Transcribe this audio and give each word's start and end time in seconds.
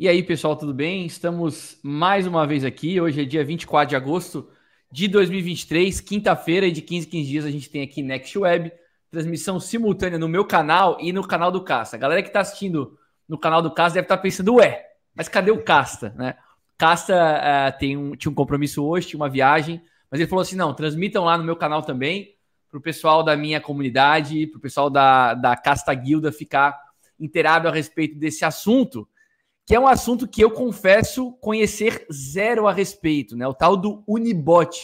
E 0.00 0.08
aí, 0.08 0.22
pessoal, 0.22 0.56
tudo 0.56 0.72
bem? 0.72 1.04
Estamos 1.04 1.78
mais 1.82 2.26
uma 2.26 2.46
vez 2.46 2.64
aqui. 2.64 2.98
Hoje 2.98 3.20
é 3.20 3.24
dia 3.26 3.44
24 3.44 3.90
de 3.90 3.96
agosto 3.96 4.48
de 4.90 5.06
2023, 5.06 6.00
quinta-feira, 6.00 6.66
e 6.66 6.72
de 6.72 6.80
15 6.80 7.06
em 7.06 7.10
15 7.10 7.28
dias 7.28 7.44
a 7.44 7.50
gente 7.50 7.68
tem 7.68 7.82
aqui 7.82 8.02
Next 8.02 8.38
Web, 8.38 8.72
transmissão 9.10 9.60
simultânea 9.60 10.18
no 10.18 10.26
meu 10.26 10.46
canal 10.46 10.96
e 11.02 11.12
no 11.12 11.22
canal 11.22 11.52
do 11.52 11.62
Casta. 11.62 11.96
A 11.96 11.98
galera 11.98 12.22
que 12.22 12.28
está 12.28 12.40
assistindo 12.40 12.98
no 13.28 13.36
canal 13.36 13.60
do 13.60 13.70
Casta 13.70 13.96
deve 13.96 14.06
estar 14.06 14.16
tá 14.16 14.22
pensando, 14.22 14.54
ué, 14.54 14.86
mas 15.14 15.28
cadê 15.28 15.50
o 15.50 15.62
Casta, 15.62 16.14
né? 16.16 16.38
Casta 16.78 17.14
uh, 17.14 17.78
tem 17.78 17.94
um, 17.94 18.12
tinha 18.12 18.32
um 18.32 18.34
compromisso 18.34 18.82
hoje, 18.82 19.08
tinha 19.08 19.20
uma 19.20 19.28
viagem, 19.28 19.82
mas 20.10 20.18
ele 20.18 20.30
falou 20.30 20.40
assim: 20.40 20.56
não, 20.56 20.72
transmitam 20.72 21.24
lá 21.24 21.36
no 21.36 21.44
meu 21.44 21.56
canal 21.56 21.82
também, 21.82 22.36
para 22.70 22.78
o 22.78 22.80
pessoal 22.80 23.22
da 23.22 23.36
minha 23.36 23.60
comunidade, 23.60 24.46
para 24.46 24.56
o 24.56 24.62
pessoal 24.62 24.88
da, 24.88 25.34
da 25.34 25.54
Casta 25.58 25.92
Guilda 25.92 26.32
ficar 26.32 26.80
inteirado 27.18 27.68
a 27.68 27.70
respeito 27.70 28.18
desse 28.18 28.46
assunto 28.46 29.06
que 29.70 29.74
é 29.76 29.78
um 29.78 29.86
assunto 29.86 30.26
que 30.26 30.42
eu 30.42 30.50
confesso 30.50 31.30
conhecer 31.34 32.04
zero 32.12 32.66
a 32.66 32.72
respeito, 32.72 33.36
né? 33.36 33.46
O 33.46 33.54
tal 33.54 33.76
do 33.76 34.02
Unibot. 34.04 34.76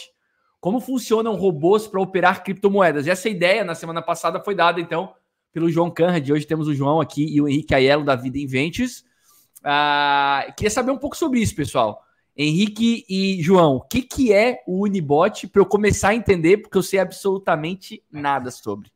Como 0.61 0.79
funcionam 0.79 1.35
robôs 1.35 1.85
para 1.85 1.99
operar 1.99 2.41
criptomoedas? 2.41 3.05
E 3.05 3.09
essa 3.09 3.27
ideia 3.27 3.65
na 3.65 3.75
semana 3.75 4.01
passada 4.01 4.39
foi 4.39 4.55
dada, 4.55 4.79
então, 4.79 5.13
pelo 5.51 5.69
João 5.69 5.91
Conrad. 5.91 6.29
Hoje 6.29 6.47
temos 6.47 6.69
o 6.69 6.73
João 6.73 7.01
aqui 7.01 7.25
e 7.25 7.41
o 7.41 7.49
Henrique 7.49 7.75
Aiello 7.75 8.05
da 8.05 8.15
Vida 8.15 8.37
Inventes. 8.37 9.03
Ah, 9.61 10.47
queria 10.55 10.71
saber 10.71 10.91
um 10.91 10.97
pouco 10.97 11.17
sobre 11.17 11.41
isso, 11.41 11.53
pessoal. 11.53 12.01
Henrique 12.33 13.03
e 13.09 13.43
João, 13.43 13.75
o 13.75 13.81
que, 13.81 14.01
que 14.01 14.31
é 14.31 14.63
o 14.65 14.85
Unibot 14.85 15.47
para 15.47 15.61
eu 15.61 15.65
começar 15.65 16.09
a 16.11 16.15
entender, 16.15 16.59
porque 16.59 16.77
eu 16.77 16.83
sei 16.83 16.99
absolutamente 16.99 18.01
nada 18.09 18.49
sobre. 18.51 18.89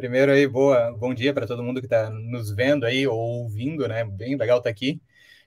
Primeiro 0.00 0.32
aí, 0.32 0.46
boa, 0.46 0.96
bom 0.98 1.12
dia 1.12 1.34
para 1.34 1.46
todo 1.46 1.62
mundo 1.62 1.78
que 1.78 1.86
está 1.86 2.08
nos 2.08 2.50
vendo 2.50 2.86
aí 2.86 3.06
ou 3.06 3.18
ouvindo, 3.18 3.86
né? 3.86 4.02
Bem 4.02 4.34
legal 4.34 4.56
estar 4.56 4.70
tá 4.70 4.70
aqui. 4.70 4.98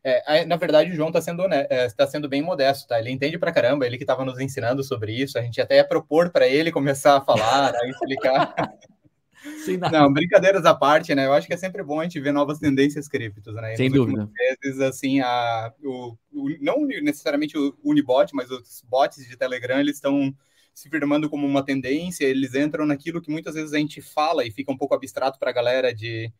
É, 0.03 0.45
na 0.45 0.57
verdade, 0.57 0.91
o 0.91 0.95
João 0.95 1.07
está 1.07 1.19
sendo, 1.19 1.47
né, 1.47 1.63
tá 1.97 2.05
sendo 2.05 2.29
bem 2.29 2.43
modesto, 2.43 2.87
tá? 2.87 2.99
Ele 2.99 3.09
entende 3.09 3.39
pra 3.39 3.51
caramba, 3.51 3.83
ele 3.83 3.97
que 3.97 4.03
estava 4.03 4.23
nos 4.23 4.39
ensinando 4.39 4.83
sobre 4.83 5.11
isso. 5.11 5.39
A 5.39 5.41
gente 5.41 5.59
até 5.59 5.77
ia 5.77 5.83
propor 5.83 6.29
para 6.29 6.47
ele 6.47 6.71
começar 6.71 7.17
a 7.17 7.21
falar, 7.21 7.73
a 7.73 7.87
explicar. 7.87 8.53
Sim, 9.65 9.77
não. 9.77 9.89
não, 9.89 10.13
brincadeiras 10.13 10.65
à 10.65 10.75
parte, 10.75 11.15
né? 11.15 11.25
Eu 11.25 11.33
acho 11.33 11.47
que 11.47 11.53
é 11.55 11.57
sempre 11.57 11.81
bom 11.81 11.99
a 11.99 12.03
gente 12.03 12.19
ver 12.19 12.31
novas 12.31 12.59
tendências 12.59 13.07
criptos, 13.07 13.55
né? 13.55 13.75
Sem 13.75 13.89
dúvida. 13.89 14.29
Vezes, 14.61 14.79
assim, 14.81 15.19
a, 15.19 15.73
o, 15.83 16.15
o, 16.31 16.49
não 16.61 16.85
necessariamente 16.85 17.57
o 17.57 17.75
Unibot, 17.83 18.35
mas 18.35 18.51
os 18.51 18.83
bots 18.87 19.27
de 19.27 19.35
Telegram, 19.35 19.79
eles 19.79 19.95
estão 19.95 20.31
se 20.73 20.89
firmando 20.89 21.29
como 21.29 21.45
uma 21.45 21.63
tendência, 21.63 22.25
eles 22.25 22.55
entram 22.55 22.85
naquilo 22.85 23.21
que 23.21 23.31
muitas 23.31 23.55
vezes 23.55 23.73
a 23.73 23.77
gente 23.77 24.01
fala 24.01 24.45
e 24.45 24.51
fica 24.51 24.71
um 24.71 24.77
pouco 24.77 24.95
abstrato 24.95 25.37
para 25.37 25.51
a 25.51 25.53
galera 25.53 25.93
de 25.93 26.31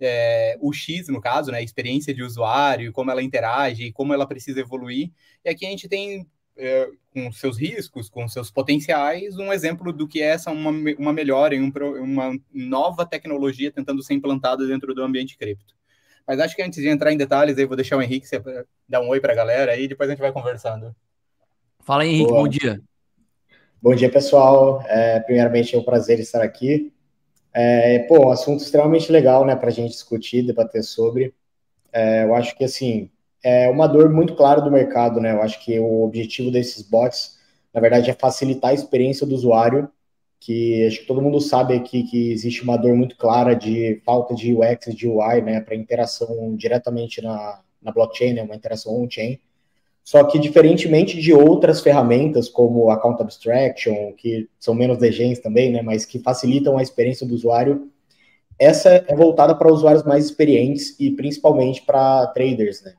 é, 0.00 0.56
o 0.60 0.72
X, 0.72 1.08
no 1.08 1.20
caso, 1.20 1.50
né, 1.50 1.62
experiência 1.62 2.12
de 2.12 2.22
usuário, 2.22 2.92
como 2.92 3.10
ela 3.10 3.22
interage, 3.22 3.92
como 3.92 4.12
ela 4.12 4.26
precisa 4.26 4.60
evoluir. 4.60 5.10
E 5.44 5.48
aqui 5.48 5.66
a 5.66 5.70
gente 5.70 5.88
tem, 5.88 6.26
é, 6.56 6.90
com 7.12 7.30
seus 7.32 7.58
riscos, 7.58 8.08
com 8.08 8.26
seus 8.28 8.50
potenciais, 8.50 9.36
um 9.38 9.52
exemplo 9.52 9.92
do 9.92 10.08
que 10.08 10.20
é 10.20 10.26
essa 10.26 10.50
uma, 10.50 10.70
uma 10.98 11.12
melhora 11.12 11.54
em 11.54 11.62
um, 11.62 11.72
uma 12.02 12.38
nova 12.52 13.06
tecnologia 13.06 13.72
tentando 13.72 14.02
ser 14.02 14.14
implantada 14.14 14.66
dentro 14.66 14.94
do 14.94 15.02
ambiente 15.02 15.38
cripto. 15.38 15.74
Mas 16.26 16.40
acho 16.40 16.56
que 16.56 16.62
antes 16.62 16.82
de 16.82 16.88
entrar 16.88 17.12
em 17.12 17.16
detalhes, 17.16 17.56
aí 17.56 17.64
vou 17.64 17.76
deixar 17.76 17.96
o 17.96 18.02
Henrique 18.02 18.26
dar 18.88 19.00
um 19.00 19.08
oi 19.08 19.20
para 19.20 19.32
a 19.32 19.36
galera 19.36 19.72
aí, 19.72 19.86
depois 19.86 20.10
a 20.10 20.12
gente 20.12 20.20
vai 20.20 20.32
conversando. 20.32 20.94
Fala 21.84 22.02
aí, 22.02 22.08
Henrique, 22.08 22.32
Boa. 22.32 22.42
bom 22.42 22.48
dia. 22.48 22.82
Bom 23.86 23.94
dia, 23.94 24.10
pessoal. 24.10 24.82
É, 24.88 25.20
primeiramente, 25.20 25.76
é 25.76 25.78
um 25.78 25.82
prazer 25.84 26.18
estar 26.18 26.42
aqui. 26.42 26.92
É, 27.54 28.00
pô, 28.00 28.26
um 28.26 28.30
assunto 28.32 28.60
extremamente 28.60 29.12
legal, 29.12 29.44
né, 29.44 29.54
para 29.54 29.68
a 29.68 29.72
gente 29.72 29.92
discutir, 29.92 30.42
debater 30.42 30.82
sobre. 30.82 31.32
É, 31.92 32.24
eu 32.24 32.34
acho 32.34 32.58
que, 32.58 32.64
assim, 32.64 33.08
é 33.44 33.68
uma 33.68 33.86
dor 33.86 34.12
muito 34.12 34.34
clara 34.34 34.60
do 34.60 34.72
mercado, 34.72 35.20
né? 35.20 35.34
Eu 35.34 35.40
acho 35.40 35.64
que 35.64 35.78
o 35.78 36.02
objetivo 36.02 36.50
desses 36.50 36.82
bots, 36.82 37.38
na 37.72 37.80
verdade, 37.80 38.10
é 38.10 38.12
facilitar 38.12 38.72
a 38.72 38.74
experiência 38.74 39.24
do 39.24 39.36
usuário, 39.36 39.88
que 40.40 40.84
acho 40.84 41.02
que 41.02 41.06
todo 41.06 41.22
mundo 41.22 41.40
sabe 41.40 41.76
aqui 41.76 42.02
que 42.02 42.32
existe 42.32 42.64
uma 42.64 42.76
dor 42.76 42.96
muito 42.96 43.16
clara 43.16 43.54
de 43.54 44.02
falta 44.04 44.34
de 44.34 44.52
UX, 44.52 44.96
de 44.96 45.06
UI, 45.06 45.42
né, 45.42 45.60
para 45.60 45.76
interação 45.76 46.56
diretamente 46.56 47.22
na, 47.22 47.60
na 47.80 47.92
blockchain, 47.92 48.34
né, 48.34 48.42
uma 48.42 48.56
interação 48.56 49.00
on-chain. 49.00 49.38
Só 50.06 50.22
que, 50.22 50.38
diferentemente 50.38 51.20
de 51.20 51.32
outras 51.34 51.80
ferramentas, 51.80 52.48
como 52.48 52.90
Account 52.90 53.20
Abstraction, 53.20 54.12
que 54.12 54.48
são 54.56 54.72
menos 54.72 54.98
legends 54.98 55.40
também, 55.40 55.72
né, 55.72 55.82
mas 55.82 56.04
que 56.04 56.20
facilitam 56.20 56.78
a 56.78 56.82
experiência 56.82 57.26
do 57.26 57.34
usuário, 57.34 57.90
essa 58.56 59.04
é 59.08 59.16
voltada 59.16 59.52
para 59.52 59.72
usuários 59.72 60.04
mais 60.04 60.26
experientes 60.26 60.94
e 61.00 61.10
principalmente 61.10 61.82
para 61.82 62.24
traders, 62.28 62.82
né? 62.84 62.94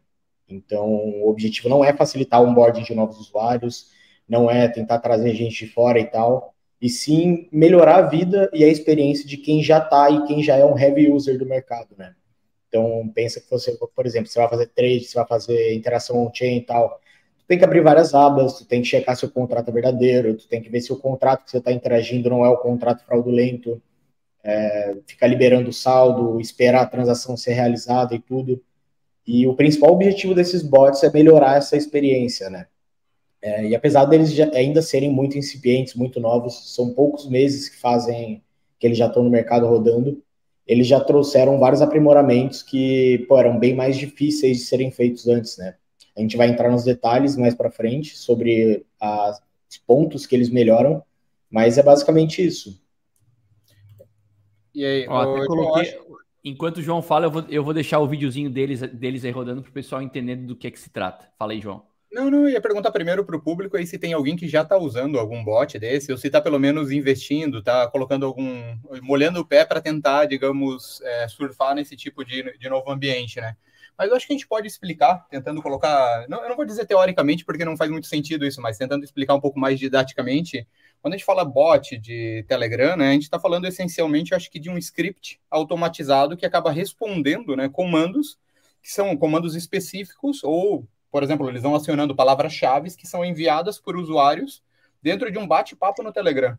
Então, 0.50 0.86
o 0.86 1.30
objetivo 1.30 1.70
não 1.70 1.82
é 1.82 1.94
facilitar 1.94 2.42
o 2.44 2.46
onboarding 2.46 2.84
de 2.84 2.94
novos 2.94 3.18
usuários, 3.18 3.88
não 4.28 4.52
é 4.52 4.68
tentar 4.68 5.00
trazer 5.00 5.34
gente 5.34 5.66
de 5.66 5.72
fora 5.72 6.02
e 6.02 6.06
tal, 6.06 6.54
e 6.82 6.90
sim 6.90 7.48
melhorar 7.54 8.00
a 8.00 8.08
vida 8.10 8.50
e 8.54 8.66
a 8.66 8.68
experiência 8.68 9.26
de 9.26 9.38
quem 9.38 9.64
já 9.64 9.78
está 9.78 10.10
e 10.10 10.26
quem 10.26 10.44
já 10.44 10.58
é 10.58 10.66
um 10.66 10.78
heavy 10.78 11.10
user 11.10 11.40
do 11.40 11.46
mercado, 11.46 11.96
né? 11.98 12.14
Então, 12.78 13.10
pensa 13.10 13.42
que 13.42 13.50
você, 13.50 13.76
por 13.96 14.06
exemplo, 14.06 14.30
você 14.30 14.40
vai 14.40 14.48
fazer 14.48 14.68
trade, 14.68 15.06
você 15.06 15.16
vai 15.16 15.28
fazer 15.28 15.74
interação 15.74 16.24
on-chain 16.24 16.58
e 16.58 16.62
tal. 16.62 17.02
Tu 17.40 17.46
tem 17.48 17.58
que 17.58 17.66
abrir 17.66 17.82
várias 17.82 18.14
abas, 18.14 18.54
tu 18.54 18.66
tem 18.66 18.82
que 18.82 18.88
checar 18.88 19.16
se 19.18 19.26
o 19.26 19.32
contrato 19.32 19.70
é 19.70 19.74
verdadeiro, 19.74 20.36
tu 20.36 20.48
tem 20.48 20.62
que 20.62 20.70
ver 20.70 20.82
se 20.82 20.94
o 20.94 20.98
contrato 20.98 21.44
que 21.44 21.52
você 21.52 21.58
está 21.58 21.72
interagindo 21.72 22.30
não 22.30 22.46
é 22.46 22.50
o 22.50 22.58
contrato 22.58 23.04
fraudulento, 23.04 23.82
é, 24.44 24.96
ficar 25.08 25.26
liberando 25.26 25.70
o 25.70 25.74
saldo, 25.74 26.40
esperar 26.40 26.84
a 26.84 26.86
transação 26.86 27.36
ser 27.36 27.54
realizada 27.54 28.14
e 28.14 28.20
tudo. 28.20 28.62
E 29.26 29.48
o 29.48 29.56
principal 29.56 29.92
objetivo 29.92 30.36
desses 30.36 30.62
bots 30.62 31.04
é 31.04 31.12
melhorar 31.12 31.58
essa 31.58 31.76
experiência, 31.76 32.50
né? 32.50 32.68
É, 33.42 33.66
e 33.68 33.76
apesar 33.76 34.06
deles 34.06 34.32
já, 34.34 34.50
ainda 34.54 34.82
serem 34.82 35.12
muito 35.12 35.38
incipientes, 35.38 35.96
muito 35.96 36.20
novos, 36.20 36.76
são 36.76 36.94
poucos 36.94 37.28
meses 37.28 37.70
que 37.70 37.78
fazem 37.78 38.44
que 38.80 38.86
eles 38.86 38.98
já 38.98 39.08
estão 39.08 39.24
no 39.24 39.30
mercado 39.30 39.68
rodando 39.68 40.22
eles 40.68 40.86
já 40.86 41.00
trouxeram 41.00 41.60
vários 41.60 41.82
aprimoramentos 41.82 42.62
que 42.62 43.26
pô, 43.30 43.38
eram 43.38 43.58
bem 43.58 43.74
mais 43.74 43.96
difíceis 43.96 44.58
de 44.58 44.64
serem 44.66 44.92
feitos 44.92 45.28
antes, 45.28 45.58
né? 45.58 45.76
A 46.16 46.22
gente 46.22 46.36
vai 46.36 46.50
entrar 46.50 46.70
nos 46.70 46.84
detalhes 46.84 47.38
mais 47.38 47.56
para 47.56 47.72
frente 47.72 48.18
sobre 48.18 48.86
as, 49.00 49.42
os 49.70 49.78
pontos 49.78 50.26
que 50.26 50.36
eles 50.36 50.50
melhoram, 50.50 51.04
mas 51.50 51.78
é 51.78 51.84
basicamente 51.84 52.46
isso. 52.46 52.82
E 54.74 54.84
aí, 54.86 55.08
Ó, 55.08 55.46
coloquei, 55.46 55.90
acho... 55.90 56.00
enquanto 56.44 56.78
o 56.78 56.82
João 56.82 57.02
fala, 57.02 57.28
eu 57.28 57.32
vou, 57.32 57.46
eu 57.50 57.64
vou 57.64 57.74
deixar 57.74 58.00
o 58.00 58.08
videozinho 58.08 58.50
deles, 58.50 58.82
deles 58.82 59.24
aí 59.24 59.32
rodando 59.32 59.62
para 59.62 59.70
o 59.70 59.74
pessoal 59.74 60.02
entender 60.02 60.36
do 60.36 60.56
que 60.56 60.68
é 60.68 60.72
que 60.72 60.80
se 60.80 60.90
trata. 60.90 61.32
Fala 61.38 61.54
aí, 61.54 61.62
João. 61.62 61.84
Não, 62.12 62.32
não, 62.32 62.44
eu 62.44 62.50
ia 62.50 62.62
perguntar 62.62 62.92
primeiro 62.92 63.26
para 63.26 63.36
o 63.36 63.42
público 63.42 63.76
aí 63.76 63.86
se 63.86 64.00
tem 64.00 64.14
alguém 64.14 64.36
que 64.36 64.48
já 64.48 64.62
está 64.62 64.78
usando 64.78 65.20
algum 65.20 65.44
bot 65.44 65.78
desse, 65.78 66.12
ou 66.12 66.18
se 66.18 66.28
está 66.28 66.42
pelo 66.42 66.58
menos 66.58 66.90
investindo, 66.92 67.60
está 67.60 67.88
colocando 67.88 68.26
algum. 68.26 68.78
molhando 69.02 69.42
o 69.42 69.46
pé 69.46 69.66
para 69.66 69.82
tentar, 69.82 70.26
digamos, 70.26 71.02
é, 71.02 71.28
surfar 71.28 71.76
nesse 71.76 71.96
tipo 71.96 72.24
de, 72.24 72.58
de 72.58 72.70
novo 72.70 72.90
ambiente, 72.90 73.42
né? 73.42 73.56
Mas 73.98 74.10
eu 74.10 74.16
acho 74.16 74.28
que 74.28 74.34
a 74.34 74.36
gente 74.36 74.48
pode 74.48 74.68
explicar, 74.68 75.28
tentando 75.30 75.62
colocar. 75.62 76.26
Não, 76.30 76.42
eu 76.44 76.50
não 76.50 76.56
vou 76.56 76.66
dizer 76.66 76.86
teoricamente, 76.86 77.44
porque 77.44 77.66
não 77.66 77.76
faz 77.76 77.90
muito 77.90 78.08
sentido 78.08 78.46
isso, 78.46 78.62
mas 78.62 78.78
tentando 78.78 79.04
explicar 79.04 79.34
um 79.34 79.42
pouco 79.42 79.60
mais 79.60 79.80
didaticamente. 79.80 80.68
Quando 81.02 81.14
a 81.14 81.18
gente 81.18 81.26
fala 81.26 81.44
bot 81.44 81.98
de 81.98 82.46
Telegram, 82.48 82.96
né, 82.96 83.10
a 83.10 83.14
gente 83.14 83.24
está 83.24 83.40
falando 83.40 83.66
essencialmente, 83.66 84.36
acho 84.36 84.52
que, 84.52 84.60
de 84.60 84.70
um 84.70 84.78
script 84.78 85.40
automatizado 85.50 86.38
que 86.38 86.46
acaba 86.46 86.72
respondendo 86.72 87.56
né, 87.56 87.70
comandos, 87.70 88.38
que 88.82 88.92
são 88.92 89.16
comandos 89.18 89.56
específicos 89.56 90.44
ou 90.44 90.88
por 91.18 91.24
exemplo, 91.24 91.50
eles 91.50 91.64
vão 91.64 91.74
acionando 91.74 92.16
palavras-chave 92.16 92.96
que 92.96 93.08
são 93.08 93.26
enviadas 93.26 93.80
por 93.80 93.98
usuários 93.98 94.62
dentro 95.02 95.32
de 95.32 95.40
um 95.40 95.48
bate-papo 95.48 96.04
no 96.04 96.14
Telegram. 96.14 96.56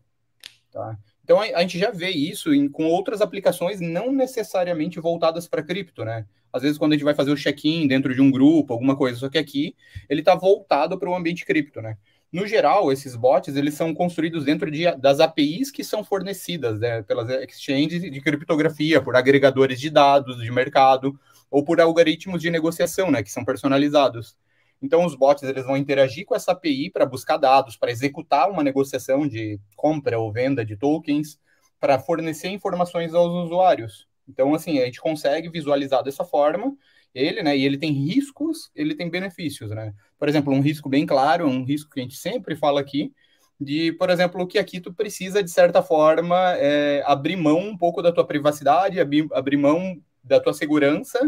Tá? 0.73 0.99
Então 1.23 1.41
a, 1.41 1.61
gente 1.61 1.79
já 1.79 1.93
vê 1.93 2.11
isso 2.11 2.53
em, 2.53 2.69
com 2.69 2.85
outras 2.85 3.21
aplicações 3.21 3.81
não 3.81 4.11
necessariamente 4.11 4.99
voltadas 4.99 5.47
para 5.47 5.63
cripto, 5.63 6.05
né? 6.05 6.27
Às 6.53 6.63
vezes 6.63 6.77
quando 6.77 6.91
a 6.91 6.97
gente 6.97 7.05
vai 7.05 7.15
fazer 7.15 7.31
o 7.31 7.37
check-in 7.37 7.87
dentro 7.87 8.13
de 8.13 8.21
um 8.21 8.33
grupo, 8.33 8.73
alguma 8.73 8.97
coisa, 8.97 9.17
só 9.17 9.29
que 9.29 9.39
aqui 9.39 9.77
ele 10.09 10.23
está 10.23 10.35
voltado 10.35 10.99
para 10.99 11.09
o 11.09 11.15
ambiente 11.15 11.47
cripto, 11.47 11.81
né? 11.81 11.97
No 12.33 12.45
geral, 12.45 12.91
esses 12.91 13.15
bots 13.15 13.55
eles 13.55 13.75
são 13.75 13.95
construídos 13.95 14.45
dentro 14.45 14.69
de, 14.73 14.91
das 14.97 15.21
APIs 15.21 15.71
que 15.71 15.85
são 15.85 16.03
fornecidas 16.03 16.81
né, 16.81 17.01
pelas 17.03 17.29
exchanges 17.49 18.03
de 18.03 18.21
criptografia, 18.21 19.01
por 19.01 19.15
agregadores 19.15 19.79
de 19.79 19.89
dados 19.89 20.43
de 20.43 20.51
mercado, 20.51 21.17
ou 21.49 21.65
por 21.65 21.81
algoritmos 21.81 22.43
de 22.43 22.51
negociação, 22.51 23.09
né, 23.09 23.23
que 23.23 23.31
são 23.31 23.45
personalizados. 23.45 24.37
Então, 24.81 25.05
os 25.05 25.15
bots 25.15 25.43
eles 25.43 25.65
vão 25.65 25.77
interagir 25.77 26.25
com 26.25 26.35
essa 26.35 26.53
API 26.53 26.91
para 26.91 27.05
buscar 27.05 27.37
dados, 27.37 27.77
para 27.77 27.91
executar 27.91 28.51
uma 28.51 28.63
negociação 28.63 29.27
de 29.27 29.61
compra 29.77 30.19
ou 30.19 30.33
venda 30.33 30.65
de 30.65 30.77
tokens, 30.77 31.39
para 31.81 31.99
fornecer 31.99 32.49
informações 32.49 33.15
aos 33.15 33.33
usuários. 33.47 34.07
Então, 34.29 34.55
assim, 34.55 34.79
a 34.79 34.85
gente 34.85 35.01
consegue 35.01 35.49
visualizar 35.49 36.03
dessa 36.03 36.25
forma 36.25 36.77
ele, 37.15 37.43
né? 37.43 37.57
E 37.57 37.65
ele 37.65 37.79
tem 37.79 37.93
riscos, 37.93 38.71
ele 38.75 38.95
tem 38.95 39.11
benefícios, 39.11 39.71
né? 39.71 39.95
Por 40.19 40.29
exemplo, 40.29 40.53
um 40.53 40.61
risco 40.61 40.89
bem 40.89 41.07
claro, 41.07 41.47
um 41.47 41.65
risco 41.65 41.91
que 41.91 42.01
a 42.01 42.03
gente 42.03 42.17
sempre 42.17 42.55
fala 42.55 42.81
aqui, 42.81 43.13
de, 43.61 43.93
por 43.95 44.11
exemplo, 44.11 44.47
que 44.47 44.59
aqui 44.59 44.81
tu 44.81 44.93
precisa, 44.93 45.43
de 45.43 45.51
certa 45.51 45.83
forma, 45.83 46.37
é, 46.57 47.03
abrir 47.07 47.37
mão 47.37 47.59
um 47.59 47.77
pouco 47.77 48.03
da 48.03 48.13
tua 48.13 48.27
privacidade, 48.27 49.01
abrir, 49.01 49.27
abrir 49.33 49.57
mão 49.57 50.01
da 50.23 50.39
tua 50.39 50.53
segurança 50.53 51.19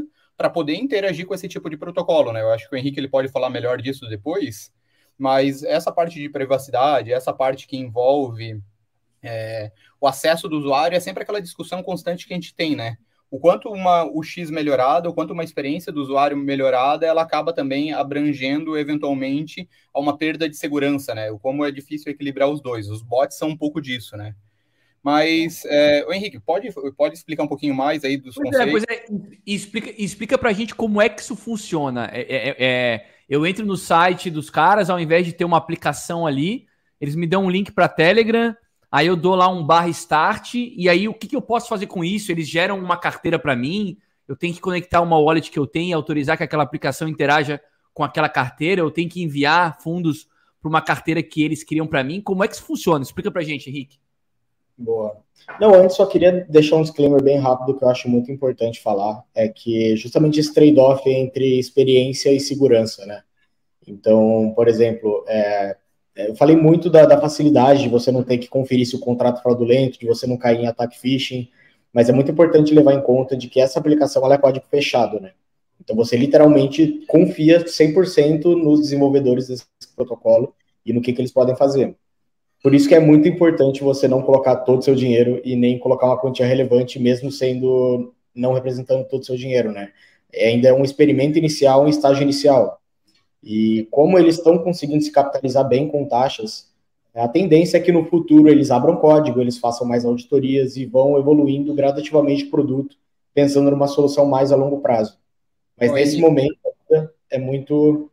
para 0.40 0.48
poder 0.48 0.74
interagir 0.76 1.26
com 1.26 1.34
esse 1.34 1.46
tipo 1.46 1.68
de 1.68 1.76
protocolo, 1.76 2.32
né? 2.32 2.40
Eu 2.40 2.50
acho 2.50 2.66
que 2.66 2.74
o 2.74 2.78
Henrique 2.78 2.98
ele 2.98 3.10
pode 3.10 3.28
falar 3.28 3.50
melhor 3.50 3.76
disso 3.78 4.08
depois, 4.08 4.72
mas 5.18 5.62
essa 5.62 5.92
parte 5.92 6.18
de 6.18 6.30
privacidade, 6.30 7.12
essa 7.12 7.30
parte 7.30 7.66
que 7.66 7.76
envolve 7.76 8.58
é, 9.22 9.70
o 10.00 10.06
acesso 10.06 10.48
do 10.48 10.56
usuário 10.56 10.96
é 10.96 11.00
sempre 11.00 11.24
aquela 11.24 11.42
discussão 11.42 11.82
constante 11.82 12.26
que 12.26 12.32
a 12.32 12.36
gente 12.36 12.54
tem, 12.54 12.74
né? 12.74 12.96
O 13.30 13.38
quanto 13.38 13.68
uma 13.68 14.04
UX 14.04 14.48
melhorada, 14.48 15.10
o 15.10 15.12
quanto 15.12 15.34
uma 15.34 15.44
experiência 15.44 15.92
do 15.92 16.00
usuário 16.00 16.38
melhorada, 16.38 17.04
ela 17.04 17.20
acaba 17.20 17.52
também 17.52 17.92
abrangendo 17.92 18.78
eventualmente 18.78 19.68
a 19.92 20.00
uma 20.00 20.16
perda 20.16 20.48
de 20.48 20.56
segurança, 20.56 21.14
né? 21.14 21.30
O 21.30 21.38
como 21.38 21.66
é 21.66 21.70
difícil 21.70 22.10
equilibrar 22.10 22.48
os 22.48 22.62
dois. 22.62 22.88
Os 22.88 23.02
bots 23.02 23.36
são 23.36 23.50
um 23.50 23.56
pouco 23.58 23.78
disso, 23.78 24.16
né? 24.16 24.34
Mas, 25.02 25.64
é, 25.64 26.04
o 26.06 26.12
Henrique, 26.12 26.38
pode, 26.38 26.70
pode 26.96 27.14
explicar 27.14 27.44
um 27.44 27.48
pouquinho 27.48 27.74
mais 27.74 28.04
aí 28.04 28.18
dos 28.18 28.34
pois 28.34 28.50
conceitos? 28.50 28.84
É, 28.84 28.86
pois 28.86 29.20
é, 29.20 29.38
explica, 29.46 29.94
explica 29.96 30.38
pra 30.38 30.52
gente 30.52 30.74
como 30.74 31.00
é 31.00 31.08
que 31.08 31.22
isso 31.22 31.34
funciona. 31.34 32.10
É, 32.12 32.20
é, 32.20 32.56
é, 32.58 33.06
eu 33.28 33.46
entro 33.46 33.64
no 33.64 33.76
site 33.76 34.30
dos 34.30 34.50
caras, 34.50 34.90
ao 34.90 35.00
invés 35.00 35.24
de 35.24 35.32
ter 35.32 35.44
uma 35.44 35.56
aplicação 35.56 36.26
ali, 36.26 36.66
eles 37.00 37.14
me 37.14 37.26
dão 37.26 37.46
um 37.46 37.50
link 37.50 37.72
para 37.72 37.88
Telegram, 37.88 38.54
aí 38.92 39.06
eu 39.06 39.16
dou 39.16 39.34
lá 39.34 39.48
um 39.48 39.64
barra 39.64 39.88
start, 39.88 40.54
e 40.54 40.86
aí 40.86 41.08
o 41.08 41.14
que, 41.14 41.28
que 41.28 41.36
eu 41.36 41.42
posso 41.42 41.68
fazer 41.68 41.86
com 41.86 42.04
isso? 42.04 42.30
Eles 42.30 42.46
geram 42.46 42.78
uma 42.78 42.98
carteira 42.98 43.38
para 43.38 43.56
mim, 43.56 43.96
eu 44.28 44.36
tenho 44.36 44.52
que 44.52 44.60
conectar 44.60 45.00
uma 45.00 45.18
wallet 45.18 45.50
que 45.50 45.58
eu 45.58 45.66
tenho 45.66 45.90
e 45.90 45.92
autorizar 45.94 46.36
que 46.36 46.44
aquela 46.44 46.62
aplicação 46.62 47.08
interaja 47.08 47.60
com 47.94 48.04
aquela 48.04 48.28
carteira, 48.28 48.82
eu 48.82 48.90
tenho 48.90 49.08
que 49.08 49.22
enviar 49.22 49.80
fundos 49.80 50.28
para 50.60 50.68
uma 50.68 50.82
carteira 50.82 51.22
que 51.22 51.42
eles 51.42 51.64
criam 51.64 51.86
para 51.86 52.04
mim. 52.04 52.20
Como 52.20 52.44
é 52.44 52.48
que 52.48 52.54
isso 52.54 52.64
funciona? 52.64 53.02
Explica 53.02 53.30
para 53.30 53.42
gente, 53.42 53.70
Henrique. 53.70 53.98
Boa. 54.80 55.14
Não, 55.60 55.74
antes 55.74 55.96
só 55.96 56.06
queria 56.06 56.46
deixar 56.48 56.76
um 56.76 56.82
disclaimer 56.82 57.22
bem 57.22 57.38
rápido 57.38 57.76
que 57.76 57.84
eu 57.84 57.88
acho 57.88 58.08
muito 58.08 58.32
importante 58.32 58.80
falar, 58.80 59.22
é 59.34 59.46
que 59.46 59.94
justamente 59.94 60.40
esse 60.40 60.54
trade-off 60.54 61.06
entre 61.08 61.58
experiência 61.58 62.32
e 62.32 62.40
segurança, 62.40 63.04
né? 63.04 63.22
Então, 63.86 64.52
por 64.56 64.68
exemplo, 64.68 65.22
é, 65.28 65.76
é, 66.16 66.30
eu 66.30 66.34
falei 66.34 66.56
muito 66.56 66.88
da, 66.88 67.04
da, 67.04 67.20
facilidade 67.20 67.82
de 67.82 67.88
você 67.90 68.10
não 68.10 68.22
ter 68.22 68.38
que 68.38 68.48
conferir 68.48 68.86
se 68.86 68.96
o 68.96 69.00
contrato 69.00 69.38
é 69.40 69.42
fraudulento, 69.42 69.98
de 69.98 70.06
você 70.06 70.26
não 70.26 70.38
cair 70.38 70.60
em 70.60 70.66
ataque 70.66 70.98
phishing, 70.98 71.48
mas 71.92 72.08
é 72.08 72.12
muito 72.12 72.30
importante 72.30 72.74
levar 72.74 72.94
em 72.94 73.02
conta 73.02 73.36
de 73.36 73.48
que 73.48 73.60
essa 73.60 73.78
aplicação 73.78 74.24
ela 74.24 74.36
é 74.36 74.38
código 74.38 74.64
fechado, 74.70 75.20
né? 75.20 75.32
Então 75.78 75.94
você 75.94 76.16
literalmente 76.16 77.04
confia 77.06 77.64
100% 77.64 78.44
nos 78.56 78.80
desenvolvedores 78.80 79.48
desse 79.48 79.66
protocolo 79.94 80.54
e 80.86 80.92
no 80.92 81.02
que, 81.02 81.12
que 81.12 81.20
eles 81.20 81.32
podem 81.32 81.56
fazer. 81.56 81.94
Por 82.62 82.74
isso 82.74 82.88
que 82.88 82.94
é 82.94 83.00
muito 83.00 83.26
importante 83.26 83.82
você 83.82 84.06
não 84.06 84.22
colocar 84.22 84.56
todo 84.56 84.80
o 84.80 84.82
seu 84.82 84.94
dinheiro 84.94 85.40
e 85.44 85.56
nem 85.56 85.78
colocar 85.78 86.06
uma 86.06 86.20
quantia 86.20 86.46
relevante, 86.46 86.98
mesmo 86.98 87.30
sendo 87.30 88.12
não 88.34 88.52
representando 88.52 89.06
todo 89.06 89.22
o 89.22 89.24
seu 89.24 89.36
dinheiro, 89.36 89.72
né? 89.72 89.90
É, 90.32 90.48
ainda 90.48 90.68
é 90.68 90.72
um 90.72 90.84
experimento 90.84 91.38
inicial, 91.38 91.82
um 91.82 91.88
estágio 91.88 92.22
inicial. 92.22 92.80
E 93.42 93.88
como 93.90 94.18
eles 94.18 94.36
estão 94.36 94.58
conseguindo 94.58 95.02
se 95.02 95.10
capitalizar 95.10 95.66
bem 95.66 95.88
com 95.88 96.06
taxas, 96.06 96.70
a 97.14 97.26
tendência 97.26 97.78
é 97.78 97.80
que 97.80 97.90
no 97.90 98.04
futuro 98.04 98.48
eles 98.48 98.70
abram 98.70 98.96
código, 98.96 99.40
eles 99.40 99.58
façam 99.58 99.86
mais 99.86 100.04
auditorias 100.04 100.76
e 100.76 100.84
vão 100.84 101.18
evoluindo 101.18 101.74
gradativamente 101.74 102.44
o 102.44 102.50
produto, 102.50 102.96
pensando 103.34 103.70
numa 103.70 103.88
solução 103.88 104.26
mais 104.26 104.52
a 104.52 104.56
longo 104.56 104.80
prazo. 104.80 105.18
Mas 105.78 105.92
nesse 105.92 106.20
momento 106.20 106.56
é 107.30 107.38
muito. 107.38 108.10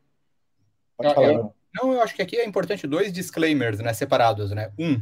Pode 0.95 1.13
falar, 1.13 1.33
eu, 1.33 1.53
não, 1.81 1.93
eu 1.93 2.01
acho 2.01 2.15
que 2.15 2.21
aqui 2.21 2.37
é 2.37 2.45
importante 2.45 2.87
dois 2.87 3.11
disclaimers, 3.11 3.79
né, 3.79 3.93
separados, 3.93 4.51
né? 4.51 4.71
Um, 4.77 5.01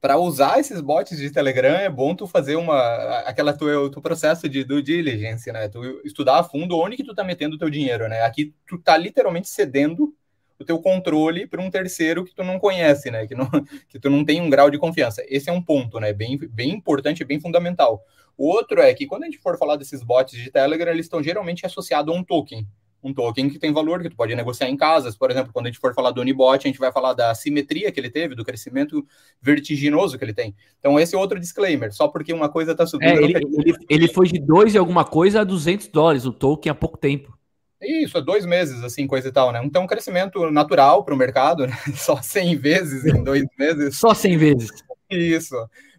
para 0.00 0.16
usar 0.16 0.60
esses 0.60 0.80
bots 0.80 1.18
de 1.18 1.30
Telegram 1.30 1.74
é 1.74 1.88
bom 1.88 2.14
tu 2.14 2.26
fazer 2.26 2.56
uma 2.56 2.78
aquela 3.20 3.52
tua, 3.52 3.90
teu 3.90 4.00
processo 4.00 4.48
de 4.48 4.62
due 4.62 4.82
diligence, 4.82 5.50
né? 5.50 5.68
Tu 5.68 6.00
estudar 6.04 6.38
a 6.38 6.44
fundo 6.44 6.78
onde 6.78 6.96
que 6.96 7.04
tu 7.04 7.14
tá 7.14 7.24
metendo 7.24 7.56
o 7.56 7.58
teu 7.58 7.68
dinheiro, 7.68 8.08
né? 8.08 8.22
Aqui 8.22 8.54
tu 8.66 8.78
tá 8.78 8.96
literalmente 8.96 9.48
cedendo 9.48 10.14
o 10.58 10.64
teu 10.64 10.78
controle 10.80 11.46
para 11.46 11.60
um 11.60 11.70
terceiro 11.70 12.24
que 12.24 12.34
tu 12.34 12.44
não 12.44 12.58
conhece, 12.58 13.10
né? 13.10 13.26
Que, 13.26 13.34
não, 13.34 13.48
que 13.88 13.98
tu 13.98 14.08
não 14.10 14.24
tem 14.24 14.40
um 14.40 14.50
grau 14.50 14.70
de 14.70 14.78
confiança. 14.78 15.22
Esse 15.28 15.50
é 15.50 15.52
um 15.52 15.62
ponto, 15.62 15.98
né? 16.00 16.12
Bem, 16.12 16.38
bem 16.38 16.70
importante, 16.70 17.24
bem 17.24 17.40
fundamental. 17.40 18.02
O 18.36 18.48
outro 18.48 18.80
é 18.80 18.92
que 18.94 19.06
quando 19.06 19.24
a 19.24 19.26
gente 19.26 19.38
for 19.38 19.58
falar 19.58 19.76
desses 19.76 20.02
bots 20.02 20.36
de 20.36 20.50
Telegram, 20.50 20.92
eles 20.92 21.06
estão 21.06 21.22
geralmente 21.22 21.66
associados 21.66 22.14
a 22.14 22.16
um 22.16 22.22
token 22.22 22.66
um 23.02 23.14
token 23.14 23.48
que 23.48 23.58
tem 23.58 23.72
valor, 23.72 24.02
que 24.02 24.10
tu 24.10 24.16
pode 24.16 24.34
negociar 24.34 24.68
em 24.68 24.76
casas. 24.76 25.16
Por 25.16 25.30
exemplo, 25.30 25.52
quando 25.52 25.66
a 25.66 25.68
gente 25.68 25.80
for 25.80 25.94
falar 25.94 26.10
do 26.10 26.20
Unibot, 26.20 26.56
a 26.56 26.68
gente 26.68 26.78
vai 26.78 26.92
falar 26.92 27.12
da 27.14 27.34
simetria 27.34 27.92
que 27.92 28.00
ele 28.00 28.10
teve, 28.10 28.34
do 28.34 28.44
crescimento 28.44 29.06
vertiginoso 29.40 30.18
que 30.18 30.24
ele 30.24 30.34
tem. 30.34 30.54
Então, 30.78 30.98
esse 30.98 31.14
é 31.14 31.18
outro 31.18 31.38
disclaimer. 31.38 31.92
Só 31.92 32.08
porque 32.08 32.32
uma 32.32 32.48
coisa 32.48 32.72
está 32.72 32.86
subindo... 32.86 33.10
É, 33.10 33.22
ele, 33.22 33.34
ele, 33.36 33.74
ele, 33.88 34.08
foi 34.08 34.26
de 34.26 34.38
2 34.38 34.74
e 34.74 34.78
alguma 34.78 35.04
coisa 35.04 35.40
a 35.40 35.44
200 35.44 35.88
dólares, 35.88 36.26
o 36.26 36.32
token, 36.32 36.70
há 36.70 36.74
pouco 36.74 36.98
tempo. 36.98 37.36
Isso, 37.80 38.18
há 38.18 38.20
dois 38.20 38.44
meses, 38.44 38.82
assim, 38.82 39.06
coisa 39.06 39.28
e 39.28 39.32
tal, 39.32 39.52
né? 39.52 39.60
Então, 39.64 39.84
um 39.84 39.86
crescimento 39.86 40.50
natural 40.50 41.04
para 41.04 41.14
o 41.14 41.16
mercado, 41.16 41.66
né? 41.66 41.76
Só 41.94 42.20
100 42.20 42.56
vezes 42.56 43.04
em 43.04 43.22
dois 43.22 43.44
meses. 43.56 43.96
Só 43.96 44.12
100 44.12 44.36
vezes. 44.36 44.70
Isso. 45.08 45.54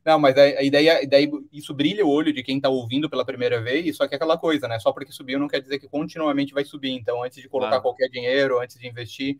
Não, 0.09 0.17
mas 0.17 0.35
a, 0.35 0.41
a 0.41 0.63
ideia, 0.63 0.97
a 0.97 1.03
ideia, 1.03 1.29
isso 1.53 1.71
brilha 1.71 2.03
o 2.03 2.09
olho 2.09 2.33
de 2.33 2.41
quem 2.41 2.57
está 2.57 2.67
ouvindo 2.67 3.07
pela 3.07 3.23
primeira 3.23 3.61
vez, 3.61 3.95
só 3.95 4.07
que 4.07 4.15
é 4.15 4.17
aquela 4.17 4.39
coisa, 4.39 4.67
né? 4.67 4.79
Só 4.79 4.91
porque 4.91 5.11
subiu 5.11 5.37
não 5.37 5.47
quer 5.47 5.61
dizer 5.61 5.77
que 5.77 5.87
continuamente 5.87 6.51
vai 6.51 6.65
subir. 6.65 6.89
Então, 6.93 7.21
antes 7.21 7.39
de 7.39 7.47
colocar 7.47 7.79
qualquer 7.79 8.09
dinheiro, 8.09 8.59
antes 8.59 8.79
de 8.79 8.87
investir, 8.87 9.39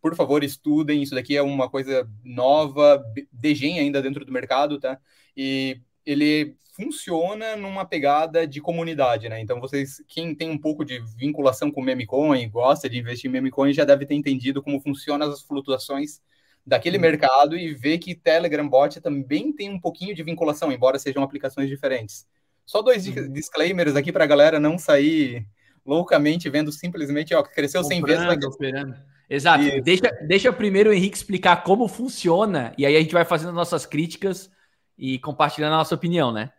por 0.00 0.16
favor, 0.16 0.42
estudem. 0.42 1.02
Isso 1.02 1.14
daqui 1.14 1.36
é 1.36 1.42
uma 1.42 1.68
coisa 1.68 2.08
nova, 2.24 3.04
degem 3.30 3.78
ainda 3.78 4.00
dentro 4.00 4.24
do 4.24 4.32
mercado, 4.32 4.80
tá? 4.80 4.98
E 5.36 5.82
ele 6.06 6.56
funciona 6.74 7.54
numa 7.54 7.84
pegada 7.84 8.46
de 8.46 8.58
comunidade, 8.58 9.28
né? 9.28 9.38
Então, 9.38 9.60
vocês, 9.60 10.02
quem 10.08 10.34
tem 10.34 10.48
um 10.48 10.56
pouco 10.56 10.82
de 10.82 10.98
vinculação 11.14 11.70
com 11.70 11.82
memecoin, 11.82 12.48
gosta 12.48 12.88
de 12.88 12.96
investir 12.96 13.28
em 13.28 13.32
memecoin, 13.34 13.74
já 13.74 13.84
deve 13.84 14.06
ter 14.06 14.14
entendido 14.14 14.62
como 14.62 14.80
funcionam 14.80 15.28
as 15.28 15.42
flutuações 15.42 16.22
daquele 16.66 16.96
uhum. 16.96 17.02
mercado 17.02 17.56
e 17.56 17.72
ver 17.72 17.98
que 17.98 18.14
Telegram 18.14 18.68
Bot 18.68 19.00
também 19.00 19.52
tem 19.52 19.70
um 19.70 19.80
pouquinho 19.80 20.14
de 20.14 20.22
vinculação, 20.22 20.72
embora 20.72 20.98
sejam 20.98 21.22
aplicações 21.22 21.68
diferentes. 21.68 22.26
Só 22.64 22.82
dois 22.82 23.06
uhum. 23.06 23.32
disclaimers 23.32 23.94
aqui 23.94 24.10
para 24.10 24.24
a 24.24 24.26
galera 24.26 24.58
não 24.58 24.76
sair 24.76 25.46
loucamente 25.84 26.50
vendo 26.50 26.72
simplesmente, 26.72 27.32
ó, 27.32 27.42
cresceu 27.42 27.82
Comprando, 27.82 28.06
100 28.08 28.28
vezes. 28.28 28.44
Operando. 28.46 28.96
Exato. 29.30 29.64
Deixa, 29.82 30.10
deixa 30.26 30.52
primeiro 30.52 30.90
o 30.90 30.92
Henrique 30.92 31.16
explicar 31.16 31.62
como 31.62 31.86
funciona 31.86 32.72
e 32.76 32.84
aí 32.84 32.96
a 32.96 33.00
gente 33.00 33.12
vai 33.12 33.24
fazendo 33.24 33.52
nossas 33.52 33.86
críticas 33.86 34.50
e 34.98 35.18
compartilhando 35.20 35.74
a 35.74 35.78
nossa 35.78 35.94
opinião, 35.94 36.32
né? 36.32 36.50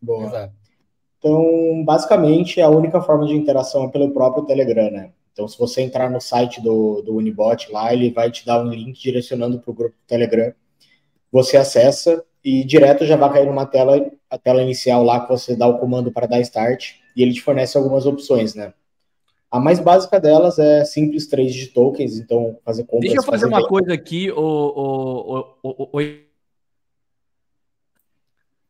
Boa. 0.00 0.26
Exato. 0.26 0.54
Então, 1.18 1.84
basicamente, 1.84 2.60
a 2.60 2.68
única 2.68 3.00
forma 3.00 3.26
de 3.26 3.34
interação 3.34 3.84
é 3.84 3.88
pelo 3.88 4.12
próprio 4.12 4.44
Telegram, 4.44 4.90
né? 4.90 5.12
Então, 5.38 5.46
se 5.46 5.56
você 5.56 5.82
entrar 5.82 6.10
no 6.10 6.20
site 6.20 6.60
do, 6.60 7.00
do 7.00 7.14
Unibot 7.14 7.70
lá, 7.70 7.94
ele 7.94 8.10
vai 8.10 8.28
te 8.28 8.44
dar 8.44 8.60
um 8.60 8.70
link 8.70 9.00
direcionando 9.00 9.60
para 9.60 9.70
o 9.70 9.74
grupo 9.74 9.94
do 9.94 10.04
Telegram. 10.04 10.52
Você 11.30 11.56
acessa 11.56 12.24
e 12.42 12.64
direto 12.64 13.06
já 13.06 13.14
vai 13.14 13.32
cair 13.32 13.46
numa 13.46 13.64
tela, 13.64 14.04
a 14.28 14.36
tela 14.36 14.60
inicial 14.60 15.04
lá 15.04 15.20
que 15.20 15.28
você 15.28 15.54
dá 15.54 15.68
o 15.68 15.78
comando 15.78 16.10
para 16.10 16.26
dar 16.26 16.40
start 16.40 16.94
e 17.14 17.22
ele 17.22 17.32
te 17.32 17.40
fornece 17.40 17.78
algumas 17.78 18.04
opções, 18.04 18.56
né? 18.56 18.74
A 19.48 19.60
mais 19.60 19.78
básica 19.78 20.18
delas 20.18 20.58
é 20.58 20.84
simples 20.84 21.28
trade 21.28 21.52
de 21.52 21.68
tokens, 21.68 22.18
então 22.18 22.58
fazer 22.64 22.82
compras. 22.82 23.02
Deixa 23.02 23.18
eu 23.18 23.22
fazer, 23.22 23.42
fazer 23.42 23.46
uma 23.46 23.60
bem. 23.60 23.68
coisa 23.68 23.94
aqui, 23.94 24.32
o, 24.32 24.40
o, 24.42 25.38
o, 25.62 25.88
o, 25.92 26.00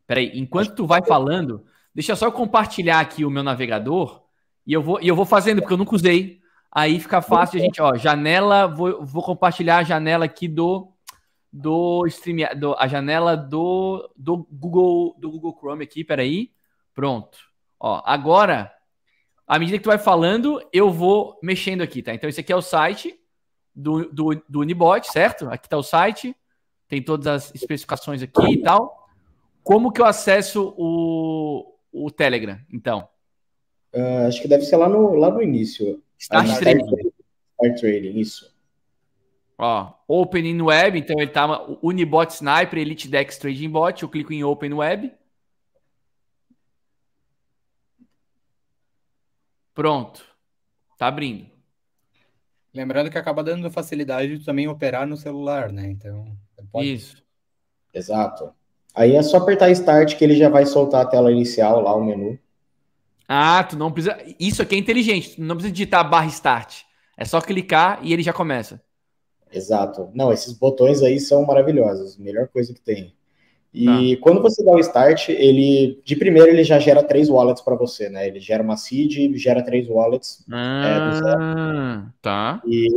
Peraí, 0.07 0.33
enquanto 0.35 0.75
tu 0.75 0.87
vai 0.87 1.03
falando, 1.03 1.65
deixa 1.95 2.13
eu 2.13 2.17
só 2.17 2.31
compartilhar 2.31 3.01
aqui 3.01 3.25
o 3.25 3.31
meu 3.31 3.43
navegador 3.43 4.23
e 4.67 4.75
eu 4.75 4.83
vou, 4.83 5.01
e 5.01 5.09
eu 5.09 5.17
vou 5.17 5.25
fazendo, 5.25 5.63
porque 5.63 5.73
eu 5.73 5.79
nunca 5.79 5.95
usei. 5.95 6.38
Aí 6.71 7.01
fica 7.01 7.23
fácil 7.23 7.59
a 7.59 7.63
gente, 7.63 7.81
ó, 7.81 7.97
janela, 7.97 8.67
vou, 8.67 9.05
vou 9.05 9.23
compartilhar 9.23 9.79
a 9.79 9.85
janela 9.85 10.27
aqui 10.27 10.47
do 10.47 10.93
do 11.51 12.07
stream, 12.07 12.47
do, 12.59 12.75
a 12.75 12.87
janela 12.87 13.35
do, 13.37 14.09
do 14.15 14.47
Google 14.51 15.17
do 15.19 15.31
Google 15.31 15.57
Chrome 15.59 15.85
aqui, 15.85 16.05
peraí. 16.05 16.53
Pronto. 16.95 17.39
Ó, 17.81 18.03
agora, 18.05 18.71
à 19.47 19.59
medida 19.59 19.79
que 19.79 19.85
tu 19.85 19.89
vai 19.89 19.99
falando, 19.99 20.61
eu 20.73 20.91
vou 20.91 21.39
mexendo 21.43 21.81
aqui, 21.81 22.03
tá? 22.03 22.13
Então 22.13 22.29
esse 22.29 22.41
aqui 22.41 22.53
é 22.53 22.57
o 22.57 22.63
site 22.63 23.19
do, 23.75 24.13
do, 24.13 24.43
do 24.49 24.61
Unibot, 24.61 25.07
certo? 25.11 25.49
Aqui 25.49 25.69
tá 25.69 25.79
o 25.79 25.83
site, 25.83 26.37
tem 26.87 27.03
todas 27.03 27.27
as 27.27 27.55
especificações 27.55 28.23
aqui 28.23 28.53
e 28.53 28.63
tal. 28.63 29.09
Como 29.63 29.93
que 29.93 30.01
eu 30.01 30.07
acesso 30.07 30.75
o, 30.77 31.75
o 31.93 32.11
Telegram, 32.11 32.59
então? 32.73 33.09
Uh, 33.95 34.27
acho 34.27 34.43
que 34.43 34.49
deve 34.49 34.65
ser 34.65 34.77
lá 34.77 34.89
no, 34.89 35.15
lá 35.15 35.31
no 35.31 35.43
início. 35.43 36.03
Start 36.19 36.49
ah, 36.49 36.59
Trading. 36.59 37.13
Start 37.55 37.81
Trading, 37.81 38.19
isso. 38.19 38.53
Ó, 39.57 39.93
Open 40.07 40.63
Web, 40.63 40.99
então 40.99 41.19
ele 41.19 41.31
tá 41.31 41.67
Unibot 41.83 42.33
Sniper, 42.33 42.79
Elite 42.79 43.09
Dex 43.09 43.39
Trading 43.39 43.71
Bot. 43.71 44.03
Eu 44.03 44.09
clico 44.09 44.33
em 44.33 44.45
Open 44.45 44.73
Web. 44.75 45.13
Pronto. 49.75 50.25
Tá 50.97 51.07
abrindo. 51.07 51.47
Lembrando 52.75 53.11
que 53.11 53.19
acaba 53.19 53.43
dando 53.43 53.71
facilidade 53.71 54.39
de 54.39 54.45
também 54.45 54.69
operar 54.69 55.07
no 55.07 55.17
celular, 55.17 55.73
né? 55.73 55.89
Então, 55.89 56.37
pode... 56.71 56.93
Isso. 56.93 57.23
Exato. 57.95 58.53
Aí 58.95 59.17
é 59.17 59.23
só 59.23 59.39
apertar 59.39 59.71
Start 59.71 60.17
que 60.17 60.25
ele 60.25 60.37
já 60.37 60.49
vai 60.49 60.67
soltar 60.67 61.03
a 61.03 61.07
tela 61.07 61.33
inicial 61.33 61.81
lá, 61.81 61.95
o 61.95 62.05
menu. 62.05 62.39
Ah, 63.29 63.63
tu 63.63 63.77
não 63.77 63.93
precisa. 63.93 64.17
Isso 64.41 64.63
aqui 64.63 64.75
é 64.75 64.79
inteligente. 64.79 65.37
Tu 65.37 65.43
não 65.43 65.55
precisa 65.55 65.73
digitar 65.73 66.09
barra 66.09 66.27
start. 66.27 66.83
É 67.17 67.25
só 67.25 67.41
clicar 67.41 68.01
e 68.03 68.13
ele 68.13 68.23
já 68.23 68.33
começa. 68.33 68.81
Exato. 69.53 70.11
Não, 70.15 70.33
esses 70.33 70.53
botões 70.55 71.03
aí 71.03 71.21
são 71.21 71.45
maravilhosos. 71.45 72.17
Melhor 72.17 72.49
coisa 72.49 72.73
que 72.73 72.81
tem. 72.81 73.15
E 73.73 74.17
tá. 74.17 74.23
quando 74.23 74.41
você 74.41 74.65
dá 74.65 74.73
o 74.73 74.79
start, 74.81 75.29
ele 75.29 76.01
de 76.03 76.17
primeiro 76.17 76.49
ele 76.49 76.65
já 76.65 76.79
gera 76.79 77.03
três 77.03 77.29
wallets 77.29 77.63
para 77.63 77.77
você, 77.77 78.09
né? 78.09 78.27
Ele 78.27 78.41
gera 78.41 78.63
uma 78.63 78.77
seed 78.77 79.37
gera 79.37 79.63
três 79.63 79.87
wallets. 79.89 80.43
É, 80.51 80.55
ah, 80.55 82.07
é, 82.07 82.11
tá. 82.23 82.63
E 82.67 82.89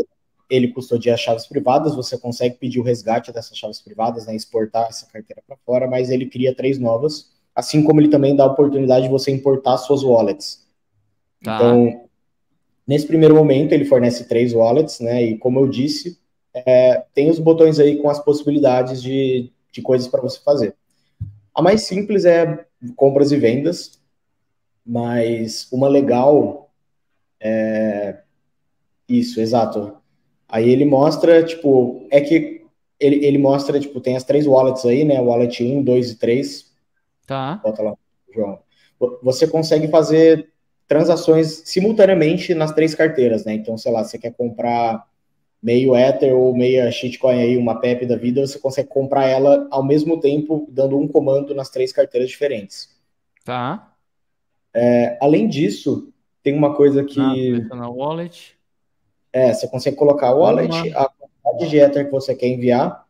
ele 0.49 0.69
custodia 0.69 1.15
chaves 1.17 1.45
privadas, 1.45 1.95
você 1.95 2.17
consegue 2.17 2.55
pedir 2.55 2.79
o 2.79 2.83
resgate 2.83 3.31
dessas 3.31 3.57
chaves 3.57 3.81
privadas, 3.81 4.25
né? 4.25 4.35
Exportar 4.35 4.87
essa 4.87 5.05
carteira 5.07 5.41
para 5.45 5.57
fora, 5.65 5.87
mas 5.87 6.09
ele 6.09 6.25
cria 6.25 6.55
três 6.55 6.79
novas, 6.79 7.31
assim 7.55 7.83
como 7.83 7.99
ele 7.99 8.09
também 8.09 8.35
dá 8.35 8.43
a 8.43 8.51
oportunidade 8.51 9.05
de 9.05 9.11
você 9.11 9.31
importar 9.31 9.77
suas 9.77 10.03
wallets. 10.03 10.65
Tá. 11.43 11.55
Então, 11.55 12.05
nesse 12.87 13.07
primeiro 13.07 13.35
momento, 13.35 13.73
ele 13.73 13.85
fornece 13.85 14.25
três 14.25 14.53
wallets, 14.53 14.99
né? 14.99 15.23
E 15.23 15.37
como 15.37 15.59
eu 15.59 15.67
disse, 15.67 16.19
é, 16.53 17.03
tem 17.13 17.29
os 17.29 17.39
botões 17.39 17.79
aí 17.79 17.97
com 17.97 18.09
as 18.09 18.23
possibilidades 18.23 19.01
de 19.01 19.51
de 19.71 19.81
coisas 19.81 20.07
para 20.07 20.21
você 20.21 20.39
fazer. 20.39 20.75
A 21.55 21.61
mais 21.61 21.83
simples 21.83 22.25
é 22.25 22.65
compras 22.95 23.31
e 23.31 23.37
vendas, 23.37 23.99
mas 24.85 25.67
uma 25.71 25.87
legal 25.87 26.69
é 27.39 28.19
isso, 29.07 29.39
exato. 29.39 29.97
Aí 30.47 30.69
ele 30.69 30.85
mostra, 30.85 31.43
tipo, 31.43 32.05
é 32.09 32.21
que 32.21 32.65
ele, 32.99 33.25
ele 33.25 33.37
mostra, 33.37 33.79
tipo, 33.79 33.99
tem 33.99 34.15
as 34.15 34.23
três 34.23 34.45
wallets 34.45 34.85
aí, 34.85 35.03
né? 35.03 35.19
Wallet 35.19 35.63
1, 35.63 35.83
2 35.83 36.11
e 36.11 36.15
3. 36.15 36.70
Tá. 37.25 37.59
Bota 37.63 37.81
lá, 37.81 37.93
João. 38.33 38.59
Você 39.21 39.47
consegue 39.47 39.87
fazer 39.87 40.51
transações 40.87 41.63
simultaneamente 41.65 42.53
nas 42.53 42.73
três 42.73 42.93
carteiras, 42.93 43.45
né? 43.45 43.53
Então, 43.53 43.77
sei 43.77 43.91
lá, 43.91 44.03
você 44.03 44.17
quer 44.17 44.33
comprar 44.33 45.07
meio 45.61 45.95
Ether 45.95 46.35
ou 46.35 46.55
meia 46.55 46.91
shitcoin 46.91 47.39
aí, 47.39 47.57
uma 47.57 47.79
PEP 47.79 48.05
da 48.05 48.15
vida, 48.15 48.45
você 48.45 48.59
consegue 48.59 48.89
comprar 48.89 49.27
ela 49.27 49.67
ao 49.71 49.83
mesmo 49.83 50.19
tempo, 50.19 50.67
dando 50.69 50.97
um 50.97 51.07
comando 51.07 51.53
nas 51.53 51.69
três 51.69 51.93
carteiras 51.93 52.29
diferentes. 52.29 52.89
Tá. 53.45 53.93
É, 54.73 55.17
além 55.21 55.47
disso, 55.47 56.11
tem 56.41 56.53
uma 56.53 56.75
coisa 56.75 57.03
que. 57.03 57.19
Ah, 57.71 57.75
na 57.75 57.89
wallet. 57.89 58.57
É, 59.31 59.53
você 59.53 59.67
consegue 59.67 59.95
colocar 59.95 60.33
o 60.33 60.39
wallet, 60.39 60.93
a 60.93 61.09
quantidade 61.09 61.69
de 61.69 61.77
Ether 61.77 62.05
que 62.05 62.11
você 62.11 62.35
quer 62.35 62.47
enviar, 62.47 63.07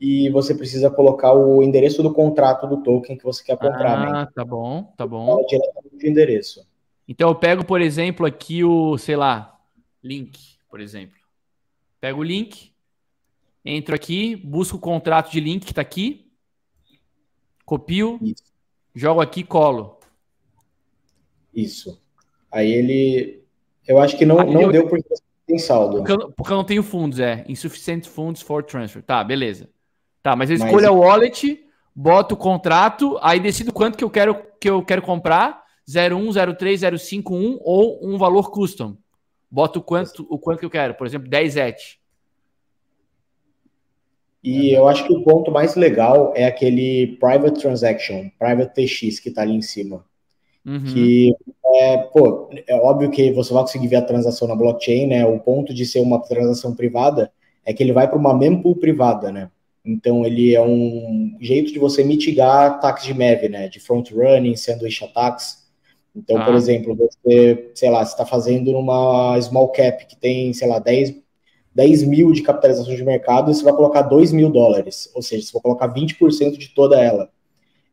e 0.00 0.30
você 0.30 0.54
precisa 0.54 0.90
colocar 0.90 1.34
o 1.34 1.62
endereço 1.62 2.02
do 2.02 2.12
contrato 2.12 2.66
do 2.66 2.82
token 2.82 3.18
que 3.18 3.24
você 3.24 3.44
quer 3.44 3.58
comprar. 3.58 4.00
Né? 4.00 4.06
Ah, 4.08 4.24
né? 4.24 4.28
tá 4.34 4.44
bom, 4.44 4.84
tá 4.96 5.06
bom. 5.06 5.44
Diretamente 5.46 6.06
o 6.06 6.08
endereço. 6.08 6.66
Então 7.06 7.28
eu 7.28 7.34
pego, 7.34 7.64
por 7.64 7.82
exemplo, 7.82 8.24
aqui 8.24 8.64
o, 8.64 8.96
sei 8.96 9.16
lá, 9.16 9.60
link, 10.02 10.56
por 10.70 10.80
exemplo. 10.80 11.18
Pego 12.00 12.20
o 12.20 12.24
link, 12.24 12.72
entro 13.62 13.94
aqui, 13.94 14.36
busco 14.36 14.78
o 14.78 14.80
contrato 14.80 15.30
de 15.30 15.38
link 15.38 15.64
que 15.64 15.72
está 15.72 15.82
aqui, 15.82 16.32
copio, 17.66 18.18
Isso. 18.22 18.44
jogo 18.94 19.20
aqui, 19.20 19.44
colo. 19.44 19.98
Isso. 21.54 22.00
Aí 22.50 22.72
ele. 22.72 23.44
Eu 23.86 23.98
acho 23.98 24.16
que 24.16 24.24
não, 24.24 24.36
não 24.44 24.62
eu... 24.62 24.72
deu 24.72 24.88
porque 24.88 25.14
tem 25.46 25.58
saldo. 25.58 25.98
Porque 25.98 26.12
eu, 26.12 26.32
porque 26.32 26.52
eu, 26.52 26.56
não 26.56 26.64
tenho 26.64 26.82
fundos, 26.82 27.18
é. 27.18 27.44
Insuficient 27.48 28.06
funds 28.06 28.40
for 28.40 28.62
transfer. 28.62 29.02
Tá, 29.02 29.22
beleza. 29.22 29.68
Tá, 30.22 30.36
mas 30.36 30.50
eu 30.50 30.56
escolho 30.56 30.74
mas... 30.74 30.84
a 30.84 30.92
wallet, 30.92 31.64
boto 31.94 32.34
o 32.34 32.38
contrato, 32.38 33.18
aí 33.22 33.40
decido 33.40 33.72
quanto 33.72 33.96
que 33.96 34.04
eu 34.04 34.10
quero, 34.10 34.36
que 34.60 34.68
eu 34.68 34.82
quero 34.82 35.02
comprar: 35.02 35.62
01, 35.88 36.54
03, 36.56 36.80
051 37.00 37.58
ou 37.60 38.00
um 38.02 38.18
valor 38.18 38.50
custom. 38.50 38.96
Boto 39.50 39.80
o 39.80 39.82
quanto, 39.82 40.26
o 40.30 40.38
quanto 40.38 40.60
que 40.60 40.66
eu 40.66 40.70
quero, 40.70 40.94
por 40.94 41.06
exemplo, 41.06 41.28
10 41.28 41.56
ETH. 41.56 42.00
E 44.42 44.70
eu 44.70 44.88
acho 44.88 45.06
que 45.06 45.12
o 45.12 45.22
ponto 45.22 45.50
mais 45.50 45.74
legal 45.74 46.32
é 46.34 46.46
aquele 46.46 47.18
Private 47.20 47.60
Transaction, 47.60 48.30
Private 48.38 48.74
TX, 48.74 49.20
que 49.20 49.28
está 49.28 49.42
ali 49.42 49.54
em 49.54 49.60
cima. 49.60 50.04
Uhum. 50.64 50.84
Que, 50.84 51.34
é, 51.74 51.96
pô, 51.98 52.48
é 52.66 52.74
óbvio 52.76 53.10
que 53.10 53.32
você 53.32 53.52
vai 53.52 53.62
conseguir 53.62 53.88
ver 53.88 53.96
a 53.96 54.02
transação 54.02 54.48
na 54.48 54.54
blockchain, 54.54 55.06
né? 55.06 55.26
O 55.26 55.38
ponto 55.38 55.74
de 55.74 55.84
ser 55.84 56.00
uma 56.00 56.20
transação 56.20 56.74
privada 56.74 57.32
é 57.64 57.72
que 57.72 57.82
ele 57.82 57.92
vai 57.92 58.08
para 58.08 58.18
uma 58.18 58.36
mempool 58.36 58.76
privada, 58.76 59.30
né? 59.30 59.50
Então, 59.90 60.24
ele 60.24 60.54
é 60.54 60.62
um 60.62 61.36
jeito 61.40 61.72
de 61.72 61.78
você 61.78 62.04
mitigar 62.04 62.66
ataques 62.66 63.04
de 63.04 63.12
MEV, 63.12 63.48
né? 63.48 63.68
De 63.68 63.80
front-running, 63.80 64.54
sandwich 64.54 65.02
attacks. 65.04 65.68
Então, 66.14 66.38
ah. 66.38 66.44
por 66.44 66.54
exemplo, 66.54 66.94
você, 66.94 67.70
sei 67.74 67.90
lá, 67.90 68.04
você 68.04 68.12
está 68.12 68.24
fazendo 68.24 68.70
numa 68.70 69.40
small 69.40 69.68
cap 69.72 70.06
que 70.06 70.16
tem, 70.16 70.52
sei 70.52 70.68
lá, 70.68 70.78
10, 70.78 71.16
10 71.74 72.04
mil 72.04 72.32
de 72.32 72.42
capitalização 72.42 72.94
de 72.94 73.04
mercado, 73.04 73.52
você 73.52 73.64
vai 73.64 73.72
colocar 73.72 74.02
2 74.02 74.30
mil 74.32 74.48
dólares, 74.48 75.10
ou 75.14 75.22
seja, 75.22 75.44
você 75.44 75.52
vai 75.52 75.62
colocar 75.62 75.88
20% 75.88 76.56
de 76.56 76.68
toda 76.68 77.00
ela. 77.00 77.28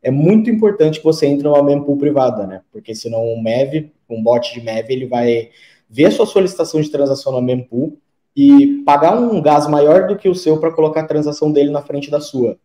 É 0.00 0.10
muito 0.10 0.48
importante 0.48 1.00
que 1.00 1.04
você 1.04 1.26
entre 1.26 1.44
numa 1.44 1.62
mempool 1.62 1.96
privada, 1.96 2.46
né? 2.46 2.62
Porque 2.70 2.94
senão 2.94 3.24
um 3.24 3.42
MEV, 3.42 3.90
um 4.08 4.22
bot 4.22 4.54
de 4.54 4.60
MEV, 4.60 4.92
ele 4.92 5.06
vai 5.06 5.50
ver 5.90 6.06
a 6.06 6.10
sua 6.12 6.26
solicitação 6.26 6.80
de 6.80 6.90
transação 6.90 7.32
na 7.32 7.40
mempool 7.40 7.98
e 8.40 8.84
pagar 8.84 9.18
um 9.18 9.42
gás 9.42 9.66
maior 9.66 10.06
do 10.06 10.16
que 10.16 10.28
o 10.28 10.34
seu 10.34 10.60
para 10.60 10.70
colocar 10.70 11.00
a 11.00 11.06
transação 11.06 11.50
dele 11.50 11.70
na 11.70 11.82
frente 11.82 12.08
da 12.08 12.20
sua. 12.20 12.56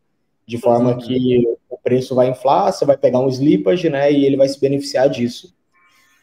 De 0.45 0.59
forma 0.59 0.91
uhum. 0.91 0.97
que 0.99 1.47
o 1.67 1.75
preço 1.79 2.13
vai 2.13 2.29
inflar, 2.29 2.71
você 2.71 2.85
vai 2.85 2.95
pegar 2.95 3.19
um 3.19 3.27
slippage, 3.27 3.89
né? 3.89 4.11
E 4.11 4.23
ele 4.23 4.37
vai 4.37 4.47
se 4.47 4.61
beneficiar 4.61 5.09
disso. 5.09 5.51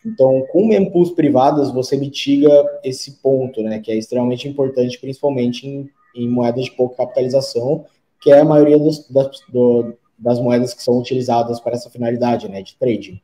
Então, 0.07 0.47
com 0.53 0.69
mempools 0.69 1.11
privadas, 1.11 1.73
você 1.73 1.97
mitiga 1.97 2.49
esse 2.85 3.21
ponto, 3.21 3.61
né, 3.61 3.81
que 3.81 3.91
é 3.91 3.97
extremamente 3.97 4.49
importante, 4.49 4.99
principalmente 5.01 5.67
em, 5.67 5.91
em 6.15 6.29
moedas 6.29 6.67
de 6.67 6.71
pouca 6.71 6.99
capitalização, 6.99 7.85
que 8.21 8.31
é 8.31 8.41
a 8.41 8.45
maioria 8.45 8.79
dos, 8.79 9.07
das, 9.11 9.31
do, 9.49 9.95
das 10.17 10.39
moedas 10.39 10.73
que 10.73 10.83
são 10.83 10.97
utilizadas 10.97 11.59
para 11.59 11.75
essa 11.75 11.91
finalidade, 11.91 12.49
né, 12.49 12.63
de 12.63 12.77
trading. 12.77 13.21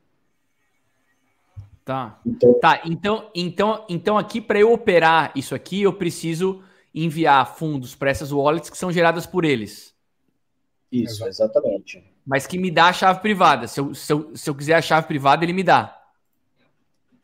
Tá. 1.87 2.21
Então, 2.27 2.55
tá, 2.61 2.83
então, 2.85 3.31
então, 3.35 3.85
então 3.89 4.19
aqui 4.19 4.41
para 4.41 4.59
eu 4.59 4.71
operar 4.73 5.33
isso 5.35 5.55
aqui, 5.55 5.83
eu 5.83 5.93
preciso 5.95 6.63
enviar 6.95 7.57
fundos 7.57 7.95
para 7.95 8.11
essas 8.11 8.31
wallets 8.31 8.69
que 8.69 8.77
são 8.77 8.93
geradas 8.93 9.25
por 9.25 9.45
eles. 9.45 9.95
Isso, 10.93 11.27
exatamente. 11.27 12.05
Mas 12.27 12.47
que 12.47 12.59
me 12.59 12.71
dá 12.71 12.89
a 12.89 12.93
chave 12.93 13.21
privada. 13.21 13.67
Se 13.69 13.81
eu, 13.81 13.95
se 13.95 14.13
eu, 14.13 14.37
se 14.37 14.51
eu 14.51 14.55
quiser 14.55 14.75
a 14.75 14.83
chave 14.83 15.07
privada, 15.07 15.45
ele 15.45 15.53
me 15.55 15.63
dá 15.63 15.97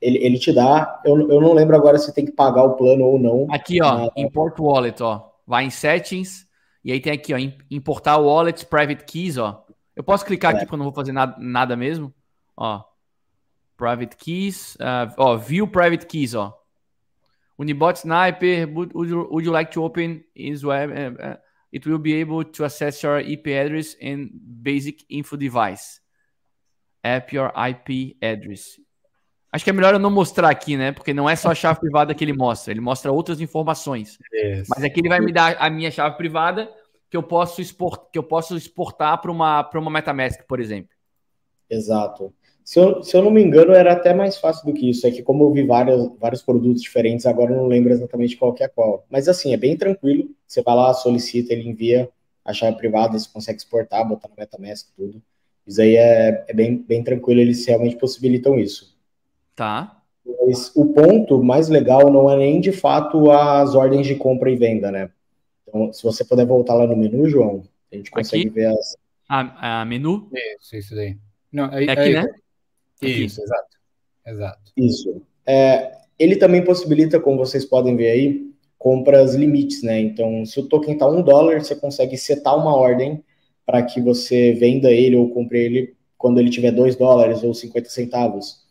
ele, 0.03 0.19
ele 0.19 0.39
te 0.39 0.53
dá. 0.53 1.01
Eu, 1.05 1.31
eu 1.31 1.41
não 1.41 1.53
lembro 1.53 1.77
agora 1.77 1.97
se 1.97 2.13
tem 2.13 2.27
que 2.27 2.33
pagar 2.33 2.65
o 2.65 2.75
plano 2.75 3.05
ou 3.05 3.19
não. 3.19 3.47
Aqui, 3.49 3.81
ó, 3.81 4.11
import 4.17 4.59
wallet, 4.59 5.01
ó. 5.01 5.31
Vai 5.47 5.65
em 5.65 5.71
settings 5.71 6.47
e 6.85 6.91
aí 6.91 7.01
tem 7.01 7.13
aqui, 7.13 7.33
ó, 7.33 7.39
importar 7.71 8.19
wallets, 8.19 8.65
private 8.65 9.05
keys, 9.05 9.39
ó. 9.39 9.65
Eu 9.95 10.03
posso 10.03 10.25
clicar 10.25 10.53
é. 10.53 10.57
aqui 10.57 10.65
porque 10.67 10.75
eu 10.75 10.79
não 10.79 10.87
vou 10.87 10.95
fazer 10.95 11.13
nada, 11.13 11.37
nada 11.39 11.77
mesmo. 11.77 12.13
Ó, 12.57 12.83
private 13.83 14.17
keys, 14.17 14.77
uh, 14.79 15.13
ó, 15.19 15.37
view 15.37 15.67
private 15.67 16.07
keys, 16.07 16.37
ó. 16.37 16.55
Unibot 17.59 17.99
Sniper, 17.99 18.67
would, 18.69 18.93
would, 18.95 19.09
you, 19.09 19.29
would 19.29 19.45
you 19.45 19.51
like 19.51 19.73
to 19.73 19.83
open 19.83 20.23
his 20.35 20.65
web? 20.65 20.91
Uh, 20.93 21.37
it 21.73 21.85
will 21.85 21.99
be 21.99 22.15
able 22.15 22.45
to 22.45 22.65
access 22.65 23.03
your 23.03 23.19
IP 23.19 23.49
address 23.49 23.97
and 24.01 24.31
basic 24.63 25.05
info 25.09 25.37
device. 25.37 26.01
App 27.03 27.33
your 27.33 27.53
IP 27.57 28.17
address. 28.23 28.79
Acho 29.53 29.65
que 29.65 29.71
é 29.71 29.73
melhor 29.73 29.95
eu 29.95 29.99
não 29.99 30.11
mostrar 30.11 30.49
aqui, 30.49 30.77
né? 30.77 30.93
Porque 30.93 31.13
não 31.13 31.29
é 31.29 31.35
só 31.35 31.51
a 31.51 31.55
chave 31.55 31.81
privada 31.81 32.15
que 32.15 32.25
ele 32.25 32.33
mostra, 32.33 32.73
ele 32.73 32.81
mostra 32.81 33.11
outras 33.11 33.41
informações. 33.41 34.17
Isso. 34.33 34.71
Mas 34.75 34.85
aqui 34.85 35.01
ele 35.01 35.09
vai 35.09 35.21
me 35.21 35.33
dar 35.33 35.57
a 35.59 35.69
minha 35.69 35.91
chave 35.91 36.17
privada 36.17 36.73
que 37.11 37.17
eu 37.17 37.23
posso, 37.23 37.61
export, 37.61 38.11
que 38.13 38.19
eu 38.19 38.23
posso 38.23 38.57
exportar 38.57 39.21
para 39.21 39.31
uma, 39.31 39.69
uma 39.75 39.91
MetaMask, 39.91 40.47
por 40.47 40.61
exemplo. 40.61 40.97
Exato. 41.69 42.33
Se 42.65 42.79
eu, 42.79 43.03
se 43.03 43.17
eu 43.17 43.23
não 43.23 43.31
me 43.31 43.43
engano, 43.43 43.73
era 43.73 43.93
até 43.93 44.15
mais 44.15 44.37
fácil 44.37 44.67
do 44.67 44.73
que 44.73 44.89
isso. 44.89 45.07
É 45.07 45.11
que, 45.11 45.23
como 45.23 45.45
eu 45.45 45.53
vi 45.53 45.63
vários, 45.65 46.11
vários 46.19 46.43
produtos 46.43 46.83
diferentes, 46.83 47.27
agora 47.27 47.53
eu 47.53 47.57
não 47.57 47.67
lembro 47.67 47.93
exatamente 47.93 48.37
qual 48.37 48.53
que 48.53 48.63
é 48.63 48.69
qual. 48.69 49.05
Mas, 49.11 49.29
assim, 49.29 49.53
é 49.53 49.57
bem 49.57 49.77
tranquilo. 49.77 50.29
Você 50.47 50.63
vai 50.63 50.75
lá, 50.75 50.95
solicita, 50.95 51.53
ele 51.53 51.69
envia 51.69 52.09
a 52.45 52.53
chave 52.53 52.77
privada, 52.77 53.19
você 53.19 53.29
consegue 53.33 53.59
exportar, 53.59 54.07
botar 54.07 54.29
no 54.29 54.35
MetaMask, 54.37 54.89
tudo. 54.97 55.23
Isso 55.67 55.81
aí 55.81 55.97
é, 55.97 56.45
é 56.49 56.53
bem, 56.53 56.77
bem 56.77 57.03
tranquilo, 57.03 57.41
eles 57.41 57.65
realmente 57.67 57.97
possibilitam 57.97 58.59
isso. 58.59 58.97
Tá. 59.55 60.03
Mas 60.47 60.75
o 60.75 60.87
ponto 60.87 61.43
mais 61.43 61.69
legal 61.69 62.11
não 62.11 62.31
é 62.31 62.37
nem 62.37 62.61
de 62.61 62.73
fato 62.73 63.31
as 63.31 63.75
ordens 63.75 64.07
de 64.07 64.15
compra 64.17 64.51
e 64.51 64.57
venda, 64.57 64.91
né? 64.91 65.11
Então, 65.67 65.93
se 65.93 66.03
você 66.03 66.25
puder 66.25 66.47
voltar 66.47 66.75
lá 66.75 66.87
no 66.87 66.97
menu, 66.97 67.29
João, 67.29 67.63
a 67.93 67.97
gente 67.97 68.11
consegue 68.11 68.47
aqui? 68.47 68.55
ver 68.55 68.67
as. 68.67 68.97
A, 69.29 69.81
a 69.81 69.85
menu? 69.85 70.29
Isso, 70.61 70.77
isso 70.77 70.95
daí. 70.95 71.17
Não, 71.51 71.73
é, 71.73 71.85
é 71.85 71.91
aqui, 71.91 72.13
né? 72.13 72.27
Isso, 73.07 73.41
aqui. 73.41 73.45
exato. 73.45 73.77
Exato. 74.27 74.73
Isso. 74.77 75.23
É, 75.47 75.93
ele 76.19 76.37
também 76.37 76.65
possibilita, 76.65 77.21
como 77.21 77.39
vocês 77.39 77.65
podem 77.65 77.97
ver 77.97 78.11
aí, 78.11 78.53
compras 78.79 79.35
limites, 79.35 79.83
né? 79.83 80.01
Então, 80.01 80.45
se 80.45 80.59
o 80.61 80.69
token 80.69 80.95
está 80.95 81.07
um 81.09 81.23
dólar, 81.23 81.63
você 81.63 81.75
consegue 81.75 82.17
setar 82.17 82.57
uma 82.57 82.75
ordem 82.77 83.23
para 83.65 83.83
que 83.83 84.01
você 84.01 84.53
venda 84.55 84.91
ele 84.91 85.17
ou 85.17 85.31
compre 85.31 85.59
ele 85.65 85.97
quando 86.19 86.39
ele 86.39 86.51
tiver 86.51 86.71
dois 86.71 86.97
dólares 86.97 87.43
ou 87.43 87.55
50 87.55 87.89
centavos. 87.89 88.63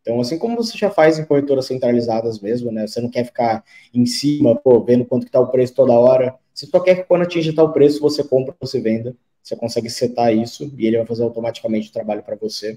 Então, 0.00 0.20
assim 0.20 0.36
como 0.36 0.56
você 0.56 0.76
já 0.76 0.90
faz 0.90 1.18
em 1.18 1.24
corretoras 1.24 1.66
centralizadas 1.66 2.40
mesmo, 2.40 2.72
né? 2.72 2.86
Você 2.86 3.00
não 3.00 3.08
quer 3.08 3.24
ficar 3.24 3.64
em 3.94 4.04
cima, 4.04 4.56
pô, 4.56 4.82
vendo 4.82 5.04
quanto 5.04 5.26
que 5.26 5.32
tá 5.32 5.40
o 5.40 5.46
preço 5.46 5.74
toda 5.74 5.92
hora. 5.92 6.34
Você 6.52 6.66
só 6.66 6.80
quer 6.80 6.96
que 6.96 7.04
quando 7.04 7.22
atinge 7.22 7.52
tal 7.52 7.72
preço, 7.72 8.00
você 8.00 8.24
compra, 8.24 8.54
você 8.60 8.80
venda. 8.80 9.16
Você 9.42 9.56
consegue 9.56 9.88
setar 9.88 10.34
isso 10.36 10.72
e 10.76 10.86
ele 10.86 10.96
vai 10.96 11.06
fazer 11.06 11.22
automaticamente 11.22 11.88
o 11.88 11.92
trabalho 11.92 12.22
para 12.22 12.36
você. 12.36 12.76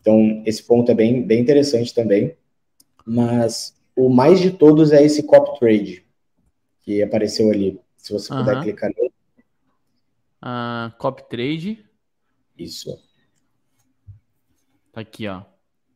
Então, 0.00 0.42
esse 0.46 0.62
ponto 0.62 0.90
é 0.90 0.94
bem, 0.94 1.22
bem 1.22 1.40
interessante 1.40 1.94
também. 1.94 2.34
Mas 3.04 3.76
o 3.94 4.08
mais 4.08 4.40
de 4.40 4.50
todos 4.50 4.92
é 4.92 5.02
esse 5.02 5.22
cop 5.22 5.58
trade 5.58 6.04
que 6.82 7.02
apareceu 7.02 7.50
ali. 7.50 7.80
Se 7.96 8.12
você 8.12 8.32
puder 8.32 8.62
clicar 8.62 8.90
nele. 8.96 9.12
Uh, 10.42 10.96
cop 10.98 11.22
trade. 11.28 11.84
Isso. 12.58 12.98
Tá 14.92 15.02
aqui, 15.02 15.28
ó. 15.28 15.42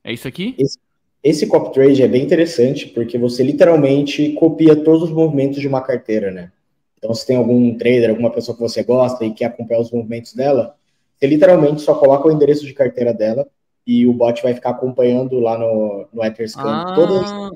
É 0.03 0.13
isso 0.13 0.29
aqui? 0.29 0.55
Esse, 0.59 0.79
esse 1.23 1.47
copy 1.47 1.73
trade 1.73 2.03
é 2.03 2.09
bem 2.09 2.23
interessante 2.23 2.87
porque 2.89 3.17
você 3.17 3.43
literalmente 3.43 4.33
copia 4.35 4.77
todos 4.77 5.05
os 5.05 5.11
movimentos 5.11 5.61
de 5.61 5.67
uma 5.67 5.81
carteira, 5.81 6.31
né? 6.31 6.53
Então, 6.99 7.13
se 7.15 7.27
tem 7.27 7.37
algum 7.37 7.77
trader, 7.77 8.11
alguma 8.11 8.31
pessoa 8.31 8.55
que 8.55 8.63
você 8.63 8.83
gosta 8.83 9.25
e 9.25 9.33
quer 9.33 9.47
acompanhar 9.47 9.81
os 9.81 9.91
movimentos 9.91 10.35
dela, 10.35 10.77
você 11.17 11.27
literalmente 11.27 11.81
só 11.81 11.95
coloca 11.95 12.29
o 12.29 12.33
endereço 12.33 12.67
de 12.67 12.75
carteira 12.75 13.13
dela 13.13 13.49
e 13.87 14.07
o 14.07 14.13
bot 14.13 14.43
vai 14.43 14.55
ficar 14.55 14.71
acompanhando 14.71 15.39
lá 15.39 15.59
no, 15.59 16.07
no 16.13 16.25
Etherscan 16.25 16.63
ah. 16.63 16.95
todas 16.95 17.31
as 17.31 17.51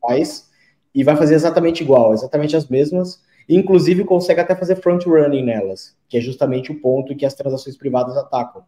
faz 0.00 0.50
e 0.94 1.02
vai 1.02 1.16
fazer 1.16 1.34
exatamente 1.34 1.82
igual, 1.82 2.12
exatamente 2.12 2.56
as 2.56 2.68
mesmas, 2.68 3.22
inclusive 3.48 4.04
consegue 4.04 4.40
até 4.40 4.54
fazer 4.54 4.76
front 4.76 5.04
running 5.06 5.44
nelas, 5.44 5.96
que 6.08 6.18
é 6.18 6.20
justamente 6.20 6.70
o 6.70 6.80
ponto 6.80 7.16
que 7.16 7.24
as 7.24 7.34
transações 7.34 7.76
privadas 7.76 8.16
atacam. 8.16 8.64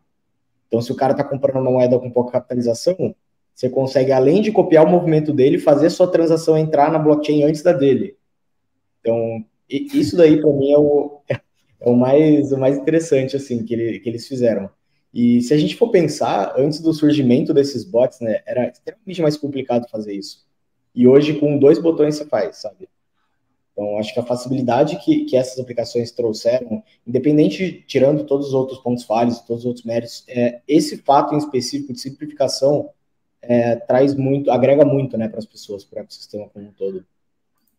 Então, 0.69 0.81
se 0.81 0.91
o 0.91 0.97
cara 0.97 1.13
está 1.13 1.23
comprando 1.23 1.57
uma 1.57 1.71
moeda 1.71 1.99
com 1.99 2.11
pouca 2.11 2.33
capitalização, 2.33 3.15
você 3.55 3.69
consegue, 3.69 4.11
além 4.11 4.43
de 4.43 4.51
copiar 4.51 4.85
o 4.85 4.91
movimento 4.91 5.33
dele, 5.33 5.59
fazer 5.59 5.91
sua 5.91 6.11
transação 6.11 6.57
entrar 6.57 6.91
na 6.91 6.99
blockchain 6.99 7.45
antes 7.45 7.63
da 7.63 7.73
dele. 7.73 8.17
Então, 9.01 9.45
isso 9.69 10.17
daí, 10.17 10.41
para 10.41 10.51
mim, 10.51 10.73
é 10.73 10.79
o, 10.79 11.21
é 11.29 11.41
o, 11.89 11.95
mais, 11.95 12.51
o 12.51 12.59
mais 12.59 12.77
interessante 12.77 13.37
assim 13.37 13.63
que, 13.63 13.75
ele, 13.75 14.01
que 14.01 14.09
eles 14.09 14.27
fizeram. 14.27 14.69
E 15.15 15.41
se 15.43 15.55
a 15.55 15.57
gente 15.57 15.77
for 15.77 15.91
pensar, 15.93 16.55
antes 16.59 16.81
do 16.81 16.93
surgimento 16.93 17.55
desses 17.55 17.85
bots, 17.85 18.19
né, 18.19 18.43
era 18.45 18.67
extremamente 18.67 19.23
mais 19.23 19.37
complicado 19.37 19.89
fazer 19.89 20.13
isso. 20.13 20.45
E 20.93 21.07
hoje, 21.07 21.39
com 21.39 21.57
dois 21.57 21.79
botões, 21.79 22.17
você 22.17 22.25
faz, 22.25 22.57
sabe? 22.57 22.89
Então, 23.73 23.97
acho 23.97 24.13
que 24.13 24.19
a 24.19 24.25
facilidade 24.25 24.97
que, 25.05 25.25
que 25.25 25.37
essas 25.37 25.61
aplicações 25.61 26.11
trouxeram, 26.11 26.83
independente, 27.07 27.85
tirando 27.87 28.25
todos 28.25 28.49
os 28.49 28.55
outros 28.55 28.81
pontos 28.81 29.05
falhos, 29.05 29.39
todos 29.41 29.63
os 29.63 29.67
outros 29.67 29.85
méritos, 29.85 30.25
é, 30.27 30.61
esse 30.67 30.97
fato 30.97 31.33
em 31.33 31.39
específico 31.39 31.93
de 31.93 32.01
simplificação 32.01 32.91
é, 33.41 33.77
traz 33.77 34.17
muito, 34.17 34.51
agrega 34.51 34.85
muito 34.85 35.17
né, 35.17 35.29
para 35.29 35.39
as 35.39 35.47
pessoas, 35.47 35.85
para 35.85 36.01
o 36.01 36.03
ecossistema 36.03 36.49
como 36.49 36.67
um 36.67 36.73
todo. 36.73 37.05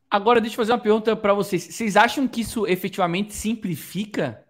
Agora, 0.09 0.39
deixa 0.39 0.53
eu 0.53 0.57
fazer 0.57 0.71
uma 0.71 0.79
pergunta 0.79 1.15
para 1.17 1.33
vocês. 1.33 1.63
Vocês 1.63 1.97
acham 1.97 2.29
que 2.29 2.41
isso 2.41 2.65
efetivamente 2.65 3.33
simplifica 3.33 4.44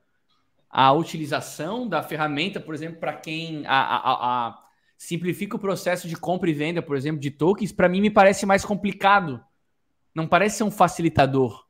a 0.77 0.91
utilização 0.91 1.87
da 1.87 2.03
ferramenta, 2.03 2.59
por 2.59 2.75
exemplo, 2.75 2.99
para 2.99 3.13
quem 3.13 3.65
a, 3.65 3.79
a, 3.79 4.47
a, 4.47 4.59
simplifica 4.97 5.55
o 5.55 5.59
processo 5.59 6.07
de 6.07 6.15
compra 6.15 6.49
e 6.49 6.53
venda, 6.53 6.81
por 6.81 6.97
exemplo, 6.97 7.21
de 7.21 7.31
tokens? 7.31 7.71
Para 7.71 7.87
mim, 7.87 8.01
me 8.01 8.09
parece 8.09 8.45
mais 8.45 8.65
complicado 8.65 9.41
não 10.15 10.25
parece 10.25 10.57
ser 10.57 10.63
um 10.63 10.71
facilitador. 10.71 11.65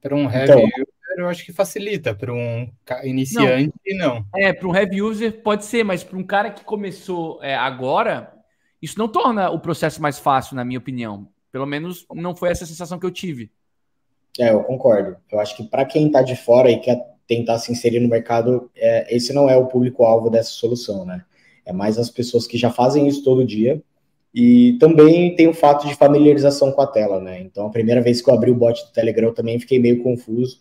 Para 0.00 0.14
um 0.14 0.30
heavy 0.30 0.44
então, 0.44 0.62
user, 0.62 0.86
eu 1.16 1.28
acho 1.28 1.44
que 1.44 1.52
facilita. 1.52 2.14
Para 2.14 2.34
um 2.34 2.70
iniciante, 3.02 3.72
não. 3.96 4.16
não. 4.16 4.26
É, 4.36 4.52
para 4.52 4.68
um 4.68 4.76
heavy 4.76 5.00
user 5.00 5.42
pode 5.42 5.64
ser, 5.64 5.82
mas 5.82 6.04
para 6.04 6.18
um 6.18 6.22
cara 6.22 6.50
que 6.50 6.62
começou 6.62 7.42
é, 7.42 7.56
agora, 7.56 8.32
isso 8.80 8.98
não 8.98 9.08
torna 9.08 9.48
o 9.50 9.58
processo 9.58 10.02
mais 10.02 10.18
fácil, 10.18 10.54
na 10.54 10.64
minha 10.64 10.78
opinião. 10.78 11.28
Pelo 11.50 11.64
menos 11.64 12.06
não 12.14 12.36
foi 12.36 12.50
essa 12.50 12.66
sensação 12.66 12.98
que 12.98 13.06
eu 13.06 13.10
tive. 13.10 13.50
É, 14.38 14.50
eu 14.50 14.62
concordo. 14.62 15.16
Eu 15.32 15.40
acho 15.40 15.56
que 15.56 15.64
para 15.64 15.86
quem 15.86 16.06
está 16.06 16.22
de 16.22 16.36
fora 16.36 16.70
e 16.70 16.78
quer 16.78 17.00
tentar 17.28 17.58
se 17.58 17.70
inserir 17.70 18.00
no 18.00 18.08
mercado, 18.08 18.70
é, 18.74 19.14
esse 19.14 19.32
não 19.34 19.48
é 19.48 19.56
o 19.56 19.66
público-alvo 19.66 20.30
dessa 20.30 20.50
solução, 20.50 21.04
né? 21.04 21.22
É 21.64 21.72
mais 21.72 21.98
as 21.98 22.08
pessoas 22.08 22.46
que 22.46 22.56
já 22.56 22.70
fazem 22.70 23.06
isso 23.06 23.22
todo 23.22 23.44
dia 23.44 23.82
e 24.34 24.76
também 24.80 25.34
tem 25.34 25.46
o 25.46 25.52
fato 25.52 25.86
de 25.86 25.94
familiarização 25.94 26.72
com 26.72 26.80
a 26.80 26.86
tela, 26.86 27.20
né? 27.20 27.40
Então, 27.40 27.66
a 27.66 27.70
primeira 27.70 28.00
vez 28.00 28.22
que 28.22 28.30
eu 28.30 28.34
abri 28.34 28.50
o 28.50 28.54
bot 28.54 28.82
do 28.82 28.92
Telegram, 28.92 29.28
eu 29.28 29.34
também 29.34 29.60
fiquei 29.60 29.78
meio 29.78 30.02
confuso, 30.02 30.60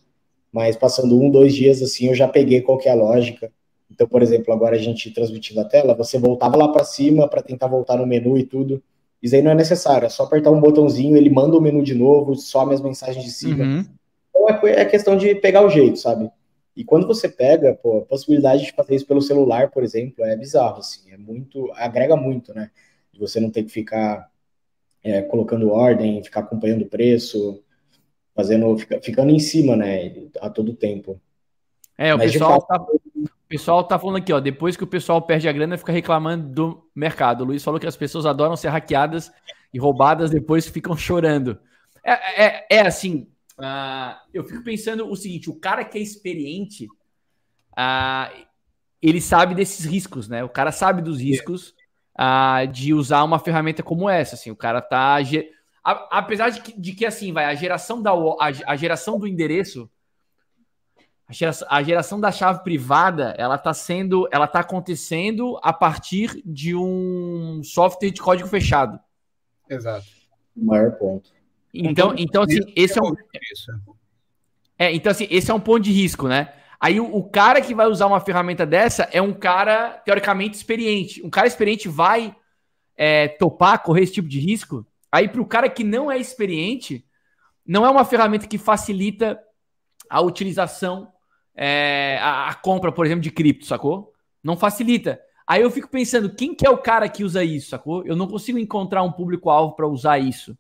mas 0.51 0.75
passando 0.75 1.19
um, 1.19 1.29
dois 1.29 1.55
dias 1.55 1.81
assim, 1.81 2.07
eu 2.07 2.15
já 2.15 2.27
peguei 2.27 2.61
qual 2.61 2.77
que 2.77 2.89
é 2.89 2.91
a 2.91 2.95
lógica. 2.95 3.49
Então, 3.89 4.05
por 4.05 4.21
exemplo, 4.21 4.53
agora 4.53 4.75
a 4.75 4.79
gente 4.79 5.09
transmitindo 5.11 5.61
a 5.61 5.65
tela, 5.65 5.93
você 5.93 6.17
voltava 6.17 6.57
lá 6.57 6.67
para 6.67 6.83
cima 6.83 7.27
para 7.27 7.41
tentar 7.41 7.67
voltar 7.67 7.97
no 7.97 8.05
menu 8.05 8.37
e 8.37 8.43
tudo. 8.43 8.83
Isso 9.23 9.35
aí 9.35 9.41
não 9.41 9.51
é 9.51 9.55
necessário, 9.55 10.05
é 10.05 10.09
só 10.09 10.23
apertar 10.23 10.51
um 10.51 10.59
botãozinho, 10.59 11.15
ele 11.15 11.29
manda 11.29 11.57
o 11.57 11.61
menu 11.61 11.81
de 11.81 11.95
novo, 11.95 12.35
some 12.35 12.73
as 12.73 12.81
mensagens 12.81 13.23
de 13.23 13.31
cima. 13.31 13.63
Uhum. 13.63 13.85
Então 14.29 14.49
é, 14.49 14.81
é 14.81 14.85
questão 14.85 15.17
de 15.17 15.33
pegar 15.35 15.65
o 15.65 15.69
jeito, 15.69 15.97
sabe? 15.97 16.29
E 16.77 16.83
quando 16.83 17.07
você 17.07 17.27
pega, 17.27 17.73
pô, 17.73 17.97
a 17.97 18.05
possibilidade 18.05 18.63
de 18.63 18.71
fazer 18.71 18.95
isso 18.95 19.07
pelo 19.07 19.21
celular, 19.21 19.69
por 19.71 19.83
exemplo, 19.83 20.23
é 20.23 20.35
bizarro, 20.35 20.77
assim, 20.77 21.11
é 21.11 21.17
muito, 21.17 21.69
agrega 21.75 22.15
muito, 22.15 22.53
né? 22.53 22.71
de 23.17 23.19
você 23.19 23.39
não 23.39 23.49
ter 23.49 23.63
que 23.63 23.71
ficar 23.71 24.29
é, 25.03 25.21
colocando 25.23 25.71
ordem, 25.71 26.23
ficar 26.23 26.41
acompanhando 26.41 26.83
o 26.83 26.89
preço, 26.89 27.63
fazendo, 28.35 28.77
fica, 28.77 29.01
ficando 29.01 29.31
em 29.31 29.39
cima, 29.39 29.75
né, 29.75 30.13
a 30.39 30.49
todo 30.49 30.75
tempo. 30.75 31.19
É, 31.97 32.13
o 32.13 32.19
pessoal, 32.19 32.65
fato... 32.67 32.85
tá, 32.85 32.93
o 32.93 33.47
pessoal 33.49 33.83
tá 33.83 33.97
falando 33.97 34.17
aqui, 34.17 34.31
ó, 34.31 34.39
depois 34.39 34.77
que 34.77 34.83
o 34.83 34.87
pessoal 34.87 35.21
perde 35.21 35.49
a 35.49 35.51
grana, 35.51 35.77
fica 35.77 35.91
reclamando 35.91 36.47
do 36.47 36.89
mercado. 36.93 37.41
O 37.41 37.45
Luiz 37.45 37.63
falou 37.63 37.79
que 37.79 37.87
as 37.87 37.97
pessoas 37.97 38.25
adoram 38.25 38.55
ser 38.55 38.69
hackeadas 38.69 39.31
e 39.73 39.79
roubadas, 39.79 40.29
depois 40.29 40.67
ficam 40.67 40.95
chorando. 40.95 41.57
É, 42.03 42.45
é, 42.45 42.67
é 42.69 42.81
assim, 42.81 43.27
uh, 43.57 44.17
eu 44.33 44.43
fico 44.43 44.63
pensando 44.63 45.09
o 45.09 45.15
seguinte, 45.15 45.49
o 45.49 45.55
cara 45.55 45.83
que 45.83 45.97
é 45.97 46.01
experiente, 46.01 46.85
uh, 46.85 48.47
ele 49.01 49.21
sabe 49.21 49.55
desses 49.55 49.85
riscos, 49.85 50.27
né? 50.27 50.43
O 50.43 50.49
cara 50.49 50.71
sabe 50.71 51.01
dos 51.01 51.19
riscos, 51.19 51.75
uh, 52.17 52.67
de 52.67 52.93
usar 52.93 53.23
uma 53.23 53.39
ferramenta 53.39 53.83
como 53.83 54.09
essa. 54.09 54.35
Assim, 54.35 54.51
o 54.51 54.55
cara 54.55 54.81
tá. 54.81 55.17
A, 55.83 56.17
apesar 56.17 56.49
de 56.49 56.61
que, 56.61 56.79
de 56.79 56.93
que, 56.93 57.05
assim, 57.05 57.31
vai, 57.31 57.45
a 57.45 57.55
geração, 57.55 58.01
da, 58.01 58.11
a, 58.11 58.51
a 58.65 58.75
geração 58.75 59.19
do 59.19 59.27
endereço. 59.27 59.89
A 61.29 61.33
geração, 61.33 61.67
a 61.69 61.83
geração, 61.83 62.19
da 62.21 62.31
chave 62.31 62.63
privada, 62.63 63.35
ela 63.37 63.57
tá 63.57 63.73
sendo, 63.73 64.29
ela 64.31 64.47
tá 64.47 64.61
acontecendo 64.61 65.59
a 65.61 65.73
partir 65.73 66.41
de 66.45 66.73
um 66.73 67.61
software 67.65 68.11
de 68.11 68.21
código 68.21 68.47
fechado. 68.47 68.97
Exato. 69.69 70.05
O 70.55 70.65
maior 70.65 70.93
ponto. 70.93 71.36
Então, 71.85 72.13
então 72.17 72.43
assim, 72.43 72.59
esse 72.75 72.97
é 72.97 73.01
um 73.01 73.13
é, 74.79 74.93
então 74.93 75.11
assim, 75.11 75.27
esse 75.29 75.49
é 75.49 75.53
um 75.53 75.59
ponto 75.59 75.81
de 75.81 75.91
risco, 75.91 76.27
né? 76.27 76.53
Aí 76.79 76.99
o, 76.99 77.15
o, 77.15 77.23
cara 77.23 77.59
que 77.61 77.73
vai 77.73 77.87
usar 77.87 78.05
uma 78.05 78.19
ferramenta 78.19 78.65
dessa 78.65 79.03
é 79.11 79.21
um 79.21 79.33
cara 79.33 79.89
teoricamente 80.05 80.55
experiente. 80.55 81.25
Um 81.25 81.29
cara 81.29 81.47
experiente 81.47 81.87
vai 81.87 82.35
é, 82.95 83.27
topar, 83.27 83.81
correr 83.81 84.03
esse 84.03 84.13
tipo 84.13 84.27
de 84.27 84.39
risco. 84.39 84.85
Aí 85.11 85.27
para 85.27 85.41
o 85.41 85.45
cara 85.45 85.69
que 85.69 85.83
não 85.83 86.11
é 86.11 86.19
experiente, 86.19 87.03
não 87.65 87.85
é 87.85 87.89
uma 87.89 88.05
ferramenta 88.05 88.47
que 88.47 88.57
facilita 88.57 89.39
a 90.09 90.21
utilização, 90.21 91.11
é, 91.55 92.19
a, 92.21 92.49
a, 92.49 92.53
compra, 92.53 92.91
por 92.91 93.05
exemplo, 93.05 93.23
de 93.23 93.31
cripto, 93.31 93.65
sacou? 93.65 94.13
Não 94.43 94.55
facilita. 94.55 95.19
Aí 95.47 95.61
eu 95.63 95.71
fico 95.71 95.89
pensando, 95.89 96.33
quem 96.33 96.53
que 96.53 96.67
é 96.67 96.69
o 96.69 96.77
cara 96.77 97.09
que 97.09 97.23
usa 97.23 97.43
isso, 97.43 97.69
sacou? 97.69 98.05
Eu 98.05 98.15
não 98.15 98.27
consigo 98.27 98.59
encontrar 98.59 99.01
um 99.01 99.11
público-alvo 99.11 99.75
para 99.75 99.87
usar 99.87 100.19
isso. 100.19 100.55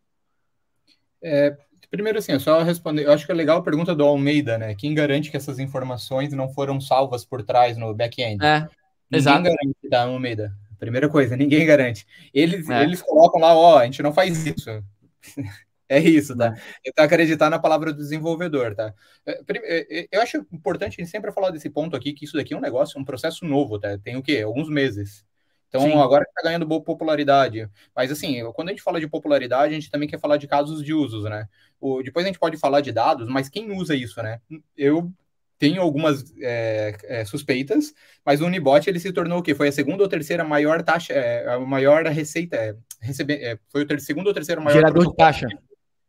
É, 1.21 1.57
Primeiro, 1.89 2.19
assim, 2.19 2.33
eu 2.33 2.39
só 2.39 2.61
responder. 2.63 3.05
Eu 3.05 3.13
acho 3.13 3.25
que 3.25 3.31
é 3.31 3.35
legal 3.35 3.59
a 3.59 3.63
pergunta 3.63 3.95
do 3.95 4.03
Almeida, 4.03 4.57
né? 4.57 4.75
Quem 4.75 4.93
garante 4.93 5.31
que 5.31 5.37
essas 5.37 5.57
informações 5.57 6.33
não 6.33 6.49
foram 6.49 6.81
salvas 6.81 7.23
por 7.23 7.43
trás 7.43 7.77
no 7.77 7.93
back-end? 7.93 8.43
É, 8.43 8.59
ninguém 8.59 8.69
exato. 9.11 9.43
garante, 9.43 9.89
tá, 9.89 10.01
Almeida? 10.03 10.53
Primeira 10.77 11.07
coisa, 11.07 11.35
ninguém 11.35 11.65
garante. 11.65 12.05
Eles, 12.33 12.69
é. 12.69 12.83
eles 12.83 13.01
colocam 13.01 13.39
lá, 13.39 13.55
ó, 13.55 13.79
a 13.79 13.85
gente 13.85 14.03
não 14.03 14.13
faz 14.13 14.45
isso. 14.45 14.83
é 15.87 15.99
isso, 15.99 16.35
tá? 16.35 16.47
É. 16.47 16.89
Então, 16.89 17.05
acreditar 17.05 17.49
na 17.49 17.57
palavra 17.57 17.93
do 17.93 17.99
desenvolvedor, 17.99 18.75
tá? 18.75 18.93
É, 19.25 19.41
é, 19.49 20.07
eu 20.11 20.21
acho 20.21 20.45
importante 20.51 20.99
a 20.99 21.03
gente 21.03 21.09
sempre 21.09 21.31
falar 21.31 21.51
desse 21.51 21.69
ponto 21.69 21.95
aqui, 21.95 22.13
que 22.13 22.25
isso 22.25 22.35
daqui 22.35 22.53
é 22.53 22.57
um 22.57 22.61
negócio, 22.61 22.99
um 22.99 23.05
processo 23.05 23.45
novo, 23.45 23.79
tá? 23.79 23.97
Tem 23.97 24.17
o 24.17 24.21
quê? 24.21 24.41
Alguns 24.41 24.69
meses. 24.69 25.25
Então, 25.67 25.81
Sim. 25.81 25.93
agora 25.97 26.23
está 26.23 26.41
ganhando 26.41 26.65
boa 26.65 26.81
popularidade. 26.81 27.69
Mas, 27.95 28.11
assim, 28.11 28.43
quando 28.53 28.69
a 28.69 28.71
gente 28.71 28.81
fala 28.81 28.99
de 28.99 29.07
popularidade, 29.07 29.73
a 29.73 29.75
gente 29.75 29.91
também 29.91 30.07
quer 30.07 30.19
falar 30.19 30.37
de 30.37 30.47
casos 30.47 30.83
de 30.83 30.93
usos, 30.93 31.25
né? 31.25 31.47
O, 31.79 32.01
depois 32.01 32.25
a 32.25 32.27
gente 32.27 32.39
pode 32.39 32.57
falar 32.57 32.81
de 32.81 32.91
dados, 32.91 33.27
mas 33.27 33.49
quem 33.49 33.71
usa 33.71 33.93
isso, 33.93 34.21
né? 34.23 34.39
Eu 34.75 35.11
tenho 35.59 35.81
algumas 35.81 36.23
é, 36.39 36.95
é, 37.03 37.25
suspeitas, 37.25 37.93
mas 38.25 38.41
o 38.41 38.45
Unibot 38.45 38.87
ele 38.87 38.99
se 38.99 39.11
tornou 39.11 39.39
o 39.39 39.41
quê? 39.41 39.55
Foi 39.55 39.67
a 39.67 39.71
segunda 39.71 40.03
ou 40.03 40.09
terceira 40.09 40.43
maior 40.43 40.83
taxa, 40.83 41.13
é, 41.13 41.47
a 41.47 41.59
maior 41.59 42.05
receita, 42.05 42.55
é, 42.55 42.75
recebe, 43.01 43.33
é, 43.33 43.57
foi 43.69 43.81
o 43.81 43.87
ter, 43.87 43.99
segundo 43.99 44.27
ou 44.27 44.33
terceiro 44.33 44.61
maior 44.61 44.75
gerador 44.75 45.07
de 45.07 45.15
taxa. 45.15 45.47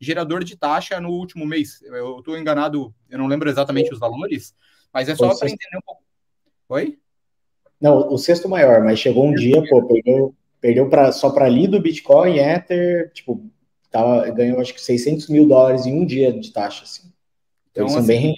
Gerador 0.01 0.44
de 0.44 0.57
taxa 0.57 1.01
no 1.01 1.11
último 1.11 1.44
mês. 1.44 1.83
Eu 1.83 2.18
estou 2.18 2.38
enganado, 2.38 2.94
eu 3.09 3.18
não 3.18 3.27
lembro 3.27 3.49
exatamente 3.49 3.92
os 3.92 3.99
valores, 3.99 4.55
mas 4.92 5.09
é 5.09 5.16
só 5.16 5.37
para 5.37 5.49
entender 5.49 5.77
um 5.77 5.83
pouco. 5.85 6.03
Oi? 6.68 6.99
Não, 7.80 8.12
o 8.12 8.18
sexto 8.18 8.48
maior, 8.48 8.82
mas 8.82 8.98
chegou 8.98 9.26
um 9.26 9.34
dia, 9.34 9.62
pô, 9.68 9.86
pegou, 9.86 10.34
perdeu 10.60 10.88
pra, 10.88 11.12
só 11.12 11.30
para 11.30 11.48
Lido, 11.48 11.80
Bitcoin, 11.80 12.38
Ether, 12.38 13.10
tipo, 13.12 13.44
tava, 13.90 14.28
ganhou 14.30 14.60
acho 14.60 14.74
que 14.74 14.80
600 14.80 15.28
mil 15.28 15.46
dólares 15.46 15.86
em 15.86 15.92
um 15.92 16.04
dia 16.04 16.32
de 16.32 16.52
taxa, 16.52 16.84
assim. 16.84 17.12
Então, 17.70 17.84
então 17.84 17.88
são 17.88 17.98
assim, 17.98 18.06
bem 18.08 18.34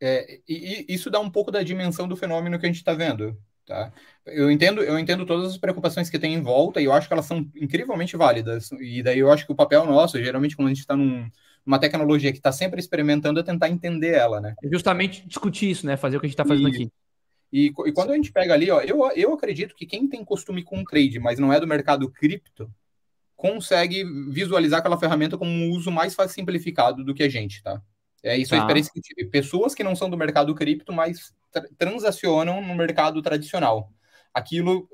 é, 0.00 0.40
e, 0.48 0.84
e, 0.88 0.94
isso 0.94 1.10
dá 1.10 1.18
um 1.18 1.30
pouco 1.30 1.50
da 1.50 1.62
dimensão 1.62 2.06
do 2.06 2.16
fenômeno 2.16 2.58
que 2.58 2.66
a 2.66 2.68
gente 2.68 2.76
está 2.76 2.92
vendo. 2.92 3.36
Tá? 3.66 3.92
Eu 4.24 4.50
entendo, 4.50 4.80
eu 4.82 4.98
entendo 4.98 5.26
todas 5.26 5.50
as 5.50 5.58
preocupações 5.58 6.08
que 6.08 6.18
tem 6.18 6.34
em 6.34 6.42
volta 6.42 6.80
e 6.80 6.84
eu 6.84 6.92
acho 6.92 7.08
que 7.08 7.12
elas 7.12 7.26
são 7.26 7.50
incrivelmente 7.56 8.16
válidas. 8.16 8.70
E 8.72 9.02
daí 9.02 9.18
eu 9.18 9.30
acho 9.30 9.44
que 9.44 9.52
o 9.52 9.56
papel 9.56 9.84
nosso, 9.84 10.22
geralmente, 10.22 10.54
quando 10.54 10.68
a 10.68 10.70
gente 10.70 10.80
está 10.80 10.96
numa 10.96 11.78
tecnologia 11.80 12.30
que 12.30 12.38
está 12.38 12.52
sempre 12.52 12.78
experimentando, 12.78 13.40
é 13.40 13.42
tentar 13.42 13.68
entender 13.68 14.14
ela, 14.14 14.40
né? 14.40 14.54
É 14.62 14.68
justamente 14.68 15.26
discutir 15.26 15.70
isso, 15.70 15.84
né? 15.86 15.96
Fazer 15.96 16.16
o 16.16 16.20
que 16.20 16.26
a 16.26 16.28
gente 16.28 16.34
está 16.34 16.44
fazendo 16.44 16.68
e, 16.68 16.72
aqui. 16.72 16.92
E, 17.52 17.66
e, 17.66 17.92
quando 17.92 18.10
a 18.10 18.14
gente 18.14 18.32
pega 18.32 18.54
ali, 18.54 18.70
ó, 18.70 18.80
eu, 18.80 19.10
eu 19.14 19.32
acredito 19.32 19.74
que 19.74 19.86
quem 19.86 20.08
tem 20.08 20.24
costume 20.24 20.62
com 20.62 20.84
trade, 20.84 21.18
mas 21.18 21.38
não 21.38 21.52
é 21.52 21.60
do 21.60 21.66
mercado 21.66 22.10
cripto, 22.10 22.70
consegue 23.36 24.04
visualizar 24.30 24.80
aquela 24.80 24.98
ferramenta 24.98 25.38
como 25.38 25.50
um 25.50 25.70
uso 25.70 25.90
mais 25.90 26.16
simplificado 26.28 27.04
do 27.04 27.14
que 27.14 27.22
a 27.22 27.28
gente, 27.28 27.62
tá? 27.62 27.80
É 28.22 28.36
isso 28.36 28.50
tá. 28.50 28.56
a 28.56 28.58
experiência 28.60 28.92
que 28.92 29.00
tive. 29.00 29.28
Pessoas 29.28 29.74
que 29.74 29.84
não 29.84 29.94
são 29.94 30.10
do 30.10 30.16
mercado 30.16 30.54
cripto, 30.54 30.92
mas 30.92 31.34
tra 31.52 31.66
transacionam 31.78 32.60
no 32.60 32.74
mercado 32.74 33.22
tradicional. 33.22 33.92
Aquilo 34.34 34.88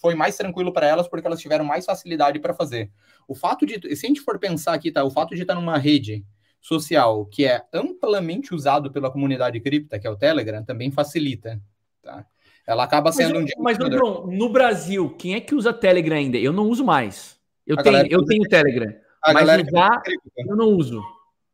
foi 0.00 0.14
mais 0.14 0.36
tranquilo 0.36 0.72
para 0.72 0.86
elas 0.86 1.06
porque 1.06 1.26
elas 1.26 1.40
tiveram 1.40 1.64
mais 1.64 1.84
facilidade 1.84 2.40
para 2.40 2.54
fazer. 2.54 2.90
O 3.28 3.34
fato 3.34 3.66
de, 3.66 3.94
se 3.94 4.06
a 4.06 4.08
gente 4.08 4.20
for 4.20 4.38
pensar 4.38 4.74
aqui, 4.74 4.90
tá? 4.90 5.04
O 5.04 5.10
fato 5.10 5.34
de 5.34 5.42
estar 5.42 5.54
numa 5.54 5.78
rede 5.78 6.24
social 6.60 7.24
que 7.26 7.44
é 7.44 7.62
amplamente 7.72 8.54
usado 8.54 8.90
pela 8.90 9.10
comunidade 9.10 9.60
cripta, 9.60 9.98
que 9.98 10.06
é 10.06 10.10
o 10.10 10.16
Telegram, 10.16 10.64
também 10.64 10.90
facilita, 10.90 11.60
tá? 12.02 12.26
Ela 12.66 12.84
acaba 12.84 13.10
sendo 13.12 13.40
mas, 13.40 13.50
um 13.56 13.62
Mas, 13.62 13.78
Bruno, 13.78 14.26
no 14.26 14.48
Brasil, 14.48 15.10
quem 15.18 15.34
é 15.34 15.40
que 15.40 15.54
usa 15.54 15.72
Telegram 15.72 16.16
ainda? 16.16 16.38
Eu 16.38 16.52
não 16.52 16.68
uso 16.68 16.84
mais. 16.84 17.38
Eu 17.66 17.78
a 17.78 17.82
tenho, 17.82 18.06
eu 18.08 18.24
tenho 18.24 18.42
Telegram. 18.48 18.94
A 19.22 19.32
mas 19.32 19.66
usar, 19.66 20.02
eu 20.36 20.56
não 20.56 20.68
uso 20.68 21.02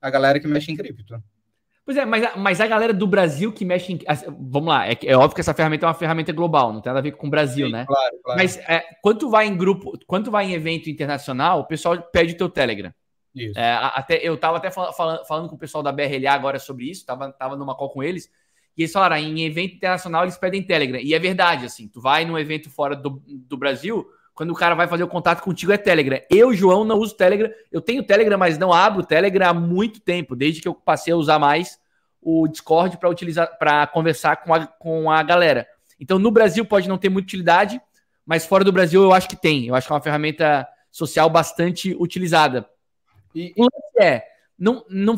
a 0.01 0.11
galera 0.11 0.39
que 0.39 0.47
mexe 0.47 0.71
em 0.71 0.77
cripto. 0.77 1.21
Pois 1.85 1.97
é, 1.97 2.05
mas, 2.05 2.37
mas 2.37 2.61
a 2.61 2.67
galera 2.67 2.93
do 2.93 3.07
Brasil 3.07 3.53
que 3.53 3.65
mexe 3.65 3.93
em. 3.93 3.99
Vamos 4.41 4.69
lá, 4.69 4.89
é, 4.89 4.99
é 5.05 5.17
óbvio 5.17 5.37
que 5.37 5.41
essa 5.41 5.55
ferramenta 5.55 5.87
é 5.87 5.89
uma 5.89 5.95
ferramenta 5.95 6.33
global, 6.33 6.73
não 6.73 6.81
tem 6.81 6.91
nada 6.91 6.99
a 6.99 7.03
ver 7.03 7.13
com 7.13 7.29
o 7.29 7.31
Brasil, 7.31 7.67
Sim, 7.67 7.73
né? 7.73 7.87
Claro, 7.87 8.19
claro. 8.25 8.41
Mas 8.41 8.57
é, 8.59 8.85
quando 9.01 9.19
tu 9.19 9.31
vai 9.31 9.47
em 9.47 9.57
grupo, 9.57 9.99
quando 10.07 10.25
tu 10.25 10.31
vai 10.31 10.47
em 10.47 10.53
evento 10.53 10.91
internacional, 10.91 11.61
o 11.61 11.67
pessoal 11.67 12.01
pede 12.13 12.35
o 12.35 12.37
teu 12.37 12.49
Telegram. 12.49 12.93
Isso. 13.35 13.59
É, 13.59 13.73
até, 13.95 14.17
eu 14.17 14.37
tava 14.37 14.57
até 14.57 14.71
falando, 14.71 15.25
falando 15.27 15.49
com 15.49 15.55
o 15.55 15.59
pessoal 15.59 15.83
da 15.83 15.93
BRLA 15.93 16.33
agora 16.33 16.59
sobre 16.59 16.91
isso, 16.91 17.05
tava, 17.07 17.31
tava 17.33 17.57
numa 17.57 17.77
call 17.77 17.91
com 17.91 18.03
eles, 18.03 18.31
e 18.77 18.83
eles 18.83 18.93
falaram, 18.93 19.17
em 19.17 19.45
evento 19.45 19.77
internacional 19.77 20.25
eles 20.25 20.37
pedem 20.37 20.63
Telegram. 20.63 21.01
E 21.01 21.15
é 21.15 21.19
verdade, 21.19 21.65
assim, 21.65 21.89
tu 21.89 22.01
vai 22.01 22.25
num 22.25 22.39
evento 22.39 22.69
fora 22.69 22.95
do, 22.95 23.23
do 23.27 23.57
Brasil, 23.57 24.07
quando 24.35 24.51
o 24.51 24.55
cara 24.55 24.75
vai 24.75 24.87
fazer 24.87 25.03
o 25.03 25.09
contato 25.09 25.43
contigo 25.43 25.73
é 25.73 25.79
Telegram. 25.79 26.21
Eu, 26.31 26.53
João, 26.53 26.85
não 26.85 26.99
uso 26.99 27.17
Telegram. 27.17 27.51
Eu 27.73 27.81
tenho 27.81 28.03
Telegram, 28.03 28.37
mas 28.37 28.59
não 28.59 28.71
abro 28.71 29.03
Telegram 29.03 29.49
há 29.49 29.55
muito 29.55 29.99
tempo, 29.99 30.37
desde 30.37 30.61
que 30.61 30.69
eu 30.69 30.75
passei 30.75 31.15
a 31.15 31.17
usar 31.17 31.39
mais 31.39 31.81
o 32.21 32.47
Discord 32.47 32.99
para 32.99 33.09
utilizar 33.09 33.57
para 33.57 33.87
conversar 33.87 34.37
com 34.37 34.53
a, 34.53 34.67
com 34.67 35.11
a 35.11 35.23
galera. 35.23 35.67
Então, 35.99 36.19
no 36.19 36.31
Brasil 36.31 36.67
pode 36.67 36.87
não 36.87 36.99
ter 36.99 37.09
muita 37.09 37.27
utilidade, 37.27 37.81
mas 38.27 38.45
fora 38.45 38.63
do 38.63 38.73
Brasil 38.73 39.03
eu 39.03 39.15
acho 39.15 39.29
que 39.29 39.37
tem. 39.37 39.69
Eu 39.69 39.75
acho 39.75 39.87
que 39.87 39.93
é 39.93 39.97
uma 39.97 40.03
ferramenta 40.03 40.69
social 40.91 41.31
bastante 41.31 41.97
utilizada. 41.99 42.69
E 43.35 43.55
o 43.57 43.63
lance 43.63 44.01
é, 44.01 44.25
não, 44.59 44.85
não, 44.89 45.15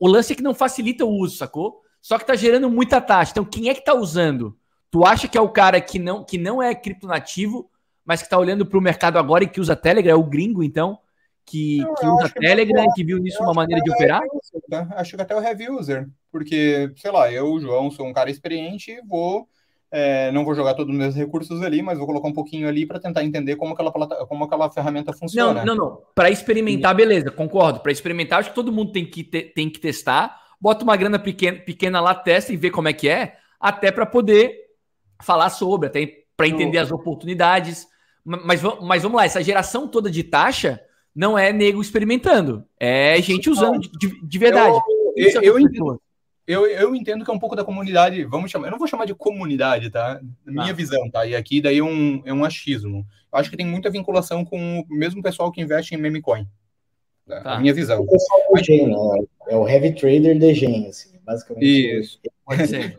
o 0.00 0.08
lance 0.08 0.32
é 0.32 0.36
que 0.36 0.42
não 0.42 0.54
facilita 0.54 1.04
o 1.04 1.10
uso, 1.10 1.36
sacou? 1.36 1.82
Só 2.02 2.18
que 2.18 2.26
tá 2.26 2.34
gerando 2.34 2.68
muita 2.68 3.00
taxa. 3.00 3.30
Então, 3.30 3.44
quem 3.44 3.70
é 3.70 3.74
que 3.74 3.84
tá 3.84 3.94
usando? 3.94 4.58
Tu 4.90 5.06
acha 5.06 5.26
que 5.26 5.38
é 5.38 5.40
o 5.40 5.48
cara 5.48 5.80
que 5.80 5.98
não, 5.98 6.22
que 6.22 6.36
não 6.36 6.62
é 6.62 6.74
criptonativo 6.74 7.70
mas 8.04 8.20
que 8.20 8.26
está 8.26 8.38
olhando 8.38 8.66
para 8.66 8.78
o 8.78 8.82
mercado 8.82 9.18
agora 9.18 9.44
e 9.44 9.48
que 9.48 9.60
usa 9.60 9.76
Telegram, 9.76 10.12
é 10.12 10.16
o 10.16 10.24
gringo, 10.24 10.62
então, 10.62 10.98
que, 11.44 11.84
que 11.98 12.06
usa 12.06 12.28
que 12.28 12.40
Telegram 12.40 12.84
e 12.84 12.92
que 12.94 13.04
viu 13.04 13.18
nisso 13.18 13.42
uma 13.42 13.54
maneira 13.54 13.82
de 13.82 13.90
operar? 13.90 14.22
User, 14.22 14.62
tá? 14.68 14.88
Acho 14.96 15.16
que 15.16 15.22
até 15.22 15.36
o 15.36 15.42
heavy 15.42 15.70
user, 15.70 16.08
porque, 16.30 16.92
sei 16.96 17.10
lá, 17.10 17.30
eu, 17.32 17.58
João, 17.60 17.90
sou 17.90 18.06
um 18.06 18.12
cara 18.12 18.30
experiente, 18.30 19.00
vou. 19.06 19.48
É, 19.94 20.32
não 20.32 20.42
vou 20.42 20.54
jogar 20.54 20.72
todos 20.72 20.90
os 20.90 20.98
meus 20.98 21.14
recursos 21.14 21.60
ali, 21.60 21.82
mas 21.82 21.98
vou 21.98 22.06
colocar 22.06 22.26
um 22.26 22.32
pouquinho 22.32 22.66
ali 22.66 22.86
para 22.86 22.98
tentar 22.98 23.24
entender 23.24 23.56
como 23.56 23.74
aquela, 23.74 23.92
como 23.92 24.44
aquela 24.44 24.70
ferramenta 24.70 25.12
funciona. 25.12 25.66
Não, 25.66 25.76
não, 25.76 25.84
não. 25.84 26.02
Para 26.14 26.30
experimentar, 26.30 26.94
beleza, 26.94 27.30
concordo. 27.30 27.80
Para 27.80 27.92
experimentar, 27.92 28.40
acho 28.40 28.48
que 28.48 28.54
todo 28.54 28.72
mundo 28.72 28.90
tem 28.90 29.04
que, 29.04 29.22
te, 29.22 29.42
tem 29.42 29.68
que 29.68 29.78
testar. 29.78 30.40
Bota 30.62 30.84
uma 30.84 30.96
grana 30.96 31.18
pequena, 31.18 31.58
pequena 31.58 32.00
lá, 32.00 32.14
testa 32.14 32.52
e 32.52 32.56
vê 32.56 32.70
como 32.70 32.86
é 32.86 32.92
que 32.92 33.08
é, 33.08 33.36
até 33.58 33.90
para 33.90 34.06
poder 34.06 34.56
falar 35.20 35.50
sobre, 35.50 35.88
até 35.88 36.22
para 36.36 36.46
entender 36.46 36.78
as 36.78 36.92
oportunidades. 36.92 37.88
Mas, 38.24 38.62
mas 38.80 39.02
vamos 39.02 39.16
lá, 39.16 39.24
essa 39.24 39.42
geração 39.42 39.88
toda 39.88 40.08
de 40.08 40.22
taxa 40.22 40.80
não 41.12 41.36
é 41.36 41.52
nego 41.52 41.82
experimentando, 41.82 42.64
é 42.78 43.20
gente 43.20 43.50
usando 43.50 43.80
de, 43.80 44.24
de 44.24 44.38
verdade. 44.38 44.78
Eu, 45.16 45.30
eu, 45.30 45.42
eu, 45.42 45.58
entendo, 45.58 46.02
eu, 46.46 46.66
eu, 46.66 46.94
entendo 46.94 47.24
que 47.24 47.30
é 47.32 47.34
um 47.34 47.40
pouco 47.40 47.56
da 47.56 47.64
comunidade, 47.64 48.24
vamos 48.24 48.48
chamar, 48.48 48.68
eu 48.68 48.70
não 48.70 48.78
vou 48.78 48.86
chamar 48.86 49.04
de 49.04 49.16
comunidade, 49.16 49.90
tá? 49.90 50.20
Minha 50.46 50.70
ah. 50.70 50.72
visão, 50.72 51.10
tá? 51.10 51.26
E 51.26 51.34
aqui 51.34 51.60
daí 51.60 51.78
é 51.78 51.82
um, 51.82 52.22
é 52.24 52.32
um 52.32 52.44
achismo. 52.44 53.04
Eu 53.32 53.38
acho 53.40 53.50
que 53.50 53.56
tem 53.56 53.66
muita 53.66 53.90
vinculação 53.90 54.44
com 54.44 54.78
o 54.78 54.86
mesmo 54.88 55.20
pessoal 55.20 55.50
que 55.50 55.60
investe 55.60 55.92
em 55.92 55.98
meme 55.98 56.22
coin. 56.22 56.46
Tá? 57.26 57.40
Tá. 57.40 57.54
A 57.54 57.60
minha 57.60 57.74
visão. 57.74 58.00
O 58.02 58.06
pessoal 58.06 58.40
do 58.52 58.64
Gen, 58.64 58.88
né? 58.88 59.26
É 59.48 59.56
o 59.56 59.68
heavy 59.68 59.94
trader 59.94 60.38
de 60.38 60.54
Gen, 60.54 60.88
assim, 60.88 61.18
basicamente. 61.24 61.98
Isso. 61.98 62.20
Pode 62.44 62.66
ser. 62.66 62.98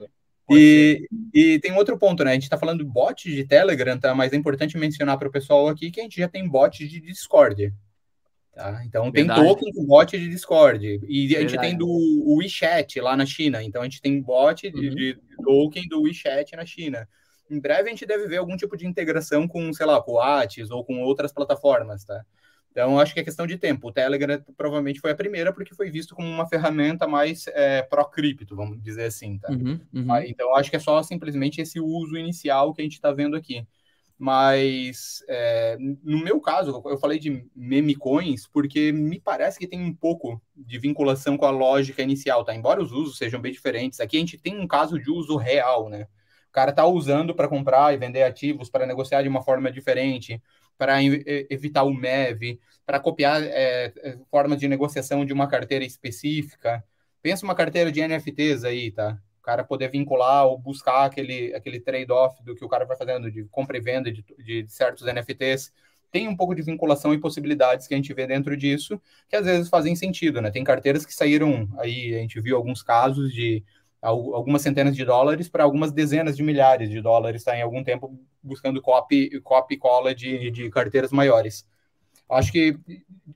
E, 0.51 1.07
e, 1.33 1.59
tem 1.59 1.71
outro 1.73 1.97
ponto, 1.97 2.23
né? 2.23 2.31
A 2.31 2.33
gente 2.33 2.43
está 2.43 2.57
falando 2.57 2.83
de 2.83 2.89
bot 2.89 3.29
de 3.29 3.45
Telegram, 3.45 3.97
tá? 3.97 4.13
Mas 4.13 4.33
é 4.33 4.35
importante 4.35 4.77
mencionar 4.77 5.17
para 5.17 5.27
o 5.27 5.31
pessoal 5.31 5.67
aqui 5.67 5.89
que 5.89 5.99
a 5.99 6.03
gente 6.03 6.17
já 6.17 6.27
tem 6.27 6.47
bot 6.47 6.85
de 6.85 6.99
Discord. 6.99 7.73
Tá? 8.53 8.83
Então 8.85 9.11
Verdade. 9.11 9.39
tem 9.39 9.49
token 9.49 9.73
com 9.73 9.85
bot 9.85 10.17
de 10.17 10.29
Discord. 10.29 10.85
E 10.85 11.27
Verdade. 11.27 11.35
a 11.35 11.39
gente 11.49 11.59
tem 11.59 11.77
do 11.77 12.35
WeChat 12.37 12.99
lá 12.99 13.15
na 13.15 13.25
China. 13.25 13.63
Então 13.63 13.81
a 13.81 13.85
gente 13.85 14.01
tem 14.01 14.21
bot 14.21 14.69
de, 14.69 14.89
uhum. 14.89 14.95
de 14.95 15.17
token 15.43 15.87
do 15.87 16.01
WeChat 16.01 16.55
na 16.55 16.65
China. 16.65 17.07
Em 17.49 17.59
breve 17.59 17.89
a 17.89 17.91
gente 17.91 18.05
deve 18.05 18.27
ver 18.27 18.37
algum 18.37 18.55
tipo 18.55 18.77
de 18.77 18.85
integração 18.85 19.47
com, 19.47 19.73
sei 19.73 19.85
lá, 19.85 20.01
com 20.01 20.13
o 20.13 20.75
ou 20.75 20.83
com 20.83 21.01
outras 21.01 21.33
plataformas, 21.33 22.03
tá? 22.03 22.23
Então, 22.73 22.99
acho 22.99 23.13
que 23.13 23.19
é 23.19 23.23
questão 23.23 23.45
de 23.45 23.55
tempo. 23.55 23.87
O 23.87 23.91
Telegram 23.91 24.43
provavelmente 24.57 24.99
foi 24.99 25.11
a 25.11 25.15
primeira, 25.15 25.53
porque 25.53 25.75
foi 25.75 25.91
visto 25.91 26.15
como 26.15 26.27
uma 26.27 26.47
ferramenta 26.47 27.07
mais 27.07 27.45
é, 27.49 27.83
pró-cripto, 27.83 28.55
vamos 28.55 28.81
dizer 28.81 29.05
assim. 29.05 29.37
Tá? 29.37 29.51
Uhum, 29.51 29.79
uhum. 29.93 30.17
Então, 30.25 30.55
acho 30.55 30.71
que 30.71 30.75
é 30.75 30.79
só 30.79 31.03
simplesmente 31.03 31.61
esse 31.61 31.79
uso 31.79 32.17
inicial 32.17 32.73
que 32.73 32.81
a 32.81 32.83
gente 32.83 32.93
está 32.93 33.11
vendo 33.11 33.37
aqui. 33.37 33.63
Mas, 34.17 35.23
é, 35.29 35.77
no 36.03 36.23
meu 36.23 36.41
caso, 36.41 36.81
eu 36.85 36.97
falei 36.97 37.19
de 37.19 37.45
meme 37.55 37.93
coins 37.93 38.47
porque 38.47 38.91
me 38.91 39.19
parece 39.19 39.59
que 39.59 39.67
tem 39.67 39.79
um 39.79 39.93
pouco 39.93 40.41
de 40.55 40.79
vinculação 40.79 41.37
com 41.37 41.45
a 41.45 41.51
lógica 41.51 42.01
inicial, 42.01 42.43
tá? 42.43 42.55
Embora 42.55 42.81
os 42.81 42.91
usos 42.91 43.19
sejam 43.19 43.39
bem 43.39 43.51
diferentes, 43.51 43.99
aqui 43.99 44.17
a 44.17 44.19
gente 44.19 44.39
tem 44.39 44.59
um 44.59 44.65
caso 44.67 44.97
de 44.97 45.11
uso 45.11 45.37
real, 45.37 45.89
né? 45.89 46.07
O 46.49 46.51
cara 46.51 46.71
está 46.71 46.87
usando 46.87 47.35
para 47.35 47.47
comprar 47.47 47.93
e 47.93 47.97
vender 47.97 48.23
ativos, 48.23 48.67
para 48.67 48.87
negociar 48.87 49.21
de 49.21 49.29
uma 49.29 49.43
forma 49.43 49.71
diferente 49.71 50.41
para 50.77 51.01
evitar 51.03 51.83
o 51.83 51.93
MEV, 51.93 52.59
para 52.85 52.99
copiar 52.99 53.41
é, 53.43 53.93
é, 53.97 54.17
formas 54.29 54.59
de 54.59 54.67
negociação 54.67 55.25
de 55.25 55.33
uma 55.33 55.47
carteira 55.47 55.85
específica. 55.85 56.83
Pensa 57.21 57.45
uma 57.45 57.55
carteira 57.55 57.91
de 57.91 58.01
NFTs 58.01 58.63
aí, 58.63 58.91
tá? 58.91 59.17
O 59.39 59.41
cara 59.43 59.63
poder 59.63 59.89
vincular 59.89 60.45
ou 60.45 60.57
buscar 60.57 61.05
aquele, 61.05 61.53
aquele 61.53 61.79
trade-off 61.79 62.43
do 62.43 62.55
que 62.55 62.63
o 62.63 62.69
cara 62.69 62.85
vai 62.85 62.97
fazendo 62.97 63.31
de 63.31 63.43
compra 63.45 63.77
e 63.77 63.81
venda 63.81 64.11
de, 64.11 64.23
de 64.37 64.65
certos 64.67 65.05
NFTs. 65.05 65.71
Tem 66.11 66.27
um 66.27 66.35
pouco 66.35 66.53
de 66.53 66.61
vinculação 66.61 67.13
e 67.13 67.19
possibilidades 67.19 67.87
que 67.87 67.93
a 67.93 67.97
gente 67.97 68.13
vê 68.13 68.27
dentro 68.27 68.55
disso, 68.55 69.01
que 69.27 69.35
às 69.35 69.45
vezes 69.45 69.69
fazem 69.69 69.95
sentido, 69.95 70.41
né? 70.41 70.51
Tem 70.51 70.63
carteiras 70.63 71.05
que 71.05 71.13
saíram 71.13 71.67
aí, 71.79 72.13
a 72.15 72.19
gente 72.19 72.39
viu 72.39 72.55
alguns 72.55 72.83
casos 72.83 73.33
de 73.33 73.63
algumas 74.03 74.61
centenas 74.61 74.95
de 74.95 75.05
dólares 75.05 75.47
para 75.47 75.63
algumas 75.63 75.91
dezenas 75.91 76.35
de 76.35 76.43
milhares 76.43 76.89
de 76.89 77.01
dólares, 77.01 77.41
está 77.41 77.57
em 77.57 77.61
algum 77.61 77.83
tempo 77.83 78.19
buscando 78.41 78.81
copy, 78.81 79.39
copy 79.41 79.77
cola 79.77 80.13
de, 80.13 80.51
de 80.51 80.69
carteiras 80.69 81.11
maiores. 81.11 81.65
Acho 82.29 82.51
que 82.51 82.77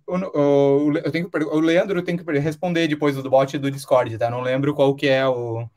o, 0.07 0.91
eu 0.97 1.11
tenho 1.11 1.29
que, 1.29 1.37
o 1.37 1.59
Leandro 1.59 2.03
tem 2.03 2.17
que 2.17 2.39
responder 2.39 2.87
depois 2.87 3.15
do 3.15 3.29
bot 3.29 3.57
do 3.57 3.71
Discord, 3.71 4.17
tá? 4.17 4.29
Não 4.29 4.41
lembro 4.41 4.73
qual 4.73 4.93
que 4.93 5.07
é 5.07 5.25
o, 5.27 5.69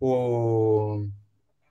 o 0.00 1.06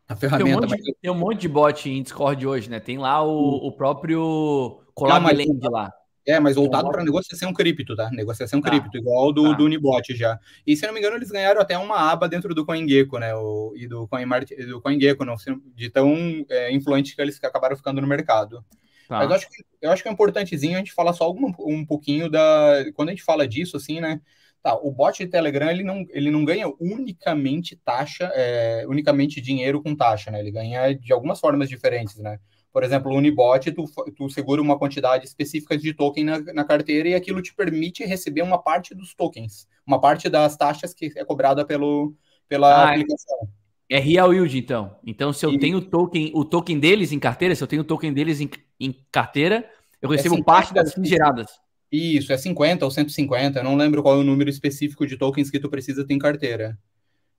a 0.08 0.16
ferramenta. 0.16 0.46
Tem 0.46 0.56
um, 0.56 0.62
monte, 0.62 0.70
mas... 0.70 0.96
tem 1.02 1.12
um 1.12 1.16
monte 1.16 1.42
de 1.42 1.48
bot 1.48 1.90
em 1.90 2.04
Discord 2.04 2.46
hoje, 2.46 2.70
né? 2.70 2.80
Tem 2.80 2.98
lá 2.98 3.24
o, 3.24 3.68
o 3.68 3.72
próprio 3.72 4.82
Collab 4.94 5.26
lá. 5.72 5.92
É, 6.28 6.42
mas 6.42 6.56
voltado 6.56 6.92
para 6.92 7.06
negociação 7.06 7.54
cripto, 7.54 7.96
tá? 7.96 8.10
Negociação 8.12 8.60
tá. 8.60 8.70
cripto, 8.70 8.98
igual 8.98 9.32
do, 9.32 9.52
tá. 9.52 9.54
do 9.54 9.63
Unibot 9.63 10.13
já. 10.13 10.38
E 10.66 10.76
se 10.76 10.86
não 10.86 10.94
me 10.94 11.00
engano, 11.00 11.16
eles 11.16 11.32
ganharam 11.32 11.62
até 11.62 11.78
uma 11.78 12.12
aba 12.12 12.28
dentro 12.28 12.54
do 12.54 12.66
CoinGecko, 12.66 13.18
né? 13.18 13.34
O, 13.34 13.74
e 13.78 13.88
do, 13.88 14.06
CoinMart, 14.10 14.50
do 14.68 14.82
CoinGecko, 14.82 15.24
não, 15.24 15.36
de 15.74 15.90
tão 15.90 16.13
é, 16.50 16.70
influente 16.74 17.16
que 17.16 17.22
eles 17.22 17.42
acabaram 17.42 17.78
ficando 17.78 18.02
no 18.02 18.08
mercado. 18.08 18.62
Tá. 19.08 19.20
Mas 19.20 19.30
eu 19.30 19.36
acho, 19.38 19.50
que, 19.50 19.63
eu 19.82 19.92
acho 19.92 20.04
que 20.04 20.10
é 20.10 20.12
importantezinho 20.12 20.76
a 20.76 20.80
gente 20.80 20.92
falar 20.92 21.13
só 21.13 21.24
algum, 21.24 21.54
um 21.60 21.86
pouquinho 21.86 22.30
da. 22.30 22.84
Quando 22.94 23.08
a 23.08 23.12
gente 23.13 23.24
fala 23.24 23.48
disso, 23.48 23.78
assim, 23.78 24.02
né? 24.02 24.20
Tá, 24.62 24.76
o 24.76 24.92
bot 24.92 25.18
de 25.18 25.30
Telegram 25.30 25.70
ele 25.70 25.84
não, 25.84 26.04
ele 26.10 26.30
não 26.30 26.44
ganha 26.44 26.68
unicamente 26.78 27.76
taxa, 27.78 28.30
é, 28.34 28.84
unicamente 28.88 29.40
dinheiro 29.40 29.82
com 29.82 29.96
taxa, 29.96 30.30
né? 30.30 30.42
Ele 30.42 30.52
ganha 30.52 30.94
de 30.94 31.13
algumas 31.13 31.40
formas 31.40 31.70
diferentes, 31.70 32.18
né? 32.18 32.38
Por 32.78 32.84
exemplo, 32.84 33.12
o 33.12 33.16
Unibot, 33.16 33.72
tu, 33.72 33.86
tu 34.16 34.30
segura 34.30 34.62
uma 34.62 34.78
quantidade 34.78 35.26
específica 35.26 35.76
de 35.76 35.96
token 35.96 36.24
na, 36.24 36.40
na, 36.54 36.63
carteira 36.63 37.10
e 37.10 37.16
aquilo 37.16 37.42
te 37.42 37.52
permite 37.52 38.06
receber 38.06 38.44
uma 38.44 38.62
parte 38.62 38.94
dos 38.94 39.16
tokens, 39.16 39.68
uma 39.84 40.00
parte 40.00 40.30
das 40.30 40.56
taxas 40.56 40.94
que 40.94 41.12
é 41.16 41.26
cobrada 41.26 41.66
pelo, 41.66 42.13
pela 42.48 42.86
ah, 42.86 42.90
é. 42.90 42.92
aplicação. 42.92 43.50
É 43.90 43.98
real 43.98 44.32
yield, 44.32 44.56
então. 44.56 44.96
Então, 45.04 45.34
se 45.34 45.44
eu 45.44 45.54
e... 45.54 45.58
tenho 45.58 45.80
o 45.80 45.82
token, 45.82 46.32
o 46.36 46.46
token 46.46 46.78
deles 46.78 47.12
em 47.12 47.18
carteira, 47.18 47.56
se 47.56 47.63
eu 47.63 47.68
tenho 47.68 47.82
o 47.82 47.84
token 47.84 48.13
deles 48.13 48.40
em, 48.40 48.50
em 48.80 48.96
carteira, 49.12 49.68
eu 50.00 50.08
recebo 50.08 50.36
é 50.36 50.38
50, 50.38 50.46
parte 50.46 50.72
das 50.72 50.94
geradas. 51.04 51.48
Isso, 51.92 52.32
é 52.32 52.38
50 52.38 52.86
ou 52.86 52.92
150, 52.92 53.58
eu 53.58 53.63
não 53.63 53.76
lembro 53.76 54.04
qual 54.04 54.18
é 54.18 54.20
o 54.20 54.24
número 54.24 54.52
específico 54.52 55.08
de 55.08 55.18
tokens 55.18 55.50
que 55.50 55.60
tu 55.60 55.68
precisa 55.68 56.06
ter 56.06 56.13
em 56.13 56.20
carteira. 56.20 56.78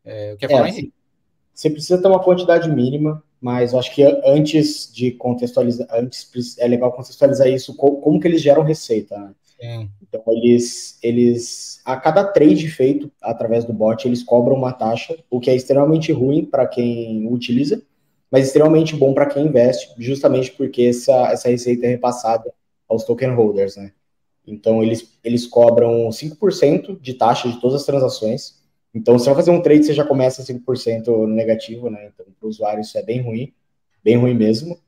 É, 0.04 0.34
quer 0.36 0.50
falar, 0.50 0.66
é, 0.66 0.70
Henrique? 0.70 0.92
Você 1.54 1.70
precisa 1.70 2.02
ter 2.02 2.08
uma 2.08 2.24
quantidade 2.24 2.68
mínima, 2.68 3.22
mas 3.40 3.72
eu 3.72 3.78
acho 3.78 3.94
que 3.94 4.02
antes 4.24 4.92
de 4.92 5.12
contextualizar, 5.12 5.86
antes 5.92 6.58
é 6.58 6.66
legal 6.66 6.92
contextualizar 6.92 7.48
isso, 7.48 7.74
como 7.74 8.20
que 8.20 8.26
eles 8.26 8.42
geram 8.42 8.62
receita, 8.62 9.16
né? 9.16 9.30
Sim. 9.60 9.90
Então, 10.02 10.22
eles, 10.28 10.98
eles, 11.02 11.80
a 11.84 11.96
cada 11.96 12.24
trade 12.24 12.68
feito 12.68 13.10
através 13.20 13.64
do 13.64 13.72
bot, 13.72 14.06
eles 14.06 14.22
cobram 14.22 14.56
uma 14.56 14.72
taxa, 14.72 15.16
o 15.28 15.40
que 15.40 15.50
é 15.50 15.56
extremamente 15.56 16.12
ruim 16.12 16.44
para 16.44 16.66
quem 16.66 17.26
utiliza, 17.30 17.82
mas 18.30 18.46
extremamente 18.46 18.94
bom 18.94 19.12
para 19.12 19.26
quem 19.26 19.46
investe, 19.46 19.90
justamente 19.98 20.52
porque 20.52 20.82
essa, 20.82 21.32
essa 21.32 21.48
receita 21.48 21.86
é 21.86 21.90
repassada 21.90 22.52
aos 22.88 23.04
token 23.04 23.34
holders, 23.34 23.76
né? 23.76 23.92
Então, 24.46 24.82
eles, 24.82 25.18
eles 25.22 25.46
cobram 25.46 26.08
5% 26.08 26.98
de 27.00 27.14
taxa 27.14 27.48
de 27.48 27.60
todas 27.60 27.80
as 27.80 27.86
transações. 27.86 28.57
Então, 28.94 29.18
se 29.18 29.26
você 29.26 29.34
fazer 29.34 29.50
um 29.50 29.60
trade, 29.60 29.84
você 29.84 29.94
já 29.94 30.04
começa 30.04 30.42
5% 30.42 31.26
negativo, 31.26 31.90
né? 31.90 32.10
Então, 32.12 32.26
para 32.38 32.46
o 32.46 32.48
usuário, 32.48 32.80
isso 32.80 32.96
é 32.98 33.02
bem 33.02 33.20
ruim, 33.20 33.52
bem 34.02 34.16
ruim 34.16 34.34
mesmo. 34.34 34.78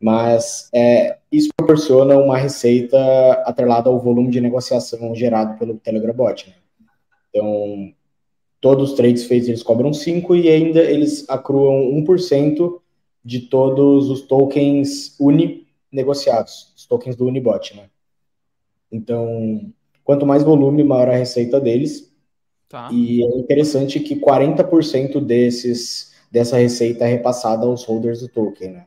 Mas 0.00 0.70
é, 0.72 1.18
isso 1.30 1.50
proporciona 1.54 2.16
uma 2.16 2.38
receita 2.38 2.98
atrelada 3.44 3.90
ao 3.90 3.98
volume 3.98 4.30
de 4.30 4.40
negociação 4.40 5.14
gerado 5.14 5.58
pelo 5.58 5.76
Telegram 5.76 6.14
Bot. 6.14 6.48
Né? 6.48 6.54
Então, 7.28 7.92
todos 8.60 8.90
os 8.90 8.96
trades 8.96 9.24
feitos 9.24 9.48
eles 9.48 9.62
cobram 9.62 9.90
5% 9.90 10.42
e 10.42 10.48
ainda 10.48 10.80
eles 10.80 11.28
acruam 11.28 11.92
1% 12.02 12.80
de 13.22 13.40
todos 13.40 14.08
os 14.08 14.22
tokens 14.22 15.14
uni 15.20 15.66
negociados, 15.92 16.72
os 16.76 16.86
tokens 16.86 17.16
do 17.16 17.26
Unibot, 17.26 17.76
né? 17.76 17.90
Então, 18.90 19.72
quanto 20.04 20.26
mais 20.26 20.42
volume, 20.42 20.82
maior 20.82 21.08
a 21.08 21.16
receita 21.16 21.60
deles. 21.60 22.09
Tá. 22.70 22.88
E 22.92 23.24
é 23.24 23.36
interessante 23.36 23.98
que 23.98 24.14
40% 24.14 25.20
desses, 25.20 26.12
dessa 26.30 26.56
receita 26.56 27.04
é 27.04 27.08
repassada 27.08 27.66
aos 27.66 27.82
holders 27.84 28.20
do 28.20 28.28
token, 28.28 28.70
né? 28.70 28.86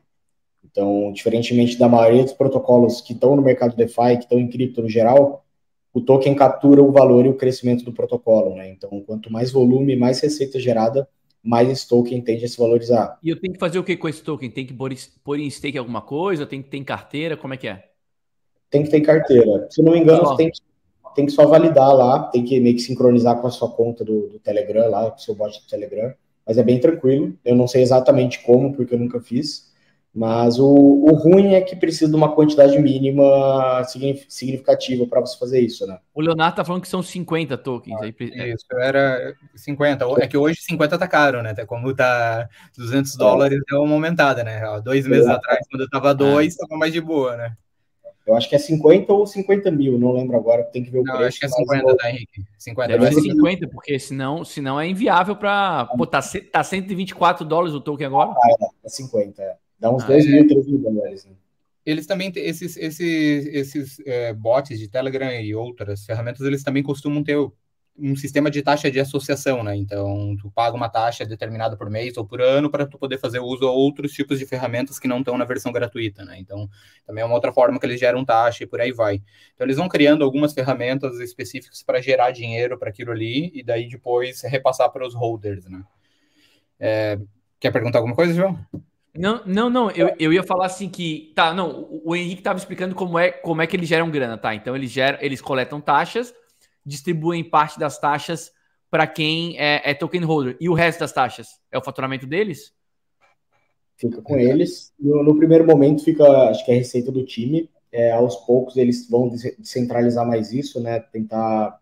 Então, 0.64 1.12
diferentemente 1.12 1.78
da 1.78 1.86
maioria 1.86 2.24
dos 2.24 2.32
protocolos 2.32 3.02
que 3.02 3.12
estão 3.12 3.36
no 3.36 3.42
mercado 3.42 3.76
DeFi, 3.76 4.16
que 4.16 4.24
estão 4.24 4.40
em 4.40 4.48
cripto 4.48 4.80
no 4.80 4.88
geral, 4.88 5.44
o 5.92 6.00
token 6.00 6.34
captura 6.34 6.82
o 6.82 6.90
valor 6.90 7.26
e 7.26 7.28
o 7.28 7.36
crescimento 7.36 7.84
do 7.84 7.92
protocolo, 7.92 8.54
né? 8.54 8.70
Então, 8.70 8.88
quanto 9.06 9.30
mais 9.30 9.52
volume, 9.52 9.94
mais 9.94 10.18
receita 10.18 10.58
gerada, 10.58 11.06
mais 11.42 11.68
esse 11.68 11.86
token 11.86 12.22
tende 12.22 12.46
a 12.46 12.48
se 12.48 12.56
valorizar. 12.56 13.18
E 13.22 13.28
eu 13.28 13.38
tenho 13.38 13.52
que 13.52 13.60
fazer 13.60 13.78
o 13.78 13.84
que 13.84 13.98
com 13.98 14.08
esse 14.08 14.22
token? 14.22 14.50
Tem 14.50 14.64
que 14.64 14.72
pôr 14.72 15.38
em 15.38 15.50
stake 15.50 15.76
alguma 15.76 16.00
coisa? 16.00 16.46
Tem 16.46 16.62
que 16.62 16.70
ter 16.70 16.78
em 16.78 16.84
carteira? 16.84 17.36
Como 17.36 17.52
é 17.52 17.58
que 17.58 17.68
é? 17.68 17.84
Tem 18.70 18.82
que 18.82 18.88
ter 18.88 18.96
em 18.96 19.02
carteira. 19.02 19.68
Se 19.70 19.82
não 19.82 19.92
me 19.92 19.98
engano, 19.98 20.24
você 20.24 20.36
tem 20.36 20.50
que, 20.50 20.58
tem 21.14 21.26
que 21.26 21.32
só 21.32 21.46
validar 21.46 21.92
lá, 21.94 22.24
tem 22.24 22.44
que 22.44 22.58
meio 22.60 22.74
que 22.76 22.82
sincronizar 22.82 23.40
com 23.40 23.46
a 23.46 23.50
sua 23.50 23.70
conta 23.70 24.04
do, 24.04 24.28
do 24.28 24.38
Telegram 24.38 24.88
lá, 24.90 25.10
com 25.10 25.16
o 25.16 25.20
seu 25.20 25.34
bot 25.34 25.58
do 25.60 25.66
Telegram. 25.68 26.12
Mas 26.46 26.58
é 26.58 26.62
bem 26.62 26.78
tranquilo. 26.78 27.34
Eu 27.44 27.54
não 27.54 27.66
sei 27.66 27.82
exatamente 27.82 28.42
como, 28.42 28.74
porque 28.74 28.94
eu 28.94 28.98
nunca 28.98 29.20
fiz. 29.20 29.72
Mas 30.14 30.60
o, 30.60 30.66
o 30.68 31.12
ruim 31.14 31.54
é 31.54 31.60
que 31.60 31.74
precisa 31.74 32.08
de 32.08 32.16
uma 32.16 32.32
quantidade 32.32 32.78
mínima 32.78 33.82
significativa 34.28 35.04
para 35.08 35.20
você 35.20 35.36
fazer 35.36 35.58
isso, 35.58 35.84
né? 35.88 35.98
O 36.14 36.20
Leonardo 36.20 36.54
tá 36.54 36.64
falando 36.64 36.82
que 36.82 36.88
são 36.88 37.02
50 37.02 37.58
tokens. 37.58 37.96
Ah, 38.00 38.04
aí, 38.04 38.14
isso, 38.52 38.64
era 38.78 39.34
50. 39.56 40.04
É 40.20 40.28
que 40.28 40.36
hoje 40.36 40.60
50 40.60 40.98
tá 40.98 41.08
caro, 41.08 41.42
né? 41.42 41.52
Como 41.66 41.92
tá 41.92 42.48
200 42.78 43.12
é. 43.12 43.18
dólares, 43.18 43.58
deu 43.68 43.82
uma 43.82 43.94
aumentada, 43.94 44.44
né? 44.44 44.62
dois 44.84 45.04
meses 45.04 45.26
é. 45.26 45.32
atrás, 45.32 45.66
quando 45.68 45.80
eu 45.80 45.90
tava 45.90 46.14
dois, 46.14 46.54
tava 46.54 46.78
mais 46.78 46.92
de 46.92 47.00
boa, 47.00 47.36
né? 47.36 47.56
Eu 48.26 48.34
acho 48.34 48.48
que 48.48 48.54
é 48.54 48.58
50 48.58 49.12
ou 49.12 49.26
50 49.26 49.70
mil, 49.70 49.98
não 49.98 50.12
lembro 50.12 50.36
agora, 50.36 50.64
tem 50.64 50.82
que 50.82 50.90
ver 50.90 51.00
o 51.00 51.04
não, 51.04 51.16
preço. 51.16 51.28
acho 51.28 51.40
que 51.40 51.46
é 51.46 51.48
50, 51.48 51.96
tá, 51.96 52.10
Henrique? 52.10 52.44
50. 52.56 52.98
Deve 52.98 53.12
ser 53.12 53.20
50, 53.20 53.68
porque 53.68 53.98
senão, 53.98 54.44
senão 54.44 54.80
é 54.80 54.88
inviável 54.88 55.36
para... 55.36 55.84
Pô, 55.96 56.06
tá, 56.06 56.20
tá 56.50 56.64
124 56.64 57.44
dólares 57.44 57.74
o 57.74 57.80
token 57.80 58.06
agora? 58.06 58.30
Ah, 58.30 58.48
é, 58.48 58.86
é 58.86 58.88
50, 58.88 59.42
é. 59.42 59.56
Dá 59.78 59.90
uns 59.90 60.04
ah, 60.04 60.06
2 60.06 60.24
é. 60.24 60.28
mil, 60.30 60.48
3 60.48 60.66
mil 60.66 60.78
dólares. 60.78 61.26
Né? 61.26 61.32
Eles 61.84 62.06
também, 62.06 62.32
esses, 62.34 62.78
esses, 62.78 63.46
esses 63.46 64.00
é, 64.06 64.32
bots 64.32 64.78
de 64.78 64.88
Telegram 64.88 65.30
e 65.30 65.54
outras 65.54 66.06
ferramentas, 66.06 66.40
eles 66.46 66.62
também 66.62 66.82
costumam 66.82 67.22
ter 67.22 67.36
um 67.96 68.16
sistema 68.16 68.50
de 68.50 68.60
taxa 68.60 68.90
de 68.90 68.98
associação, 68.98 69.62
né? 69.62 69.76
Então, 69.76 70.36
tu 70.40 70.50
paga 70.50 70.76
uma 70.76 70.88
taxa 70.88 71.24
determinada 71.24 71.76
por 71.76 71.88
mês 71.88 72.16
ou 72.16 72.24
por 72.24 72.40
ano 72.40 72.68
para 72.68 72.86
tu 72.86 72.98
poder 72.98 73.18
fazer 73.18 73.38
uso 73.38 73.66
a 73.66 73.70
outros 73.70 74.12
tipos 74.12 74.38
de 74.38 74.46
ferramentas 74.46 74.98
que 74.98 75.06
não 75.06 75.20
estão 75.20 75.38
na 75.38 75.44
versão 75.44 75.70
gratuita, 75.70 76.24
né? 76.24 76.36
Então, 76.38 76.68
também 77.06 77.22
é 77.22 77.24
uma 77.24 77.34
outra 77.34 77.52
forma 77.52 77.78
que 77.78 77.86
eles 77.86 78.00
geram 78.00 78.24
taxa 78.24 78.64
e 78.64 78.66
por 78.66 78.80
aí 78.80 78.90
vai. 78.90 79.22
Então, 79.54 79.66
eles 79.66 79.76
vão 79.76 79.88
criando 79.88 80.24
algumas 80.24 80.52
ferramentas 80.52 81.20
específicas 81.20 81.82
para 81.82 82.00
gerar 82.00 82.32
dinheiro 82.32 82.76
para 82.78 82.90
aquilo 82.90 83.12
ali 83.12 83.52
e 83.54 83.62
daí 83.62 83.88
depois 83.88 84.42
repassar 84.42 84.90
para 84.90 85.06
os 85.06 85.14
holders, 85.14 85.66
né? 85.66 85.84
É, 86.80 87.18
quer 87.60 87.70
perguntar 87.70 87.98
alguma 87.98 88.16
coisa, 88.16 88.34
João? 88.34 88.58
Não, 89.16 89.40
não, 89.46 89.70
não. 89.70 89.90
Eu, 89.92 90.14
eu 90.18 90.32
ia 90.32 90.42
falar 90.42 90.66
assim 90.66 90.88
que. 90.88 91.32
Tá, 91.36 91.54
não. 91.54 91.88
O, 92.04 92.16
Henrique 92.16 92.40
estava 92.40 92.58
explicando 92.58 92.94
como 92.94 93.16
é, 93.18 93.30
como 93.30 93.62
é 93.62 93.66
que 93.66 93.76
eles 93.76 93.88
geram 93.88 94.10
grana, 94.10 94.36
tá? 94.36 94.54
Então 94.54 94.74
eles 94.74 94.90
geram, 94.90 95.18
eles 95.20 95.40
coletam 95.40 95.80
taxas, 95.80 96.34
distribuem 96.84 97.48
parte 97.48 97.78
das 97.78 97.98
taxas 97.98 98.52
para 98.90 99.06
quem 99.06 99.58
é, 99.58 99.90
é, 99.90 99.94
token 99.94 100.22
holder. 100.22 100.56
E 100.60 100.68
o 100.68 100.74
resto 100.74 101.00
das 101.00 101.12
taxas? 101.12 101.48
É 101.72 101.78
o 101.78 101.82
faturamento 101.82 102.26
deles? 102.26 102.72
Fica 103.96 104.22
com 104.22 104.38
eles. 104.38 104.92
No, 104.98 105.22
no 105.22 105.36
primeiro 105.36 105.66
momento 105.66 106.04
fica, 106.04 106.24
acho 106.50 106.64
que 106.64 106.70
é 106.70 106.74
a 106.74 106.78
receita 106.78 107.10
do 107.10 107.24
time. 107.24 107.68
É, 107.90 108.12
aos 108.12 108.36
poucos 108.36 108.76
eles 108.76 109.08
vão 109.08 109.28
descentralizar 109.28 110.26
mais 110.26 110.52
isso, 110.52 110.80
né? 110.80 111.00
Tentar, 111.00 111.80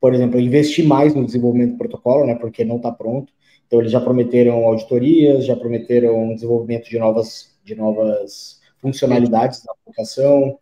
por 0.00 0.14
exemplo, 0.14 0.40
investir 0.40 0.86
mais 0.86 1.14
no 1.14 1.24
desenvolvimento 1.24 1.72
do 1.72 1.78
protocolo, 1.78 2.26
né? 2.26 2.34
Porque 2.34 2.64
não 2.64 2.76
está 2.76 2.90
pronto. 2.90 3.32
Então, 3.66 3.80
eles 3.80 3.92
já 3.92 4.00
prometeram 4.00 4.66
auditorias, 4.66 5.44
já 5.44 5.56
prometeram 5.56 6.34
desenvolvimento 6.34 6.88
de 6.88 6.98
novas, 6.98 7.56
de 7.64 7.74
novas 7.74 8.60
funcionalidades 8.78 9.64
na 9.64 9.72
aplicação. 9.72 10.58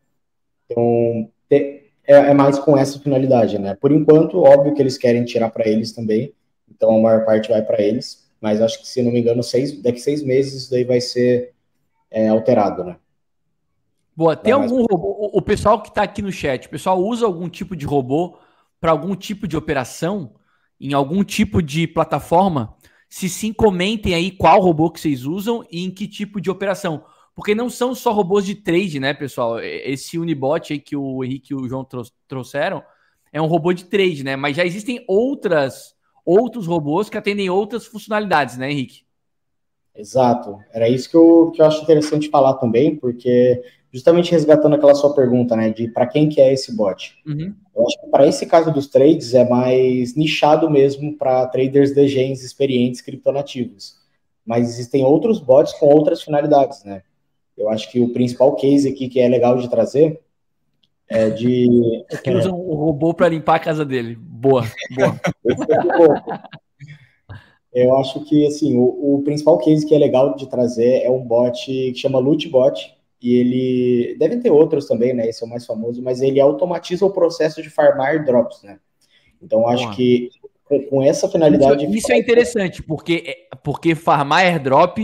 Então, 0.67 1.31
é, 2.13 2.31
é, 2.31 2.35
mais 2.35 2.59
com 2.59 2.77
essa 2.77 2.99
finalidade, 2.99 3.59
né? 3.59 3.75
Por 3.75 3.91
enquanto, 3.91 4.43
óbvio 4.43 4.75
que 4.75 4.83
eles 4.83 4.99
querem 4.99 5.25
tirar 5.25 5.51
para 5.51 5.67
eles 5.67 5.93
também, 5.93 6.35
então 6.71 6.97
a 6.97 7.01
maior 7.01 7.25
parte 7.25 7.49
vai 7.49 7.63
para 7.63 7.81
eles, 7.81 8.31
mas 8.41 8.61
acho 8.61 8.81
que, 8.81 8.87
se 8.87 9.03
não 9.03 9.11
me 9.11 9.21
engano, 9.21 9.43
seis, 9.43 9.81
daqui 9.81 9.99
seis 9.99 10.23
meses 10.23 10.63
isso 10.63 10.71
daí 10.71 10.85
vai 10.85 11.01
ser 11.01 11.53
é, 12.11 12.29
alterado, 12.29 12.85
né? 12.85 12.97
Boa, 14.15 14.37
tem 14.37 14.53
vai 14.53 14.63
algum 14.63 14.85
robô? 14.85 15.31
O 15.33 15.41
pessoal 15.41 15.81
que 15.81 15.89
está 15.89 16.03
aqui 16.03 16.21
no 16.21 16.31
chat, 16.31 16.67
o 16.67 16.71
pessoal 16.71 17.01
usa 17.01 17.25
algum 17.25 17.49
tipo 17.49 17.75
de 17.75 17.87
robô 17.87 18.37
para 18.79 18.91
algum 18.91 19.15
tipo 19.15 19.49
de 19.49 19.57
operação, 19.57 20.35
em 20.79 20.93
algum 20.93 21.25
tipo 21.25 21.63
de 21.63 21.87
plataforma? 21.87 22.77
Se 23.09 23.29
sim, 23.29 23.53
comentem 23.53 24.15
aí 24.15 24.31
qual 24.31 24.61
robô 24.61 24.91
que 24.91 25.01
vocês 25.01 25.25
usam 25.25 25.65
e 25.71 25.85
em 25.85 25.91
que 25.91 26.07
tipo 26.07 26.41
de 26.41 26.51
operação. 26.51 27.05
Porque 27.35 27.55
não 27.55 27.71
são 27.71 27.95
só 27.95 28.13
robôs 28.13 28.45
de 28.45 28.55
trade, 28.55 29.01
né, 29.01 29.15
pessoal? 29.15 29.59
Esse 29.59 30.19
Unibot 30.19 30.73
aí 30.73 30.79
que 30.79 30.97
o 30.97 31.25
Henrique 31.25 31.53
e 31.53 31.57
o 31.57 31.69
João 31.69 31.87
trouxeram 32.29 32.83
é 33.33 33.41
um 33.41 33.47
robô 33.47 33.73
de 33.73 33.87
trade, 33.87 34.23
né? 34.23 34.37
Mas 34.37 34.57
já 34.57 34.65
existem 34.65 35.03
outras 35.09 35.95
outros 36.25 36.67
robôs 36.67 37.09
que 37.09 37.19
atendem 37.19 37.51
outras 37.51 37.87
funcionalidades, 37.87 38.57
né, 38.57 38.71
Henrique? 38.71 39.03
Exato. 39.95 40.59
Era 40.73 40.89
isso 40.89 41.11
que 41.11 41.17
eu, 41.17 41.51
que 41.55 41.61
eu 41.61 41.67
acho 41.67 41.83
interessante 41.83 42.29
falar 42.29 42.55
também, 42.55 42.97
porque 42.97 43.63
justamente 43.93 44.31
resgatando 44.31 44.75
aquela 44.75 44.95
sua 44.95 45.15
pergunta, 45.15 45.55
né, 45.55 45.71
de 45.71 45.89
para 45.89 46.07
quem 46.07 46.29
que 46.29 46.41
é 46.41 46.53
esse 46.53 46.75
bot. 46.75 47.15
Uhum. 47.27 47.55
Eu 47.75 47.87
acho 47.87 48.01
que 48.01 48.07
para 48.07 48.27
esse 48.27 48.47
caso 48.47 48.73
dos 48.73 48.87
trades 48.87 49.35
é 49.35 49.47
mais 49.47 50.15
nichado 50.15 50.71
mesmo 50.71 51.17
para 51.17 51.47
traders 51.47 51.93
de 51.93 52.09
gens 52.09 52.43
experientes 52.43 53.01
criptonativos. 53.01 53.97
Mas 54.45 54.69
existem 54.69 55.05
outros 55.05 55.39
bots 55.39 55.73
com 55.75 55.87
outras 55.87 56.23
finalidades, 56.23 56.83
né? 56.85 57.03
Eu 57.57 57.69
acho 57.69 57.91
que 57.91 58.01
o 58.01 58.13
principal 58.13 58.55
case 58.57 58.89
aqui 58.89 59.09
que 59.09 59.21
é 59.21 59.29
legal 59.29 59.57
de 59.57 59.69
trazer 59.69 60.21
é 61.09 61.31
de. 61.31 62.05
É 62.11 62.17
que 62.17 62.31
usam 62.31 62.59
o 62.59 62.75
robô 62.75 63.13
para 63.13 63.29
limpar 63.29 63.57
a 63.57 63.61
casa 63.61 63.85
dele. 63.85 64.17
Boa, 64.19 64.65
boa. 64.95 65.21
Eu 67.73 67.97
acho 67.97 68.23
que 68.25 68.47
assim, 68.47 68.77
o, 68.77 69.15
o, 69.15 69.23
principal 69.23 69.57
case 69.57 69.87
que 69.87 69.95
é 69.95 69.99
legal 69.99 70.37
de 70.37 70.47
trazer 70.47 71.05
é 71.05 71.11
um 71.11 71.25
bot 71.25 71.65
que 71.65 71.95
chama 71.95 72.19
Lootbot, 72.19 72.95
e 73.23 73.35
ele 73.37 74.17
deve 74.19 74.37
ter 74.39 74.51
outros 74.51 74.87
também, 74.87 75.15
né? 75.15 75.27
Esse 75.27 75.43
é 75.43 75.47
o 75.47 75.49
mais 75.49 75.65
famoso, 75.65 76.03
mas 76.03 76.21
ele 76.21 76.39
automatiza 76.39 77.07
o 77.07 77.13
processo 77.13 77.63
de 77.63 77.71
farmar 77.71 78.25
drops, 78.25 78.63
né? 78.63 78.79
Então 79.41 79.67
acho 79.67 79.91
que 79.97 80.29
com, 80.65 80.83
com, 80.83 81.03
essa 81.03 81.29
finalidade. 81.29 81.85
Isso, 81.87 81.95
isso 81.95 82.13
é 82.13 82.19
interessante, 82.19 82.83
porque, 82.83 83.47
porque 83.63 83.95
farmar 83.95 84.41
airdrop 84.41 84.99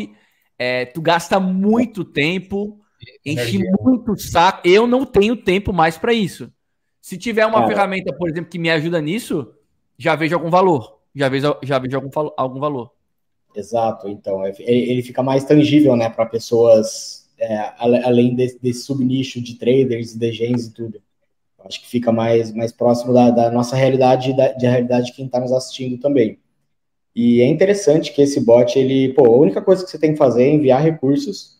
é, 0.58 0.84
tu 0.86 1.00
gasta 1.00 1.38
muito 1.38 2.04
tempo, 2.04 2.80
enche 3.24 3.58
muito 3.80 4.18
saco. 4.18 4.66
Eu 4.68 4.86
não 4.86 5.04
tenho 5.06 5.36
tempo 5.36 5.72
mais 5.72 5.96
para 5.96 6.12
isso. 6.12 6.52
Se 7.00 7.16
tiver 7.16 7.46
uma 7.46 7.60
Cara. 7.60 7.68
ferramenta, 7.68 8.12
por 8.12 8.28
exemplo, 8.28 8.50
que 8.50 8.58
me 8.58 8.70
ajuda 8.70 9.00
nisso, 9.00 9.54
já 9.96 10.14
vejo 10.16 10.34
algum 10.34 10.50
valor. 10.50 10.98
Já 11.14 11.28
vejo, 11.28 11.56
já 11.62 11.78
vejo 11.78 11.96
algum, 11.96 12.10
algum 12.36 12.60
valor. 12.60 12.90
Exato, 13.54 14.08
então 14.08 14.44
é, 14.44 14.54
ele 14.58 15.02
fica 15.02 15.22
mais 15.22 15.44
tangível, 15.44 15.96
né, 15.96 16.08
para 16.10 16.26
pessoas 16.26 17.28
é, 17.38 17.72
além 17.78 18.34
desse, 18.34 18.60
desse 18.60 18.82
subnicho 18.82 19.40
de 19.40 19.54
traders, 19.54 20.14
de 20.14 20.32
gens 20.32 20.66
e 20.66 20.72
tudo. 20.72 21.00
Acho 21.64 21.80
que 21.80 21.88
fica 21.88 22.12
mais, 22.12 22.52
mais 22.52 22.72
próximo 22.72 23.12
da, 23.12 23.30
da 23.30 23.50
nossa 23.50 23.76
realidade 23.76 24.30
e 24.30 24.36
da, 24.36 24.52
da 24.52 24.70
realidade 24.70 25.06
de 25.06 25.12
quem 25.12 25.26
está 25.26 25.40
nos 25.40 25.52
assistindo 25.52 25.98
também. 25.98 26.38
E 27.20 27.42
é 27.42 27.48
interessante 27.48 28.12
que 28.12 28.22
esse 28.22 28.38
bot, 28.38 28.78
ele, 28.78 29.12
pô, 29.12 29.26
a 29.26 29.36
única 29.36 29.60
coisa 29.60 29.84
que 29.84 29.90
você 29.90 29.98
tem 29.98 30.12
que 30.12 30.16
fazer 30.16 30.44
é 30.44 30.52
enviar 30.52 30.80
recursos. 30.80 31.58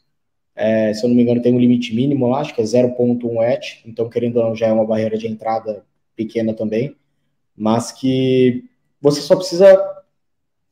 É, 0.55 0.95
se 0.95 1.05
eu 1.05 1.09
não 1.09 1.17
me 1.17 1.23
engano, 1.25 1.43
tem 1.43 1.53
um 1.53 1.59
limite 1.59 1.93
mínimo 1.93 2.29
lá, 2.29 2.39
acho 2.39 2.55
que 2.55 2.61
é 2.61 2.65
0.1 2.65 3.43
ETH, 3.43 3.83
então, 3.85 4.09
querendo 4.09 4.37
ou 4.37 4.45
não, 4.45 4.55
já 4.55 4.69
é 4.69 4.73
uma 4.73 4.87
barreira 4.87 5.19
de 5.19 5.27
entrada 5.27 5.85
pequena 6.15 6.55
também. 6.55 6.95
Mas 7.57 7.91
que 7.91 8.67
você 9.01 9.21
só 9.21 9.35
precisa 9.35 9.77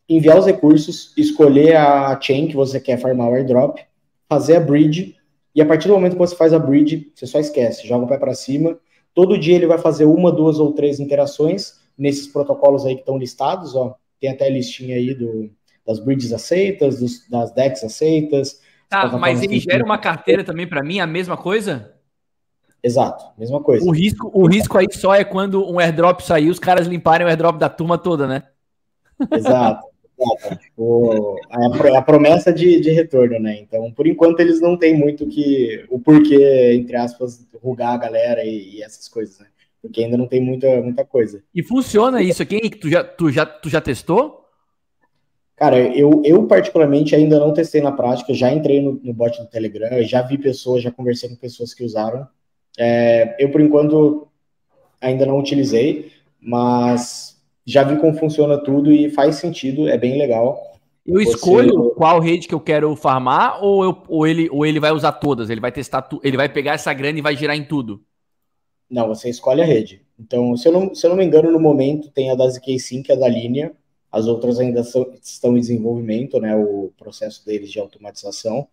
enviar 0.09 0.39
os 0.39 0.47
recursos, 0.47 1.13
escolher 1.17 1.75
a 1.75 2.17
chain 2.21 2.47
que 2.47 2.55
você 2.55 2.79
quer 2.79 2.97
farmar 2.97 3.29
o 3.29 3.35
airdrop, 3.35 3.81
fazer 4.29 4.55
a 4.55 4.61
bridge, 4.61 5.17
e 5.53 5.61
a 5.61 5.67
partir 5.67 5.89
do 5.89 5.95
momento 5.95 6.13
que 6.13 6.19
você 6.19 6.37
faz 6.37 6.53
a 6.53 6.61
bridge, 6.61 7.11
você 7.13 7.27
só 7.27 7.41
esquece, 7.41 7.89
joga 7.89 8.05
o 8.05 8.09
pé 8.09 8.19
para 8.19 8.35
cima. 8.35 8.79
Todo 9.13 9.37
dia 9.37 9.57
ele 9.57 9.67
vai 9.67 9.79
fazer 9.79 10.05
uma, 10.05 10.31
duas 10.31 10.61
ou 10.61 10.73
três 10.75 11.01
interações 11.01 11.81
nesses 11.99 12.29
protocolos 12.29 12.87
aí 12.87 12.95
que 12.95 13.01
estão 13.01 13.19
listados, 13.19 13.75
ó 13.75 13.97
tem 14.21 14.31
até 14.31 14.47
a 14.47 14.51
listinha 14.51 14.97
aí 14.97 15.15
do, 15.15 15.51
das 15.87 16.01
bridges 16.01 16.33
aceitas, 16.33 17.01
dos, 17.01 17.29
das 17.29 17.53
decks 17.53 17.85
aceitas. 17.85 18.61
Tá, 18.89 19.09
mas 19.19 19.43
ele 19.43 19.59
gera 19.59 19.85
uma 19.85 19.99
carteira 19.99 20.45
também 20.45 20.67
para 20.67 20.83
mim, 20.83 21.01
a 21.01 21.07
mesma 21.07 21.37
coisa? 21.37 21.95
Exato, 22.83 23.25
mesma 23.37 23.61
coisa. 23.61 23.85
O 23.85 23.91
risco, 23.91 24.31
o 24.33 24.47
risco 24.47 24.79
aí 24.79 24.87
só 24.93 25.15
é 25.15 25.25
quando 25.25 25.69
um 25.69 25.81
airdrop 25.81 26.21
sair, 26.21 26.51
os 26.51 26.59
caras 26.59 26.87
limparem 26.87 27.27
o 27.27 27.31
airdrop 27.31 27.59
da 27.59 27.69
turma 27.69 27.99
toda, 27.99 28.27
né? 28.27 28.45
Exato. 29.33 29.87
O, 30.77 31.37
a, 31.51 31.99
a, 31.99 32.03
promessa 32.03 32.53
de, 32.53 32.81
de, 32.81 32.91
retorno, 32.91 33.39
né? 33.39 33.59
Então, 33.61 33.93
por 33.93 34.07
enquanto, 34.07 34.41
eles 34.41 34.61
não 34.61 34.77
têm 34.77 34.97
muito 34.97 35.27
que 35.27 35.85
o 35.91 35.99
porquê, 35.99 36.73
entre 36.75 36.97
aspas, 36.97 37.47
rugar 37.63 37.93
a 37.95 37.99
galera 37.99 38.43
e, 38.43 38.77
e 38.77 38.83
essas 38.83 39.09
coisas, 39.09 39.39
né? 39.41 39.47
Porque 39.87 40.05
ainda 40.05 40.17
não 40.17 40.27
tem 40.27 40.41
muita, 40.41 40.81
muita 40.83 41.05
coisa. 41.05 41.43
E 41.55 41.63
funciona 41.63 42.23
isso 42.23 42.43
aqui? 42.43 42.71
Tu 42.71 42.91
já, 42.91 43.05
tu 43.05 43.31
já, 43.31 43.47
tu 43.47 43.69
já 43.69 43.81
testou? 43.81 44.45
Cara, 45.57 45.79
eu, 45.79 46.21
eu 46.25 46.47
particularmente 46.47 47.15
ainda 47.15 47.39
não 47.39 47.55
testei 47.55 47.81
na 47.81 47.91
prática, 47.91 48.35
já 48.35 48.53
entrei 48.53 48.83
no, 48.83 49.01
no 49.03 49.15
bot 49.15 49.41
do 49.41 49.49
Telegram, 49.49 50.03
já 50.03 50.21
vi 50.21 50.37
pessoas, 50.37 50.83
já 50.83 50.91
conversei 50.91 51.31
com 51.31 51.37
pessoas 51.37 51.73
que 51.73 51.83
usaram. 51.83 52.27
É, 52.79 53.37
eu, 53.39 53.51
por 53.51 53.63
enquanto, 53.63 54.29
ainda 55.01 55.25
não 55.25 55.39
utilizei, 55.39 56.13
mas 56.39 57.41
já 57.65 57.83
vi 57.83 57.97
como 57.97 58.19
funciona 58.19 58.59
tudo 58.59 58.93
e 58.93 59.09
faz 59.09 59.37
sentido, 59.37 59.89
é 59.89 59.97
bem 59.97 60.19
legal. 60.19 60.61
Eu 61.07 61.23
Você... 61.23 61.31
escolho 61.31 61.91
qual 61.91 62.21
rede 62.21 62.49
que 62.49 62.55
eu 62.55 62.61
quero 62.61 62.95
farmar 62.95 63.63
ou, 63.65 63.83
eu, 63.83 64.03
ou, 64.09 64.27
ele, 64.27 64.49
ou 64.51 64.67
ele 64.67 64.81
vai 64.81 64.91
usar 64.91 65.13
todas? 65.13 65.49
Ele 65.49 65.61
vai 65.61 65.73
testar, 65.73 66.03
tu, 66.03 66.21
ele 66.23 66.37
vai 66.37 66.49
pegar 66.49 66.75
essa 66.75 66.93
grana 66.93 67.19
e 67.19 67.23
vai 67.23 67.35
girar 67.35 67.57
em 67.57 67.65
tudo? 67.65 68.03
Não, 68.89 69.09
você 69.09 69.29
escolhe 69.29 69.61
a 69.63 69.65
rede. 69.65 70.03
Então, 70.19 70.57
se 70.57 70.69
eu 70.69 70.73
não, 70.73 70.95
se 70.95 71.05
eu 71.05 71.11
não 71.11 71.17
me 71.17 71.25
engano, 71.25 71.51
no 71.51 71.61
momento 71.61 72.11
tem 72.11 72.31
a 72.31 72.35
da 72.35 72.47
ZK5, 72.47 73.03
que 73.03 73.13
é 73.13 73.17
da 73.17 73.29
linha, 73.29 73.73
as 74.11 74.27
outras 74.27 74.59
ainda 74.59 74.83
são, 74.85 75.13
estão 75.23 75.57
em 75.57 75.61
desenvolvimento, 75.61 76.41
né, 76.41 76.57
o 76.57 76.93
processo 76.97 77.45
deles 77.45 77.71
de 77.71 77.79
automatização. 77.81 78.69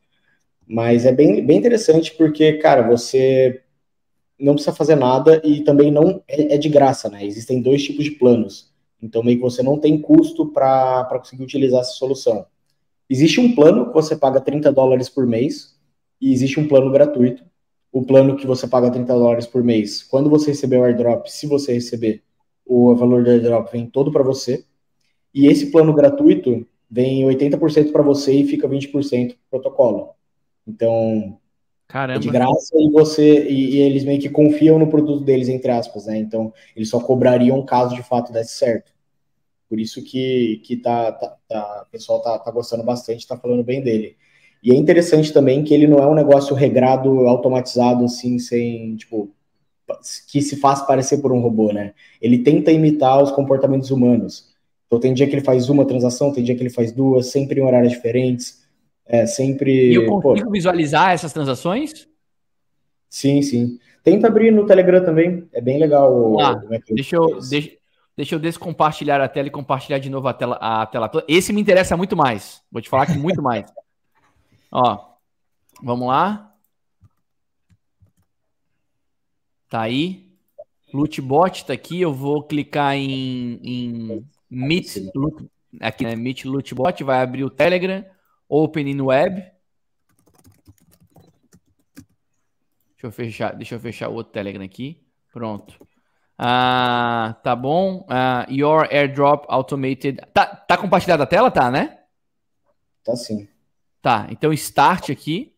Mas 0.67 1.05
é 1.05 1.11
bem, 1.11 1.45
bem 1.45 1.57
interessante 1.57 2.13
porque, 2.15 2.53
cara, 2.53 2.87
você 2.87 3.61
não 4.39 4.53
precisa 4.53 4.75
fazer 4.75 4.95
nada 4.95 5.41
e 5.43 5.61
também 5.63 5.91
não 5.91 6.23
é, 6.27 6.55
é 6.55 6.57
de 6.57 6.69
graça, 6.69 7.09
né? 7.09 7.25
Existem 7.25 7.61
dois 7.61 7.83
tipos 7.83 8.05
de 8.05 8.11
planos. 8.11 8.71
Então, 9.01 9.23
meio 9.23 9.37
que 9.37 9.43
você 9.43 9.61
não 9.61 9.77
tem 9.77 9.99
custo 10.01 10.47
para 10.47 11.05
conseguir 11.19 11.43
utilizar 11.43 11.81
essa 11.81 11.93
solução. 11.93 12.45
Existe 13.09 13.39
um 13.41 13.53
plano 13.53 13.87
que 13.87 13.93
você 13.93 14.15
paga 14.15 14.39
30 14.39 14.71
dólares 14.71 15.09
por 15.09 15.27
mês 15.27 15.77
e 16.21 16.31
existe 16.31 16.59
um 16.59 16.67
plano 16.67 16.91
gratuito 16.91 17.43
o 17.93 18.03
plano 18.03 18.35
que 18.35 18.47
você 18.47 18.67
paga 18.67 18.89
30 18.89 19.13
dólares 19.13 19.45
por 19.45 19.63
mês, 19.63 20.01
quando 20.01 20.27
você 20.27 20.49
receber 20.49 20.77
o 20.77 20.83
airdrop, 20.83 21.27
se 21.27 21.45
você 21.45 21.73
receber, 21.73 22.23
o 22.65 22.95
valor 22.95 23.23
do 23.23 23.29
airdrop 23.29 23.71
vem 23.71 23.85
todo 23.85 24.11
para 24.11 24.23
você. 24.23 24.65
E 25.31 25.45
esse 25.45 25.71
plano 25.71 25.93
gratuito 25.93 26.65
vem 26.89 27.23
80% 27.23 27.91
para 27.91 28.01
você 28.01 28.33
e 28.33 28.47
fica 28.47 28.67
20% 28.67 28.91
pro 28.91 29.37
protocolo. 29.61 30.15
Então, 30.67 31.37
Caramba. 31.87 32.17
é 32.17 32.21
de 32.21 32.29
graça 32.29 32.75
e 32.75 32.89
você 32.89 33.47
e, 33.47 33.75
e, 33.75 33.77
eles 33.81 34.03
meio 34.03 34.19
que 34.19 34.29
confiam 34.29 34.79
no 34.79 34.89
produto 34.89 35.23
deles 35.23 35.47
entre 35.47 35.69
aspas, 35.69 36.07
né? 36.07 36.17
Então, 36.17 36.51
eles 36.75 36.89
só 36.89 36.99
cobrariam 36.99 37.63
caso 37.63 37.95
de 37.95 38.01
fato 38.01 38.33
desse 38.33 38.53
certo. 38.53 38.91
Por 39.69 39.79
isso 39.79 40.03
que 40.03 40.61
que 40.63 40.77
tá, 40.77 41.11
tá, 41.11 41.37
tá 41.47 41.85
o 41.87 41.91
pessoal 41.91 42.21
tá, 42.23 42.39
tá 42.39 42.49
gostando 42.49 42.83
bastante, 42.83 43.27
tá 43.27 43.37
falando 43.37 43.63
bem 43.63 43.83
dele. 43.83 44.17
E 44.63 44.71
é 44.71 44.75
interessante 44.75 45.33
também 45.33 45.61
que 45.61 45.73
ele 45.73 45.85
não 45.85 45.99
é 45.99 46.07
um 46.07 46.13
negócio 46.13 46.55
regrado, 46.55 47.27
automatizado, 47.27 48.05
assim, 48.05 48.39
sem, 48.39 48.95
tipo, 48.95 49.29
que 50.31 50.41
se 50.41 50.55
faz 50.55 50.81
parecer 50.81 51.17
por 51.17 51.33
um 51.33 51.41
robô, 51.41 51.73
né? 51.73 51.93
Ele 52.21 52.39
tenta 52.39 52.71
imitar 52.71 53.21
os 53.21 53.29
comportamentos 53.29 53.91
humanos. 53.91 54.53
Então 54.87 55.01
tem 55.01 55.13
dia 55.13 55.27
que 55.27 55.35
ele 55.35 55.43
faz 55.43 55.67
uma 55.67 55.83
transação, 55.83 56.31
tem 56.31 56.43
dia 56.43 56.55
que 56.55 56.61
ele 56.61 56.69
faz 56.69 56.93
duas, 56.93 57.27
sempre 57.27 57.59
em 57.59 57.63
horários 57.63 57.91
diferentes, 57.91 58.63
é, 59.05 59.25
sempre... 59.25 59.91
E 59.91 59.95
eu 59.95 60.05
consigo 60.05 60.45
pô, 60.45 60.51
visualizar 60.51 61.11
essas 61.11 61.33
transações? 61.33 62.07
Sim, 63.09 63.41
sim. 63.41 63.77
Tenta 64.01 64.27
abrir 64.27 64.51
no 64.51 64.65
Telegram 64.65 65.03
também, 65.03 65.45
é 65.51 65.59
bem 65.59 65.77
legal. 65.77 66.39
Ah, 66.39 66.61
deixa 66.89 67.17
eu... 67.17 67.39
Deixa... 67.49 67.71
Deixa 68.15 68.35
eu 68.35 68.39
descompartilhar 68.39 69.19
a 69.19 69.27
tela 69.27 69.47
e 69.47 69.51
compartilhar 69.51 69.97
de 69.97 70.07
novo 70.07 70.27
a 70.27 70.33
tela, 70.33 70.55
a 70.61 70.85
tela. 70.85 71.09
Esse 71.27 71.51
me 71.51 71.59
interessa 71.59 71.97
muito 71.97 72.15
mais. 72.15 72.61
Vou 72.71 72.79
te 72.79 72.87
falar 72.87 73.07
que 73.07 73.17
muito 73.17 73.41
mais. 73.41 73.65
Ó, 74.75 75.17
vamos 75.83 76.07
lá. 76.07 76.51
Tá 79.69 79.81
aí. 79.81 80.35
Lootbot 80.91 81.65
tá 81.65 81.73
aqui. 81.73 82.01
Eu 82.01 82.11
vou 82.11 82.43
clicar 82.43 82.95
em, 82.95 83.59
em 83.63 84.27
Meet, 84.49 85.11
Loot, 85.13 85.47
aqui, 85.79 86.03
né? 86.03 86.15
Meet 86.15 86.45
Lootbot. 86.45 87.03
Vai 87.03 87.21
abrir 87.21 87.43
o 87.43 87.51
Telegram. 87.51 88.03
Open 88.49 88.89
in 88.89 88.99
Web. 88.99 89.43
Deixa 92.93 93.03
eu 93.03 93.11
fechar, 93.11 93.55
deixa 93.55 93.75
eu 93.75 93.79
fechar 93.79 94.09
o 94.09 94.15
outro 94.15 94.33
Telegram 94.33 94.63
aqui. 94.63 95.05
Pronto. 95.31 95.79
Ah, 96.35 97.39
tá 97.43 97.55
bom. 97.55 98.07
Ah, 98.09 98.47
your 98.49 98.87
airdrop 98.91 99.45
automated. 99.49 100.19
Tá, 100.33 100.47
tá 100.47 100.77
compartilhada 100.77 101.23
a 101.23 101.27
tela, 101.27 101.51
tá, 101.51 101.69
né? 101.69 101.99
Tá 103.03 103.15
sim. 103.15 103.52
Tá, 104.03 104.27
então 104.29 104.51
start 104.51 105.09
aqui. 105.11 105.53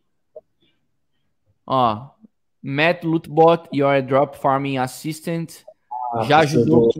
Ó, 1.65 2.09
Matt 2.61 3.03
Lootbot, 3.03 3.67
Your 3.73 4.03
Drop 4.03 4.37
Farming 4.37 4.77
Assistant. 4.77 5.63
Ah, 6.13 6.25
já 6.25 6.41
ajudou, 6.41 6.91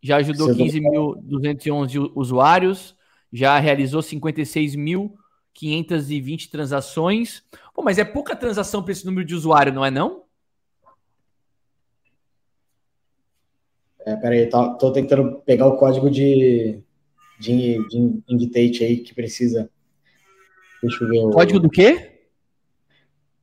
já 0.00 0.16
ajudou 0.16 0.48
15.211 0.48 2.10
usuários. 2.14 2.96
Já 3.30 3.58
realizou 3.58 4.00
56.520 4.00 6.50
transações. 6.50 7.44
Pô, 7.74 7.82
mas 7.82 7.98
é 7.98 8.04
pouca 8.04 8.34
transação 8.34 8.82
para 8.82 8.92
esse 8.92 9.04
número 9.04 9.26
de 9.26 9.34
usuário, 9.34 9.74
não 9.74 9.84
é 9.84 9.90
não? 9.90 10.24
É, 14.06 14.16
peraí, 14.16 14.48
tô, 14.48 14.78
tô 14.78 14.90
tentando 14.90 15.42
pegar 15.42 15.66
o 15.66 15.76
código 15.76 16.08
de, 16.08 16.82
de, 17.38 17.86
de 17.86 18.22
aí 18.82 19.00
que 19.00 19.12
precisa. 19.12 19.70
Deixa 20.82 21.04
eu 21.04 21.08
ver. 21.08 21.18
O 21.18 21.30
código 21.30 21.60
do 21.60 21.68
quê? 21.68 22.10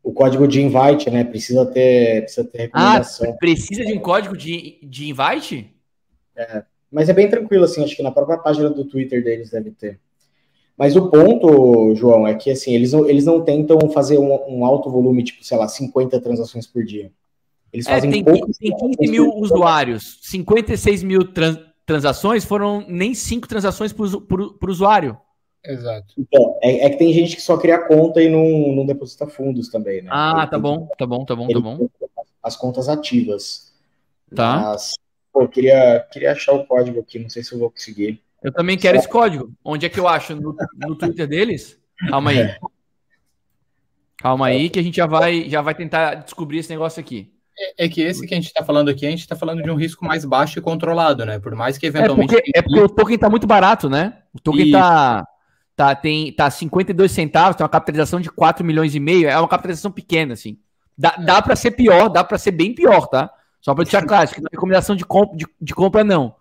O 0.04 0.14
código 0.14 0.48
de 0.48 0.62
invite, 0.62 1.10
né? 1.10 1.24
Precisa 1.24 1.66
ter, 1.66 2.22
precisa 2.22 2.48
ter 2.48 2.70
ah, 2.74 2.92
recomendação. 2.92 3.30
Ah, 3.30 3.34
precisa 3.34 3.86
de 3.86 3.94
um 3.94 4.00
código 4.00 4.38
de, 4.38 4.80
de 4.84 5.10
invite? 5.10 5.74
É, 6.36 6.64
mas 6.92 7.10
é 7.10 7.14
bem 7.14 7.30
tranquilo, 7.30 7.66
assim. 7.66 7.84
Acho 7.84 7.96
que 7.96 8.04
na 8.04 8.12
própria 8.12 8.38
página 8.38 8.70
do 8.70 8.86
Twitter 8.86 9.24
deles 9.24 9.50
deve 9.50 9.72
ter. 9.72 10.00
Mas 10.78 10.96
o 10.96 11.10
ponto, 11.10 11.96
João, 11.96 12.28
é 12.28 12.36
que 12.36 12.52
assim, 12.52 12.74
eles 12.76 12.94
não, 12.94 13.10
eles 13.10 13.26
não 13.26 13.44
tentam 13.44 13.90
fazer 13.90 14.20
um, 14.20 14.32
um 14.48 14.64
alto 14.64 14.92
volume, 14.92 15.24
tipo, 15.24 15.44
sei 15.44 15.58
lá, 15.58 15.68
50 15.68 16.22
transações 16.22 16.68
por 16.68 16.84
dia. 16.84 17.12
Eles 17.74 17.88
é, 17.88 17.92
fazem 17.92 18.12
tem, 18.12 18.24
tem 18.24 18.42
15 18.44 19.12
mil 19.12 19.34
usuários, 19.38 20.20
56 20.22 21.04
mil 21.04 21.34
trans, 21.34 21.60
transações 21.84 22.46
foram 22.46 22.86
nem 22.88 23.16
5 23.16 23.48
transações 23.48 23.92
por, 23.92 24.22
por, 24.22 24.54
por 24.54 24.70
usuário. 24.70 25.18
Exato. 25.68 26.14
Então, 26.18 26.58
é, 26.62 26.86
é, 26.86 26.90
que 26.90 26.98
tem 26.98 27.12
gente 27.12 27.36
que 27.36 27.42
só 27.42 27.58
cria 27.58 27.78
conta 27.78 28.22
e 28.22 28.30
não, 28.30 28.74
não 28.74 28.86
deposita 28.86 29.28
fundos 29.28 29.68
também, 29.68 30.02
né? 30.02 30.10
Ah, 30.12 30.48
tá 30.48 30.58
bom, 30.58 30.88
tá 30.98 31.06
bom, 31.06 31.26
tá 31.26 31.36
bom, 31.36 31.48
tá 31.48 31.60
bom. 31.60 31.90
As 32.42 32.56
contas 32.56 32.88
ativas. 32.88 33.74
Tá. 34.34 34.60
Mas, 34.62 34.94
pô, 35.32 35.46
queria, 35.46 36.08
queria 36.12 36.32
achar 36.32 36.54
o 36.54 36.66
código 36.66 37.02
aqui, 37.02 37.20
não 37.20 37.30
sei 37.30 37.44
se 37.44 37.54
eu 37.54 37.60
vou 37.60 37.70
conseguir. 37.70 38.24
Eu 38.42 38.54
também 38.54 38.78
quero 38.78 38.98
esse 38.98 39.10
código. 39.10 39.52
Onde 39.64 39.86
é 39.86 39.90
que 39.90 40.00
eu 40.00 40.08
acho? 40.08 40.36
No, 40.36 40.56
no 40.74 40.96
Twitter 40.96 41.28
deles? 41.28 41.78
Calma 42.10 42.30
aí. 42.32 42.56
Calma 44.18 44.48
aí 44.48 44.70
que 44.70 44.80
a 44.80 44.84
gente 44.84 44.96
já 44.96 45.06
vai, 45.06 45.50
já 45.50 45.62
vai 45.62 45.76
tentar 45.76 46.16
descobrir 46.16 46.60
esse 46.60 46.70
negócio 46.70 47.00
aqui. 47.00 47.34
É, 47.60 47.86
é 47.86 47.90
que 47.90 48.02
esse 48.02 48.26
que 48.26 48.34
a 48.34 48.38
gente 48.38 48.48
está 48.48 48.64
falando 48.64 48.90
aqui, 48.90 49.06
a 49.06 49.10
gente 49.10 49.20
está 49.20 49.36
falando 49.36 49.62
de 49.62 49.70
um 49.70 49.76
risco 49.76 50.06
mais 50.06 50.24
baixo 50.24 50.60
e 50.60 50.62
controlado, 50.62 51.26
né? 51.26 51.40
Por 51.40 51.56
mais 51.56 51.78
que 51.78 51.88
eventualmente. 51.88 52.36
É 52.36 52.38
porque, 52.38 52.52
é 52.56 52.62
porque 52.62 52.80
o 52.80 52.90
token 52.90 53.16
está 53.16 53.30
muito 53.30 53.48
barato, 53.48 53.90
né? 53.90 54.20
O 54.34 54.40
token 54.40 54.68
está 54.68 55.28
tá, 55.78 55.96
tem, 55.96 56.34
tá 56.34 56.50
52 56.50 57.12
centavos, 57.12 57.56
tem 57.56 57.64
uma 57.64 57.70
capitalização 57.70 58.20
de 58.20 58.32
4 58.32 58.66
milhões 58.66 58.96
e 58.96 59.00
meio, 59.00 59.30
é 59.30 59.38
uma 59.38 59.48
capitalização 59.48 59.92
pequena, 59.92 60.34
assim. 60.34 60.58
Dá, 60.98 61.16
é. 61.18 61.24
dá 61.24 61.40
para 61.40 61.56
ser 61.56 61.72
pior, 61.72 62.10
dá 62.10 62.24
para 62.24 62.40
ser 62.40 62.52
bem 62.52 62.74
pior, 62.74 63.06
tá? 63.06 63.32
Só 63.62 63.76
para 63.76 63.84
deixar 63.84 64.04
claro, 64.04 64.28
que 64.28 64.42
não 64.42 64.48
é 64.48 64.56
recomendação 64.56 64.96
de, 64.96 65.06
comp 65.06 65.36
de, 65.36 65.46
de, 65.62 65.76
compra, 65.76 66.04
não. 66.04 66.36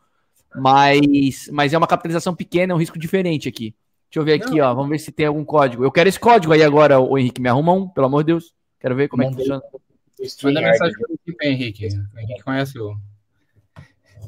Mas, 0.55 1.51
mas 1.53 1.75
é 1.75 1.79
uma 1.79 1.87
capitalização 1.87 2.35
pequena, 2.35 2.73
é 2.73 2.75
um 2.75 2.79
risco 2.79 2.99
diferente 2.99 3.47
aqui. 3.47 3.75
Deixa 4.09 4.21
eu 4.21 4.25
ver 4.25 4.43
aqui, 4.43 4.57
não. 4.57 4.71
ó. 4.71 4.75
Vamos 4.75 4.89
ver 4.89 4.99
se 4.99 5.13
tem 5.13 5.27
algum 5.27 5.45
código. 5.45 5.85
Eu 5.85 5.93
quero 5.93 6.09
esse 6.09 6.19
código 6.19 6.55
aí 6.55 6.63
agora, 6.63 6.99
o 6.99 7.19
Henrique. 7.19 7.41
Me 7.41 7.51
arruma 7.51 7.73
um, 7.73 7.87
pelo 7.87 8.07
amor 8.07 8.23
de 8.23 8.29
Deus. 8.33 8.55
Quero 8.81 8.95
ver 8.95 9.09
como 9.09 9.23
Mandei. 9.23 9.45
é 9.45 9.61
que 9.61 10.23
funciona. 10.23 10.55
Manda 10.55 10.63
mensagem 10.63 10.95
para 10.97 11.47
o 11.47 11.51
Henrique. 11.51 11.89
O 11.89 12.19
Henrique 12.19 12.43
conhece 12.43 12.79
o. 12.79 12.97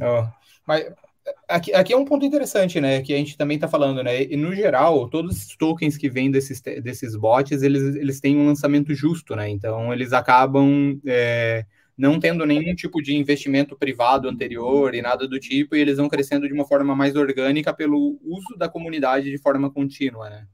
Oh. 0.03 0.29
Mas 0.67 0.85
aqui, 1.49 1.73
aqui 1.73 1.93
é 1.93 1.97
um 1.97 2.05
ponto 2.05 2.25
interessante, 2.25 2.81
né? 2.81 3.01
Que 3.03 3.15
a 3.15 3.17
gente 3.17 3.37
também 3.37 3.57
está 3.57 3.69
falando, 3.69 4.03
né? 4.03 4.25
E 4.25 4.37
no 4.37 4.55
geral, 4.55 5.09
todos 5.09 5.47
os 5.47 5.57
tokens 5.57 5.97
que 5.97 6.09
vêm 6.09 6.31
desses, 6.31 6.61
desses 6.61 7.17
bots, 7.17 7.63
eles, 7.63 7.97
eles 7.97 8.21
têm 8.21 8.37
um 8.37 8.47
lançamento 8.47 8.95
justo, 8.95 9.35
né? 9.37 9.49
Então 9.49 9.93
eles 9.93 10.13
acabam. 10.13 11.01
É 11.07 11.65
não 11.99 12.21
tendo 12.21 12.47
nenhum 12.47 12.77
tipo 12.77 13.03
de 13.03 13.17
investimento 13.17 13.77
privado 13.77 14.29
anterior 14.29 14.95
e 14.95 15.03
nada 15.03 15.27
do 15.27 15.41
tipo, 15.41 15.75
e 15.75 15.81
eles 15.81 15.97
vão 15.97 16.09
crescendo 16.09 16.47
de 16.47 16.55
uma 16.55 16.65
forma 16.65 16.95
mais 16.95 17.17
orgânica 17.17 17.75
pelo 17.75 18.21
uso 18.23 18.57
da 18.57 18.69
comunidade 18.69 19.29
de 19.29 19.37
forma 19.37 19.69
contínua, 19.69 20.31
né? 20.31 20.47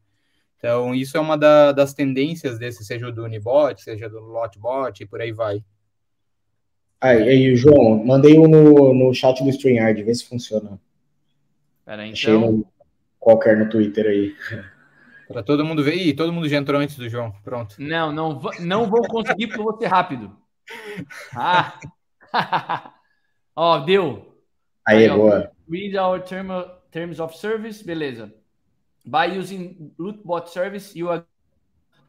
Então, 0.56 0.94
isso 0.94 1.18
é 1.18 1.20
uma 1.20 1.36
da, 1.36 1.72
das 1.72 1.92
tendências 1.92 2.58
desse, 2.58 2.82
seja 2.82 3.12
do 3.12 3.24
Unibot, 3.24 3.82
seja 3.82 4.08
do 4.08 4.20
Lotbot, 4.20 5.02
e 5.02 5.06
por 5.06 5.20
aí 5.20 5.30
vai. 5.30 5.62
Aí, 7.00 7.28
aí 7.28 7.56
João, 7.56 8.04
mandei 8.04 8.38
um 8.38 8.48
no, 8.48 8.94
no 8.94 9.14
chat 9.14 9.42
do 9.42 9.50
StreamYard, 9.50 10.02
vê 10.02 10.14
se 10.14 10.26
funciona. 10.26 10.80
Peraí, 11.84 12.10
então... 12.10 12.12
Achei 12.12 12.38
no, 12.38 12.66
qualquer 13.18 13.56
no 13.56 13.68
Twitter 13.68 14.06
aí. 14.06 14.34
Para 15.28 15.42
todo 15.42 15.64
mundo 15.64 15.82
ver. 15.82 15.96
Ih, 15.96 16.14
todo 16.14 16.32
mundo 16.32 16.48
já 16.48 16.56
entrou 16.58 16.80
antes 16.80 16.96
do 16.96 17.08
João. 17.08 17.32
Pronto. 17.42 17.76
Não, 17.78 18.12
não, 18.12 18.40
não 18.60 18.88
vou 18.88 19.02
conseguir 19.08 19.46
porque 19.46 19.60
eu 19.60 19.64
vou 19.64 19.78
ser 19.78 19.86
rápido. 19.86 20.36
Ah! 21.34 21.78
ó, 23.56 23.78
deu. 23.78 24.34
Aí, 24.86 25.08
Aí 25.08 25.16
boa. 25.16 25.50
Read 25.68 25.96
our 25.96 26.22
term, 26.22 26.48
terms 26.90 27.18
of 27.20 27.36
service, 27.36 27.82
beleza. 27.82 28.32
By 29.04 29.38
using 29.38 29.92
Lootbot 29.98 30.50
Service, 30.50 30.98
you 30.98 31.10
are... 31.10 31.24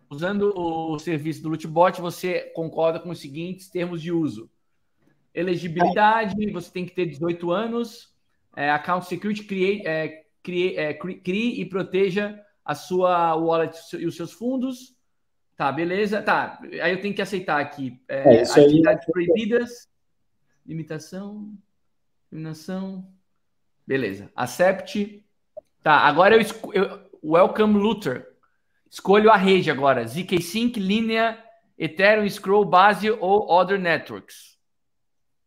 usando 0.09 0.53
o 0.55 0.99
serviço 0.99 1.41
do 1.41 1.49
Lootbot, 1.49 2.01
você 2.01 2.51
concorda 2.53 2.99
com 2.99 3.09
os 3.09 3.19
seguintes 3.19 3.69
termos 3.69 4.01
de 4.01 4.11
uso. 4.11 4.49
Elegibilidade, 5.35 6.49
você 6.51 6.71
tem 6.71 6.85
que 6.85 6.95
ter 6.95 7.05
18 7.05 7.51
anos. 7.51 8.13
É, 8.55 8.71
account 8.71 9.05
Security, 9.05 9.43
crie, 9.43 9.85
é, 9.85 10.23
crie, 10.41 10.77
é, 10.77 10.93
crie 10.93 11.59
e 11.61 11.65
proteja 11.65 12.41
a 12.63 12.73
sua 12.73 13.35
wallet 13.35 13.77
e 13.97 14.05
os 14.05 14.15
seus 14.15 14.31
fundos. 14.31 14.95
Tá, 15.57 15.71
beleza. 15.71 16.21
Tá, 16.21 16.59
aí 16.81 16.91
eu 16.93 17.01
tenho 17.01 17.13
que 17.13 17.21
aceitar 17.21 17.59
aqui. 17.59 18.01
É, 18.07 18.37
é 18.37 18.41
atividades 18.41 19.05
aí... 19.05 19.11
proibidas, 19.11 19.89
limitação, 20.65 21.53
eliminação. 22.31 23.05
Beleza. 23.85 24.31
Accept. 24.35 25.23
Tá, 25.83 25.97
agora 25.97 26.35
eu, 26.35 26.41
eu 26.73 27.05
Welcome 27.23 27.77
Luther. 27.77 28.27
Escolho 28.89 29.29
a 29.29 29.35
rede 29.35 29.69
agora. 29.69 30.07
ZK 30.07 30.41
Sync, 30.41 30.79
linha, 30.79 31.37
Ethereum, 31.77 32.29
Scroll, 32.29 32.63
Base 32.63 33.11
ou 33.11 33.51
Other 33.51 33.79
Networks. 33.79 34.54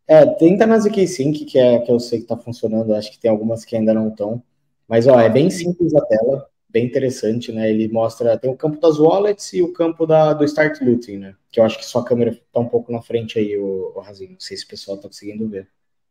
É, 0.09 0.25
tenta 0.25 0.67
na 0.67 0.79
ZK 0.79 1.07
Sync, 1.07 1.45
que 1.45 1.59
é 1.59 1.79
que 1.81 1.93
eu 1.93 2.01
sei 2.01 2.21
que 2.21 2.27
tá 2.27 2.37
funcionando. 2.37 2.95
Acho 2.95 3.11
que 3.13 3.19
tem 3.19 3.31
algumas 3.31 3.65
que 3.65 3.77
ainda 3.77 3.93
não 3.93 4.09
estão. 4.09 4.43
Mas, 4.89 5.07
ó, 5.07 5.21
é 5.21 5.29
bem 5.29 5.51
simples 5.51 5.95
a 5.95 6.01
tela 6.01 6.49
bem 6.69 6.85
interessante, 6.85 7.51
né? 7.51 7.71
Ele 7.71 7.89
mostra, 7.89 8.39
tem 8.39 8.51
o 8.51 8.57
campo 8.57 8.79
das 8.79 8.99
wallets 8.99 9.53
e 9.53 9.63
o 9.63 9.73
campo 9.73 10.07
da, 10.07 10.35
do 10.35 10.45
start 10.45 10.81
looting, 10.81 11.17
né? 11.17 11.37
Que 11.51 11.61
eu 11.61 11.65
acho 11.65 11.79
que 11.79 11.85
sua 11.85 12.05
câmera 12.05 12.39
tá 12.53 12.61
um 12.61 12.69
pouco 12.69 12.93
na 12.93 13.01
frente 13.01 13.39
aí, 13.39 13.57
o, 13.57 13.93
o 13.97 14.01
Razinho. 14.01 14.33
Não 14.33 14.41
sei 14.41 14.57
se 14.57 14.65
o 14.65 14.69
pessoal 14.69 14.99
tá 14.99 15.09
conseguindo 15.09 15.49
ver. 15.49 15.69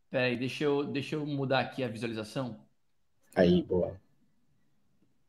Peraí, 0.09 0.35
deixa 0.35 0.63
eu, 0.63 0.83
deixa 0.83 1.15
eu 1.15 1.25
mudar 1.25 1.59
aqui 1.59 1.83
a 1.83 1.87
visualização. 1.87 2.57
Aí, 3.35 3.61
boa. 3.61 3.99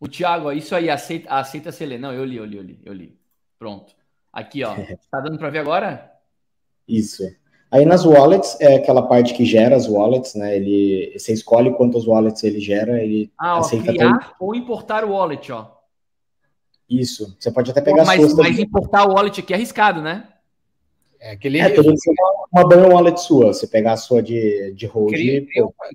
O 0.00 0.08
Thiago, 0.08 0.50
isso 0.52 0.74
aí, 0.74 0.88
aceita, 0.88 1.28
aceita 1.30 1.72
se 1.72 1.84
ler. 1.84 1.98
Não, 1.98 2.12
eu 2.12 2.24
li, 2.24 2.36
eu 2.36 2.44
li, 2.44 2.56
eu 2.56 2.62
li, 2.62 2.80
eu 2.84 2.92
li. 2.92 3.18
Pronto. 3.58 3.94
Aqui, 4.32 4.64
ó. 4.64 4.74
Tá 5.10 5.20
dando 5.20 5.38
para 5.38 5.50
ver 5.50 5.58
agora? 5.58 6.12
Isso. 6.86 7.24
Aí 7.70 7.84
nas 7.84 8.04
wallets, 8.04 8.58
é 8.60 8.76
aquela 8.76 9.02
parte 9.02 9.34
que 9.34 9.44
gera 9.44 9.76
as 9.76 9.86
wallets, 9.86 10.34
né? 10.34 10.56
Ele, 10.56 11.14
você 11.18 11.34
escolhe 11.34 11.70
quantas 11.74 12.06
wallets 12.06 12.42
ele 12.42 12.60
gera, 12.60 13.02
ele 13.02 13.30
ah, 13.38 13.56
ó, 13.56 13.60
aceita 13.60 13.92
criar 13.92 14.34
ou 14.40 14.54
importar 14.54 15.04
o 15.04 15.12
wallet, 15.12 15.52
ó. 15.52 15.66
Isso. 16.88 17.36
Você 17.38 17.50
pode 17.50 17.70
até 17.70 17.82
pegar 17.82 18.06
mas, 18.06 18.34
mas 18.34 18.58
importar 18.58 19.06
o 19.06 19.12
wallet 19.12 19.40
aqui 19.40 19.52
é 19.52 19.56
arriscado, 19.56 20.00
né? 20.00 20.28
É 21.20 21.32
aquele 21.32 21.58
é, 21.58 21.68
teria 21.68 21.90
uma, 21.90 22.62
uma 22.62 22.68
burn 22.68 22.94
wallet 22.94 23.20
sua, 23.20 23.52
você 23.52 23.66
pegar 23.66 23.92
a 23.92 23.96
sua 23.96 24.22
de, 24.22 24.72
de 24.72 24.86
hold. 24.86 25.10
Cria, 25.10 25.44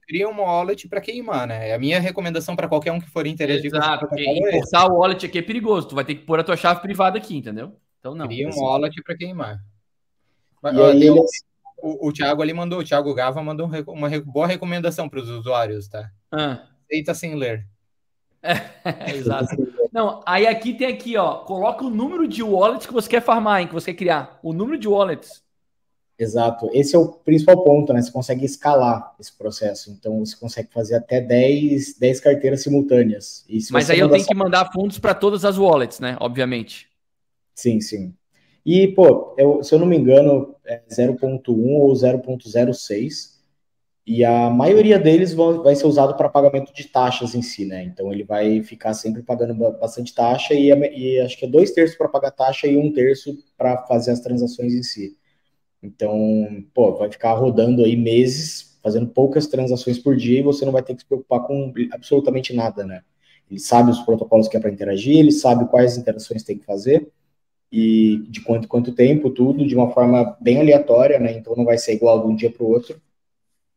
cria, 0.05 0.29
uma 0.29 0.43
wallet 0.43 0.87
para 0.87 0.99
queimar, 0.99 1.47
né? 1.47 1.69
É 1.69 1.73
a 1.73 1.79
minha 1.79 1.99
recomendação 1.99 2.55
para 2.55 2.67
qualquer 2.67 2.91
um 2.91 2.99
que 2.99 3.09
for 3.09 3.25
interagir 3.25 3.67
Exato, 3.67 4.07
com 4.07 4.19
importar 4.19 4.91
o 4.91 4.97
wallet 4.97 5.25
aqui 5.25 5.39
é 5.39 5.41
perigoso, 5.41 5.87
tu 5.87 5.95
vai 5.95 6.03
ter 6.03 6.15
que 6.15 6.25
pôr 6.25 6.39
a 6.39 6.43
tua 6.43 6.57
chave 6.57 6.81
privada 6.81 7.17
aqui, 7.17 7.37
entendeu? 7.37 7.71
Então 7.99 8.13
não. 8.13 8.27
Cria 8.27 8.49
uma 8.49 8.61
wallet 8.63 9.01
para 9.01 9.15
queimar. 9.15 9.59
Mas, 10.61 10.77
ó, 10.77 10.91
aí, 10.91 11.09
o, 11.83 12.07
o 12.07 12.13
Thiago 12.13 12.41
ali 12.41 12.53
mandou, 12.53 12.79
o 12.79 12.83
Thiago 12.83 13.13
Gava 13.13 13.43
mandou 13.43 13.69
uma 13.87 14.09
boa 14.21 14.47
recomendação 14.47 15.09
para 15.09 15.19
os 15.19 15.29
usuários, 15.29 15.89
tá? 15.89 16.09
Ah. 16.31 16.63
Aceita 16.85 17.13
sem 17.13 17.35
ler. 17.35 17.67
É, 18.41 18.53
exato. 19.13 19.55
Não, 19.91 20.21
aí 20.25 20.47
aqui 20.47 20.73
tem 20.73 20.87
aqui, 20.87 21.17
ó, 21.17 21.39
coloca 21.39 21.83
o 21.83 21.89
número 21.89 22.25
de 22.25 22.41
wallets 22.41 22.87
que 22.87 22.93
você 22.93 23.09
quer 23.09 23.21
farmar, 23.21 23.59
hein, 23.59 23.67
que 23.67 23.73
você 23.73 23.91
quer 23.91 23.97
criar. 23.97 24.39
O 24.41 24.53
número 24.53 24.77
de 24.77 24.87
wallets. 24.87 25.43
Exato. 26.17 26.69
Esse 26.71 26.95
é 26.95 26.99
o 26.99 27.09
principal 27.09 27.61
ponto, 27.63 27.91
né? 27.91 28.01
Você 28.01 28.11
consegue 28.11 28.45
escalar 28.45 29.13
esse 29.19 29.35
processo. 29.35 29.91
Então 29.91 30.19
você 30.19 30.37
consegue 30.37 30.71
fazer 30.71 30.95
até 30.95 31.19
10, 31.19 31.97
10 31.97 32.19
carteiras 32.21 32.63
simultâneas. 32.63 33.45
Mas 33.71 33.89
aí 33.89 33.99
eu 33.99 34.09
tenho 34.09 34.23
só... 34.23 34.27
que 34.29 34.35
mandar 34.35 34.71
fundos 34.71 34.99
para 34.99 35.13
todas 35.13 35.43
as 35.43 35.57
wallets, 35.57 35.99
né? 35.99 36.15
Obviamente. 36.21 36.87
Sim, 37.53 37.81
sim. 37.81 38.13
E, 38.65 38.87
pô, 38.89 39.35
eu, 39.37 39.63
se 39.63 39.75
eu 39.75 39.79
não 39.79 39.85
me 39.85 39.97
engano, 39.97 40.55
é 40.65 40.81
0.1 40.89 41.41
ou 41.49 41.91
0.06, 41.93 43.33
e 44.05 44.23
a 44.23 44.49
maioria 44.49 44.99
deles 44.99 45.33
vão, 45.33 45.63
vai 45.63 45.75
ser 45.75 45.87
usado 45.87 46.15
para 46.15 46.27
pagamento 46.27 46.73
de 46.73 46.85
taxas 46.87 47.35
em 47.35 47.41
si, 47.41 47.65
né? 47.65 47.83
Então 47.83 48.11
ele 48.11 48.23
vai 48.23 48.61
ficar 48.61 48.93
sempre 48.93 49.21
pagando 49.23 49.55
bastante 49.79 50.13
taxa 50.13 50.53
e, 50.53 50.67
e 50.69 51.19
acho 51.21 51.37
que 51.37 51.45
é 51.45 51.47
dois 51.47 51.71
terços 51.71 51.97
para 51.97 52.09
pagar 52.09 52.31
taxa 52.31 52.67
e 52.67 52.75
um 52.77 52.91
terço 52.91 53.37
para 53.57 53.85
fazer 53.85 54.11
as 54.11 54.19
transações 54.19 54.73
em 54.73 54.83
si. 54.83 55.17
Então, 55.81 56.65
pô, 56.73 56.95
vai 56.95 57.09
ficar 57.11 57.33
rodando 57.33 57.83
aí 57.83 57.95
meses, 57.95 58.77
fazendo 58.83 59.07
poucas 59.07 59.47
transações 59.47 59.97
por 59.99 60.17
dia 60.17 60.39
e 60.39 60.43
você 60.43 60.65
não 60.65 60.71
vai 60.73 60.83
ter 60.83 60.95
que 60.95 61.01
se 61.01 61.07
preocupar 61.07 61.41
com 61.47 61.73
absolutamente 61.91 62.53
nada, 62.53 62.85
né? 62.85 63.03
Ele 63.49 63.59
sabe 63.59 63.91
os 63.91 63.99
protocolos 64.01 64.47
que 64.49 64.57
é 64.57 64.59
para 64.59 64.71
interagir, 64.71 65.17
ele 65.17 65.31
sabe 65.31 65.65
quais 65.69 65.97
interações 65.97 66.43
tem 66.43 66.57
que 66.57 66.65
fazer 66.65 67.09
e 67.75 68.17
de 68.29 68.39
quanto 68.41 68.67
quanto 68.67 68.91
tempo, 68.91 69.31
tudo 69.31 69.65
de 69.65 69.75
uma 69.75 69.89
forma 69.89 70.37
bem 70.39 70.59
aleatória, 70.59 71.17
né? 71.17 71.35
Então 71.35 71.55
não 71.55 71.65
vai 71.65 71.75
ser 71.75 71.95
igual 71.95 72.21
de 72.21 72.27
um 72.27 72.35
dia 72.35 72.51
para 72.51 72.63
o 72.63 72.69
outro. 72.69 73.01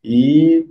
E, 0.05 0.67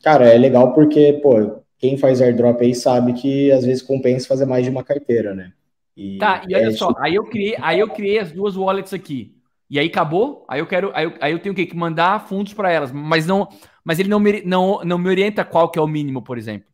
cara, 0.00 0.28
é 0.28 0.38
legal 0.38 0.72
porque, 0.72 1.14
pô, 1.14 1.60
quem 1.76 1.96
faz 1.96 2.22
airdrop 2.22 2.62
aí 2.62 2.76
sabe 2.76 3.14
que 3.14 3.50
às 3.50 3.64
vezes 3.64 3.82
compensa 3.82 4.28
fazer 4.28 4.46
mais 4.46 4.64
de 4.64 4.70
uma 4.70 4.84
carteira, 4.84 5.34
né? 5.34 5.52
E 5.96 6.18
tá, 6.18 6.44
e 6.48 6.54
olha 6.54 6.68
é 6.68 6.70
só, 6.70 6.94
aí 6.98 7.16
eu 7.16 7.24
criei, 7.24 7.56
aí 7.60 7.80
eu 7.80 7.88
criei 7.88 8.20
as 8.20 8.30
duas 8.30 8.56
wallets 8.56 8.94
aqui. 8.94 9.34
E 9.68 9.76
aí 9.76 9.88
acabou? 9.88 10.44
Aí 10.46 10.60
eu 10.60 10.66
quero, 10.66 10.92
aí 10.94 11.04
eu, 11.04 11.12
aí 11.20 11.32
eu 11.32 11.40
tenho 11.40 11.56
que 11.56 11.74
mandar 11.74 12.28
fundos 12.28 12.54
para 12.54 12.70
elas, 12.70 12.92
mas 12.92 13.26
não, 13.26 13.48
mas 13.82 13.98
ele 13.98 14.08
não 14.08 14.20
me, 14.20 14.40
não, 14.42 14.84
não 14.84 14.98
me 14.98 15.08
orienta 15.08 15.44
qual 15.44 15.68
que 15.68 15.80
é 15.80 15.82
o 15.82 15.88
mínimo, 15.88 16.22
por 16.22 16.38
exemplo. 16.38 16.68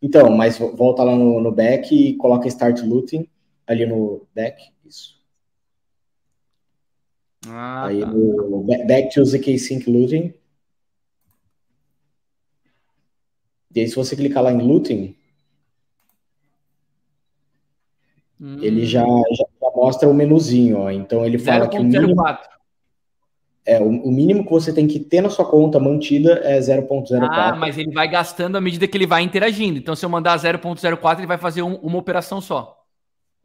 Então, 0.00 0.34
mas 0.34 0.56
volta 0.56 1.02
lá 1.02 1.14
no, 1.14 1.42
no 1.42 1.52
back 1.52 1.94
e 1.94 2.16
coloca 2.16 2.48
start 2.48 2.80
looting 2.80 3.28
ali 3.70 3.86
no 3.86 4.26
deck, 4.34 4.60
isso. 4.84 5.16
Ah, 7.46 7.86
aí 7.86 8.00
tá. 8.00 8.08
no 8.08 8.64
back 8.64 9.14
to 9.14 9.24
ZK 9.24 9.58
Sync 9.58 9.88
Looting. 9.88 10.34
E 13.72 13.80
aí, 13.80 13.88
se 13.88 13.94
você 13.94 14.16
clicar 14.16 14.42
lá 14.42 14.52
em 14.52 14.60
Looting, 14.60 15.16
hum. 18.40 18.58
ele 18.60 18.84
já, 18.84 19.04
já, 19.04 19.44
mostra 19.76 20.08
o 20.08 20.14
menuzinho, 20.14 20.78
ó. 20.78 20.90
Então 20.90 21.24
ele 21.24 21.38
fala 21.38 21.66
0. 21.66 21.70
que 21.70 21.78
o 21.78 21.84
mínimo, 21.84 22.24
é, 23.64 23.80
o, 23.80 23.86
o, 23.86 24.10
mínimo 24.10 24.44
que 24.44 24.50
você 24.50 24.72
tem 24.72 24.88
que 24.88 24.98
ter 24.98 25.20
na 25.20 25.30
sua 25.30 25.48
conta 25.48 25.78
mantida 25.78 26.40
é 26.42 26.58
0.04. 26.58 27.28
Ah, 27.30 27.54
mas 27.54 27.78
ele 27.78 27.92
vai 27.92 28.10
gastando 28.10 28.56
à 28.56 28.60
medida 28.60 28.88
que 28.88 28.98
ele 28.98 29.06
vai 29.06 29.22
interagindo. 29.22 29.78
Então, 29.78 29.94
se 29.94 30.04
eu 30.04 30.10
mandar 30.10 30.36
0.04, 30.36 31.18
ele 31.18 31.26
vai 31.28 31.38
fazer 31.38 31.62
um, 31.62 31.76
uma 31.76 31.98
operação 31.98 32.40
só. 32.40 32.79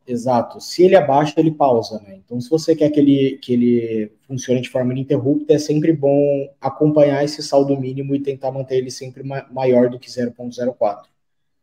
Exato. 0.07 0.59
Se 0.59 0.83
ele 0.83 0.95
abaixa, 0.95 1.33
ele 1.37 1.51
pausa, 1.51 1.99
né? 2.01 2.19
Então, 2.23 2.39
se 2.39 2.49
você 2.49 2.75
quer 2.75 2.89
que 2.91 2.99
ele, 2.99 3.39
que 3.41 3.53
ele 3.53 4.11
funcione 4.27 4.61
de 4.61 4.69
forma 4.69 4.91
ininterrupta, 4.93 5.53
é 5.53 5.57
sempre 5.57 5.91
bom 5.91 6.47
acompanhar 6.61 7.23
esse 7.23 7.41
saldo 7.41 7.75
mínimo 7.79 8.15
e 8.15 8.19
tentar 8.19 8.51
manter 8.51 8.77
ele 8.77 8.91
sempre 8.91 9.23
ma 9.23 9.45
maior 9.51 9.89
do 9.89 9.97
que 9.99 10.09
0.04. 10.09 11.07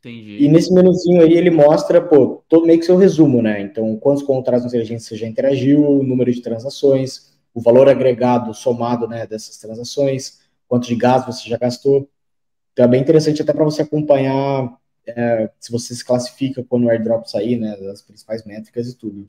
Entendi. 0.00 0.44
E 0.44 0.48
nesse 0.48 0.74
menuzinho 0.74 1.22
aí 1.22 1.34
ele 1.34 1.50
mostra, 1.50 2.00
pô, 2.00 2.42
todo 2.48 2.66
meio 2.66 2.80
que 2.80 2.84
seu 2.84 2.96
resumo, 2.96 3.40
né? 3.40 3.60
Então, 3.60 3.96
quantos 3.96 4.24
contratos 4.24 4.66
inteligentes 4.66 5.06
você 5.06 5.16
já 5.16 5.28
interagiu, 5.28 5.88
o 5.88 6.02
número 6.02 6.32
de 6.32 6.42
transações, 6.42 7.32
o 7.54 7.60
valor 7.60 7.88
agregado 7.88 8.52
somado, 8.52 9.06
né, 9.06 9.26
dessas 9.26 9.56
transações, 9.58 10.40
quanto 10.66 10.88
de 10.88 10.96
gás 10.96 11.24
você 11.24 11.48
já 11.48 11.56
gastou. 11.56 12.08
Então, 12.72 12.84
é 12.84 12.88
bem 12.88 13.00
interessante 13.00 13.42
até 13.42 13.52
para 13.52 13.64
você 13.64 13.82
acompanhar 13.82 14.76
é, 15.06 15.50
se 15.58 15.72
você 15.72 15.94
se 15.94 16.04
classifica 16.04 16.64
quando 16.64 16.84
o 16.84 16.90
airdrop 16.90 17.26
sair, 17.26 17.56
né, 17.56 17.76
das 17.76 18.02
principais 18.02 18.44
métricas 18.44 18.88
e 18.88 18.96
tudo. 18.96 19.26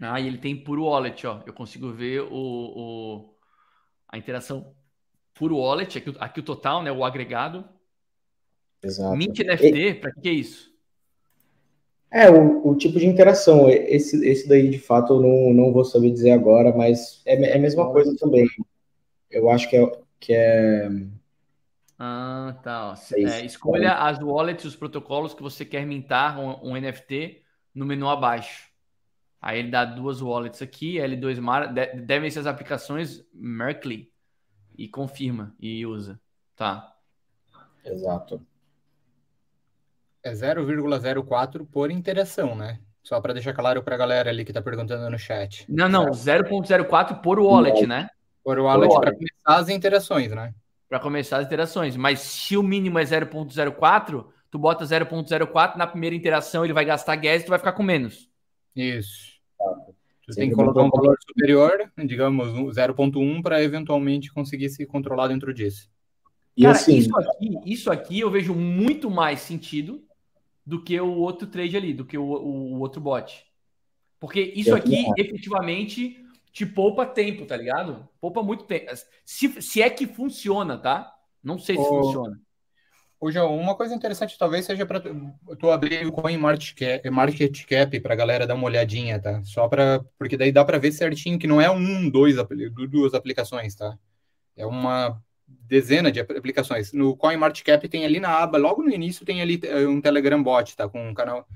Ah, 0.00 0.20
e 0.20 0.26
ele 0.26 0.38
tem 0.38 0.56
puro 0.56 0.84
wallet, 0.84 1.26
ó. 1.26 1.42
Eu 1.46 1.52
consigo 1.52 1.92
ver 1.92 2.20
o, 2.20 2.32
o 2.32 3.34
a 4.08 4.18
interação 4.18 4.74
puro 5.32 5.58
wallet, 5.58 5.98
aqui, 5.98 6.14
aqui 6.18 6.40
o 6.40 6.44
total, 6.44 6.82
né, 6.82 6.92
o 6.92 7.04
agregado. 7.04 7.64
Exato. 8.82 9.16
Mint 9.16 9.38
NFT, 9.40 9.94
para 9.94 10.12
que 10.12 10.28
é 10.28 10.32
isso? 10.32 10.72
É, 12.10 12.30
o, 12.30 12.68
o, 12.68 12.76
tipo 12.76 12.98
de 12.98 13.06
interação. 13.06 13.68
Esse, 13.68 14.24
esse 14.24 14.48
daí, 14.48 14.68
de 14.70 14.78
fato, 14.78 15.14
eu 15.14 15.20
não, 15.20 15.52
não 15.52 15.72
vou 15.72 15.84
saber 15.84 16.10
dizer 16.10 16.30
agora, 16.30 16.72
mas 16.72 17.20
é, 17.26 17.34
é 17.34 17.56
a 17.56 17.58
mesma 17.58 17.90
coisa 17.90 18.14
também. 18.16 18.46
Eu 19.30 19.50
acho 19.50 19.68
que 19.68 19.76
é. 19.76 19.92
Que 20.20 20.32
é... 20.32 20.88
Ah, 21.98 22.56
tá. 22.62 22.94
É, 23.12 23.22
é 23.22 23.44
escolha 23.44 23.94
as 23.94 24.18
wallets, 24.18 24.64
os 24.64 24.76
protocolos 24.76 25.34
que 25.34 25.42
você 25.42 25.64
quer 25.64 25.86
mintar 25.86 26.38
um, 26.38 26.70
um, 26.70 26.76
NFT 26.76 27.42
no 27.74 27.86
menu 27.86 28.08
abaixo. 28.08 28.68
Aí 29.40 29.58
ele 29.58 29.70
dá 29.70 29.84
duas 29.84 30.20
wallets 30.20 30.62
aqui, 30.62 30.96
L2 30.96 31.40
Mar, 31.40 31.72
devem 31.72 32.30
ser 32.30 32.40
as 32.40 32.46
aplicações 32.46 33.24
Merkle 33.32 34.10
e 34.76 34.88
confirma 34.88 35.54
e 35.60 35.84
usa. 35.86 36.18
Tá. 36.56 36.96
Exato 37.84 38.44
é 40.24 40.32
0,04 40.32 41.66
por 41.70 41.90
interação, 41.90 42.56
né? 42.56 42.80
Só 43.02 43.20
para 43.20 43.34
deixar 43.34 43.52
claro 43.52 43.82
para 43.82 43.94
a 43.94 43.98
galera 43.98 44.30
ali 44.30 44.44
que 44.44 44.50
está 44.50 44.62
perguntando 44.62 45.08
no 45.10 45.18
chat. 45.18 45.66
Não, 45.68 45.88
não, 45.88 46.06
0,04 46.06 47.20
por 47.20 47.38
wallet, 47.38 47.86
né? 47.86 48.08
Por 48.42 48.58
wallet 48.58 48.94
para 48.98 49.12
começar 49.12 49.60
as 49.60 49.68
interações, 49.68 50.30
né? 50.30 50.54
Para 50.88 51.00
começar 51.00 51.38
as 51.38 51.46
interações. 51.46 51.96
Mas 51.96 52.20
se 52.20 52.56
o 52.56 52.62
mínimo 52.62 52.98
é 52.98 53.04
0,04, 53.04 54.26
tu 54.50 54.58
bota 54.58 54.84
0,04 54.84 55.76
na 55.76 55.86
primeira 55.86 56.14
interação, 56.14 56.64
ele 56.64 56.72
vai 56.72 56.84
gastar 56.84 57.16
gas 57.16 57.42
e 57.42 57.44
tu 57.46 57.48
vai 57.48 57.58
ficar 57.58 57.72
com 57.72 57.82
menos. 57.82 58.28
Isso. 58.76 59.34
Tu 60.26 60.34
tem 60.34 60.48
que 60.48 60.54
colocar 60.54 60.82
um 60.82 60.90
valor 60.90 61.16
superior, 61.26 61.92
digamos 62.04 62.48
0,1, 62.48 63.42
para 63.42 63.62
eventualmente 63.62 64.32
conseguir 64.32 64.70
se 64.70 64.86
controlar 64.86 65.28
dentro 65.28 65.52
disso. 65.52 65.90
E 66.56 66.62
Cara, 66.62 66.74
assim, 66.74 66.96
isso 66.96 67.18
aqui, 67.18 67.58
isso 67.66 67.90
aqui 67.90 68.20
eu 68.20 68.30
vejo 68.30 68.54
muito 68.54 69.10
mais 69.10 69.40
sentido 69.40 70.02
do 70.64 70.82
que 70.82 70.98
o 70.98 71.14
outro 71.16 71.46
trade 71.46 71.76
ali, 71.76 71.92
do 71.92 72.04
que 72.04 72.16
o, 72.16 72.24
o, 72.24 72.74
o 72.74 72.80
outro 72.80 73.00
bot. 73.00 73.44
Porque 74.18 74.40
isso 74.40 74.74
aqui 74.74 75.04
efetivamente 75.18 76.23
te 76.54 76.64
poupa 76.64 77.04
tempo, 77.04 77.44
tá 77.44 77.56
ligado? 77.56 78.08
Poupa 78.20 78.40
muito 78.40 78.62
tempo. 78.64 78.86
Se, 79.24 79.60
se 79.60 79.82
é 79.82 79.90
que 79.90 80.06
funciona, 80.06 80.78
tá? 80.78 81.12
Não 81.42 81.58
sei 81.58 81.76
se 81.76 81.82
funciona. 81.82 82.40
Ô, 83.20 83.28
João, 83.28 83.58
uma 83.58 83.74
coisa 83.74 83.92
interessante 83.92 84.38
talvez 84.38 84.64
seja 84.64 84.86
para 84.86 85.00
tu 85.00 85.70
abrir 85.70 86.06
o 86.06 86.12
Coin 86.12 86.36
Market 86.36 86.74
Cap, 86.74 87.10
Market 87.10 87.64
Cap 87.66 87.98
para 87.98 88.14
galera 88.14 88.46
dar 88.46 88.54
uma 88.54 88.66
olhadinha, 88.66 89.18
tá? 89.18 89.42
Só 89.42 89.66
para 89.66 90.04
porque 90.16 90.36
daí 90.36 90.52
dá 90.52 90.64
para 90.64 90.78
ver 90.78 90.92
certinho 90.92 91.40
que 91.40 91.48
não 91.48 91.60
é 91.60 91.68
um, 91.68 92.08
dois, 92.08 92.36
duas 92.88 93.14
aplicações, 93.14 93.74
tá? 93.74 93.98
É 94.56 94.64
uma 94.64 95.20
dezena 95.48 96.12
de 96.12 96.20
aplicações. 96.20 96.92
No 96.92 97.16
CoinMarketCap 97.16 97.88
tem 97.88 98.04
ali 98.04 98.20
na 98.20 98.30
aba, 98.30 98.58
logo 98.58 98.80
no 98.80 98.90
início 98.90 99.26
tem 99.26 99.42
ali 99.42 99.58
eh, 99.64 99.88
um 99.88 100.00
Telegram 100.00 100.40
bot, 100.40 100.76
tá? 100.76 100.88
Com 100.88 101.08
um 101.08 101.14
canal 101.14 101.48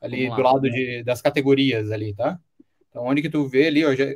ali 0.00 0.30
do 0.30 0.40
lado 0.40 0.62
de, 0.62 1.02
das 1.02 1.20
categorias 1.20 1.90
ali, 1.90 2.14
tá? 2.14 2.40
Então, 2.88 3.04
onde 3.04 3.20
que 3.20 3.28
tu 3.28 3.46
vê 3.46 3.66
ali, 3.66 3.84
ó, 3.84 3.94
já, 3.94 4.06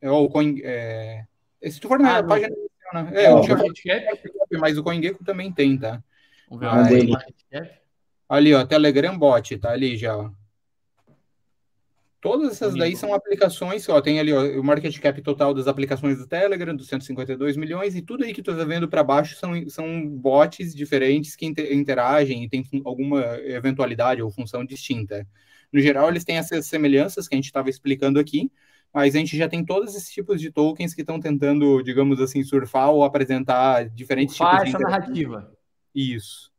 é 0.00 0.10
o 0.10 0.28
Coin... 0.28 0.60
É, 0.62 1.24
se 1.62 1.80
tu 1.80 1.88
for 1.88 1.98
na 1.98 2.18
ah, 2.18 2.22
página... 2.24 2.54
Não. 2.92 3.08
É, 3.08 3.32
o 3.32 3.40
CoinMarketCap, 3.40 4.20
mas 4.58 4.78
o 4.78 4.82
CoinGecko 4.82 5.24
também 5.24 5.52
tem, 5.52 5.78
tá? 5.78 6.02
Vamos 6.50 6.88
ver 6.88 7.14
Aí, 7.52 7.70
ali, 8.28 8.54
ó, 8.54 8.64
Telegram 8.64 9.16
bot, 9.18 9.56
tá 9.58 9.72
ali 9.72 9.96
já, 9.96 10.16
ó. 10.16 10.30
Todas 12.20 12.52
essas 12.52 12.74
daí 12.74 12.96
são 12.96 13.14
aplicações, 13.14 13.88
ó, 13.88 14.00
tem 14.00 14.18
ali 14.18 14.32
ó, 14.32 14.42
o 14.58 14.64
market 14.64 14.98
cap 14.98 15.22
total 15.22 15.54
das 15.54 15.68
aplicações 15.68 16.18
do 16.18 16.26
Telegram, 16.26 16.74
dos 16.74 16.88
152 16.88 17.56
milhões, 17.56 17.94
e 17.94 18.02
tudo 18.02 18.24
aí 18.24 18.34
que 18.34 18.42
tu 18.42 18.50
está 18.50 18.64
vendo 18.64 18.88
para 18.88 19.04
baixo 19.04 19.36
são, 19.36 19.68
são 19.68 20.08
bots 20.08 20.74
diferentes 20.74 21.36
que 21.36 21.46
interagem 21.46 22.42
e 22.42 22.48
tem 22.48 22.64
alguma 22.84 23.22
eventualidade 23.42 24.20
ou 24.20 24.30
função 24.30 24.64
distinta. 24.64 25.26
No 25.72 25.80
geral, 25.80 26.08
eles 26.08 26.24
têm 26.24 26.38
essas 26.38 26.66
semelhanças 26.66 27.28
que 27.28 27.36
a 27.36 27.38
gente 27.38 27.46
estava 27.46 27.70
explicando 27.70 28.18
aqui, 28.18 28.50
mas 28.92 29.14
a 29.14 29.18
gente 29.18 29.36
já 29.36 29.48
tem 29.48 29.64
todos 29.64 29.94
esses 29.94 30.10
tipos 30.10 30.40
de 30.40 30.50
tokens 30.50 30.94
que 30.94 31.02
estão 31.02 31.20
tentando, 31.20 31.82
digamos 31.82 32.20
assim, 32.20 32.42
surfar 32.42 32.90
ou 32.90 33.04
apresentar 33.04 33.88
diferentes 33.88 34.36
Faz 34.36 34.64
tipos 34.64 34.78
de 34.78 34.84
narrativa. 34.84 35.52
Isso. 35.94 36.50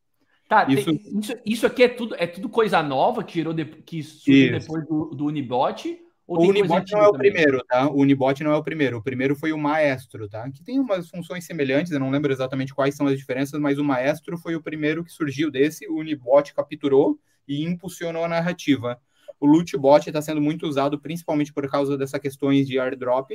Tá, 0.47 0.65
isso... 0.67 0.85
Tem, 0.85 1.19
isso, 1.19 1.35
isso, 1.45 1.65
aqui 1.65 1.83
é 1.83 1.87
tudo, 1.87 2.15
é 2.17 2.25
tudo 2.25 2.49
coisa 2.49 2.81
nova 2.81 3.23
que, 3.23 3.33
tirou 3.33 3.53
de, 3.53 3.65
que 3.65 4.01
surgiu 4.01 4.57
isso. 4.57 4.59
depois 4.59 4.87
do, 4.87 5.05
do 5.15 5.25
Unibot? 5.25 5.99
o 6.25 6.47
Unibot 6.47 6.91
não 6.91 6.99
é 6.99 7.07
o 7.07 7.11
também? 7.11 7.31
primeiro, 7.31 7.63
tá? 7.65 7.87
O 7.87 8.01
Unibot 8.01 8.43
não 8.43 8.51
é 8.51 8.55
o 8.55 8.63
primeiro. 8.63 8.97
O 8.97 9.03
primeiro 9.03 9.35
foi 9.35 9.51
o 9.51 9.57
Maestro, 9.57 10.27
tá? 10.29 10.49
Que 10.49 10.63
tem 10.63 10.79
umas 10.79 11.09
funções 11.09 11.45
semelhantes, 11.45 11.91
eu 11.91 11.99
não 11.99 12.11
lembro 12.11 12.31
exatamente 12.31 12.73
quais 12.73 12.95
são 12.95 13.07
as 13.07 13.17
diferenças, 13.17 13.59
mas 13.59 13.79
o 13.79 13.83
Maestro 13.83 14.37
foi 14.37 14.55
o 14.55 14.61
primeiro 14.61 15.03
que 15.03 15.11
surgiu 15.11 15.49
desse. 15.51 15.87
O 15.87 15.97
Unibot 15.97 16.53
capturou 16.53 17.19
e 17.47 17.63
impulsionou 17.63 18.23
a 18.23 18.27
narrativa. 18.27 18.99
O 19.39 19.47
Lootbot 19.47 20.07
está 20.07 20.21
sendo 20.21 20.41
muito 20.41 20.67
usado 20.67 20.99
principalmente 20.99 21.53
por 21.53 21.69
causa 21.69 21.97
dessas 21.97 22.19
questões 22.19 22.67
de 22.67 22.79
airdrop, 22.79 23.31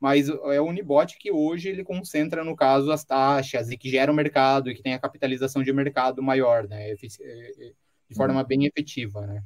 mas 0.00 0.28
é 0.28 0.60
o 0.60 0.66
Unibot 0.66 1.16
que 1.18 1.30
hoje 1.30 1.68
ele 1.68 1.84
concentra, 1.84 2.44
no 2.44 2.56
caso, 2.56 2.90
as 2.90 3.04
taxas 3.04 3.70
e 3.70 3.76
que 3.76 3.88
gera 3.88 4.10
o 4.10 4.14
mercado 4.14 4.70
e 4.70 4.74
que 4.74 4.82
tem 4.82 4.94
a 4.94 4.98
capitalização 4.98 5.62
de 5.62 5.72
mercado 5.72 6.22
maior, 6.22 6.68
né? 6.68 6.90
É, 6.90 6.92
é, 6.92 7.72
de 8.08 8.14
forma 8.14 8.40
uhum. 8.40 8.46
bem 8.46 8.66
efetiva, 8.66 9.26
né? 9.26 9.42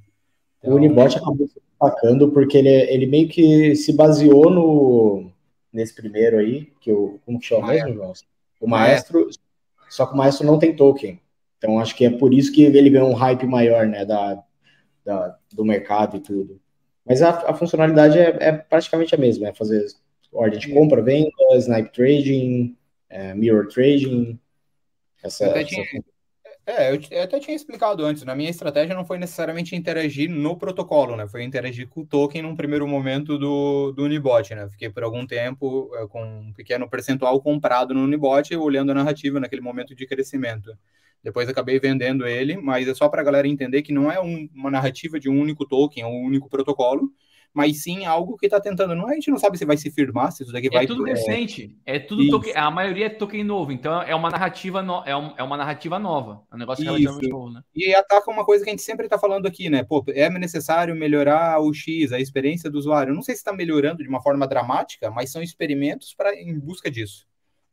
Então... 0.58 0.72
O 0.72 0.76
Unibot 0.76 1.16
acabou 1.16 1.46
se 1.46 1.60
destacando 1.60 2.30
porque 2.32 2.58
ele, 2.58 2.68
ele 2.68 3.06
meio 3.06 3.28
que 3.28 3.76
se 3.76 3.92
baseou 3.92 4.50
no 4.50 5.30
nesse 5.72 5.94
primeiro 5.94 6.38
aí, 6.38 6.72
que 6.80 6.90
o 6.90 7.20
como 7.24 7.38
que 7.38 7.46
chama 7.46 7.68
mesmo, 7.68 7.94
João? 7.94 8.12
O 8.58 8.66
maestro, 8.66 9.20
maestro, 9.20 9.44
só 9.88 10.06
que 10.06 10.14
o 10.14 10.16
maestro 10.16 10.46
não 10.46 10.58
tem 10.58 10.74
token. 10.74 11.20
Então 11.58 11.78
acho 11.78 11.94
que 11.94 12.04
é 12.04 12.10
por 12.10 12.32
isso 12.34 12.52
que 12.52 12.64
ele 12.64 12.90
ganhou 12.90 13.10
um 13.10 13.14
hype 13.14 13.46
maior, 13.46 13.86
né, 13.86 14.04
da, 14.04 14.42
da 15.08 15.38
do 15.52 15.64
mercado 15.64 16.18
e 16.18 16.20
tudo. 16.20 16.60
Mas 17.04 17.22
a, 17.22 17.50
a 17.50 17.54
funcionalidade 17.54 18.18
é, 18.18 18.36
é 18.38 18.52
praticamente 18.52 19.14
a 19.14 19.18
mesma, 19.18 19.48
é 19.48 19.54
fazer 19.54 19.86
ordem 20.30 20.58
de 20.58 20.72
compra, 20.72 21.02
venda, 21.02 21.30
snipe 21.56 21.90
trading, 21.90 22.76
é, 23.08 23.34
mirror 23.34 23.66
trading. 23.68 24.38
Essa, 25.22 25.46
eu 25.46 25.52
essa... 25.52 25.64
Tinha, 25.64 25.84
é, 26.66 26.92
eu, 26.92 27.22
até 27.22 27.40
tinha 27.40 27.56
explicado 27.56 28.04
antes, 28.04 28.24
na 28.24 28.34
minha 28.34 28.50
estratégia 28.50 28.94
não 28.94 29.06
foi 29.06 29.16
necessariamente 29.18 29.74
interagir 29.74 30.28
no 30.28 30.54
protocolo, 30.54 31.16
né? 31.16 31.26
Foi 31.26 31.42
interagir 31.42 31.88
com 31.88 32.02
o 32.02 32.06
token 32.06 32.42
num 32.42 32.54
primeiro 32.54 32.86
momento 32.86 33.38
do, 33.38 33.90
do 33.92 34.04
Unibot, 34.04 34.54
né? 34.54 34.68
Fiquei 34.68 34.90
por 34.90 35.02
algum 35.02 35.26
tempo 35.26 35.90
é, 35.94 36.06
com 36.06 36.22
um 36.22 36.52
pequeno 36.52 36.86
percentual 36.86 37.40
comprado 37.40 37.94
no 37.94 38.04
Unibot, 38.04 38.54
olhando 38.54 38.92
a 38.92 38.94
narrativa 38.94 39.40
naquele 39.40 39.62
momento 39.62 39.94
de 39.94 40.06
crescimento. 40.06 40.76
Depois 41.22 41.48
acabei 41.48 41.78
vendendo 41.78 42.26
ele, 42.26 42.56
mas 42.56 42.86
é 42.88 42.94
só 42.94 43.08
para 43.08 43.20
a 43.20 43.24
galera 43.24 43.48
entender 43.48 43.82
que 43.82 43.92
não 43.92 44.10
é 44.10 44.20
um, 44.20 44.48
uma 44.54 44.70
narrativa 44.70 45.18
de 45.18 45.28
um 45.28 45.40
único 45.40 45.66
token, 45.66 46.04
ou 46.04 46.12
um 46.12 46.24
único 46.24 46.48
protocolo, 46.48 47.10
mas 47.52 47.82
sim 47.82 48.04
algo 48.04 48.36
que 48.36 48.46
está 48.46 48.60
tentando. 48.60 48.94
Não, 48.94 49.08
a 49.08 49.14
gente 49.14 49.30
não 49.30 49.38
sabe 49.38 49.58
se 49.58 49.64
vai 49.64 49.76
se 49.76 49.90
firmar, 49.90 50.30
se 50.32 50.42
isso 50.42 50.52
daqui 50.52 50.68
é 50.68 50.70
vai. 50.70 50.84
É 50.84 50.86
tudo 50.86 51.02
recente, 51.02 51.76
é 51.84 51.98
tudo 51.98 52.28
token, 52.30 52.52
a 52.54 52.70
maioria 52.70 53.06
é 53.06 53.10
token 53.10 53.42
novo, 53.42 53.72
então 53.72 54.00
é 54.02 54.14
uma 54.14 54.30
narrativa, 54.30 54.82
no, 54.82 55.02
é, 55.04 55.16
um, 55.16 55.34
é 55.36 55.42
uma 55.42 55.56
narrativa 55.56 55.98
nova, 55.98 56.42
é 56.50 56.54
um 56.54 56.58
negócio 56.58 56.84
relativamente 56.84 57.28
novo, 57.28 57.50
né? 57.50 57.62
E 57.74 57.94
ataca 57.94 58.30
uma 58.30 58.44
coisa 58.44 58.62
que 58.62 58.70
a 58.70 58.72
gente 58.72 58.82
sempre 58.82 59.06
está 59.06 59.18
falando 59.18 59.46
aqui, 59.46 59.68
né? 59.68 59.82
Pô, 59.82 60.04
é 60.08 60.30
necessário 60.30 60.94
melhorar 60.94 61.60
o 61.60 61.72
X, 61.72 62.12
a 62.12 62.20
experiência 62.20 62.70
do 62.70 62.78
usuário. 62.78 63.10
Eu 63.10 63.14
não 63.14 63.22
sei 63.22 63.34
se 63.34 63.40
está 63.40 63.52
melhorando 63.52 64.02
de 64.02 64.08
uma 64.08 64.22
forma 64.22 64.46
dramática, 64.46 65.10
mas 65.10 65.32
são 65.32 65.42
experimentos 65.42 66.14
para 66.14 66.34
em 66.34 66.58
busca 66.58 66.90
disso. 66.90 67.26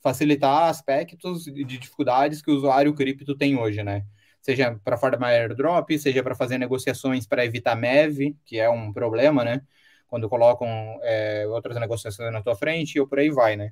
Facilitar 0.05 0.69
aspectos 0.69 1.45
de 1.45 1.63
dificuldades 1.65 2.41
que 2.41 2.51
o 2.51 2.55
usuário 2.55 2.93
cripto 2.93 3.35
tem 3.35 3.57
hoje, 3.57 3.83
né? 3.83 4.05
seja 4.45 4.79
para 4.83 4.95
formar 4.95 5.29
airdrop, 5.29 5.97
seja 5.97 6.21
para 6.21 6.35
fazer 6.35 6.59
negociações 6.59 7.25
para 7.25 7.43
evitar 7.43 7.75
MEV, 7.75 8.37
que 8.45 8.59
é 8.59 8.69
um 8.69 8.93
problema, 8.93 9.43
né? 9.43 9.61
Quando 10.07 10.29
colocam 10.29 10.67
é, 11.01 11.47
outras 11.47 11.79
negociações 11.79 12.31
na 12.31 12.43
tua 12.43 12.55
frente, 12.55 12.99
ou 12.99 13.07
por 13.07 13.17
aí 13.17 13.31
vai, 13.31 13.55
né? 13.55 13.71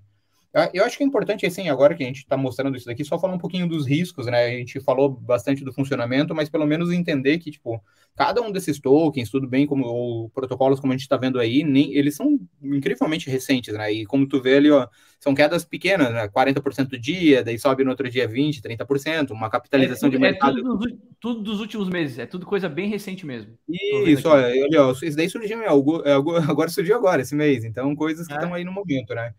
Ah, 0.56 0.70
eu 0.72 0.86
acho 0.86 0.95
que 0.95 1.04
é 1.04 1.08
importante, 1.08 1.47
assim, 1.47 1.68
agora 1.68 1.95
que 1.95 2.04
a 2.04 2.06
gente 2.06 2.20
está 2.20 2.38
mostrando 2.38 2.78
isso 2.78 2.86
daqui, 2.86 3.04
só 3.04 3.18
falar 3.18 3.34
um 3.34 3.39
pouquinho 3.39 3.68
dos 3.68 3.88
riscos, 3.88 4.28
né? 4.28 4.45
A 4.45 4.49
gente 4.51 4.80
falou 4.82 5.10
bastante 5.10 5.64
do 5.64 5.74
funcionamento, 5.74 6.36
mas 6.36 6.47
pelo 6.47 6.68
menos 6.68 6.91
entender 6.91 7.39
que, 7.39 7.49
tipo, 7.49 7.84
cada 8.16 8.39
um 8.39 8.51
desses 8.51 8.80
tokens, 8.80 9.32
tudo 9.32 9.47
bem, 9.47 9.66
como 9.66 9.84
ou 9.84 10.30
protocolos 10.30 10.80
como 10.80 10.93
a 10.93 10.95
gente 10.95 11.01
está 11.01 11.18
vendo 11.18 11.39
aí, 11.39 11.64
nem, 11.64 11.95
eles 11.95 12.16
são 12.16 12.39
incrivelmente 12.62 13.32
recentes, 13.32 13.74
né? 13.74 13.91
E 13.91 14.06
como 14.06 14.28
tu 14.28 14.39
vê 14.39 14.58
ali, 14.58 14.70
ó, 14.70 14.88
são 15.20 15.34
quedas 15.34 15.66
pequenas, 15.66 16.14
né? 16.14 16.28
40% 16.28 16.89
do 16.89 16.99
dia, 16.99 17.43
daí 17.43 17.58
sobe 17.58 17.84
no 17.84 17.89
outro 17.89 18.08
dia 18.08 18.30
20%, 18.30 18.62
30%, 18.62 19.32
uma 19.32 19.49
capitalização 19.49 20.08
é 20.08 20.12
de 20.12 20.20
mercado. 20.20 20.60
É 20.60 20.62
tudo, 20.62 21.01
tudo, 21.20 21.41
dos 21.41 21.62
últimos 21.62 21.89
meses, 21.89 22.20
é 22.20 22.28
tudo 22.28 22.45
coisa 22.45 22.70
bem 22.70 22.88
recente 22.88 23.26
mesmo. 23.26 23.58
Isso, 24.06 24.30
olha, 24.30 24.49
olha, 24.49 24.91
isso 25.01 25.18
daí 25.18 25.28
surgiu, 25.28 25.58
agora 26.47 26.70
surgiu 26.70 26.95
agora, 26.95 27.24
esse 27.24 27.34
mês, 27.34 27.64
então 27.64 27.95
coisas 27.95 28.28
que 28.28 28.34
estão 28.34 28.54
é. 28.54 28.60
aí 28.60 28.64
no 28.64 28.72
momento, 28.72 29.16
né? 29.16 29.34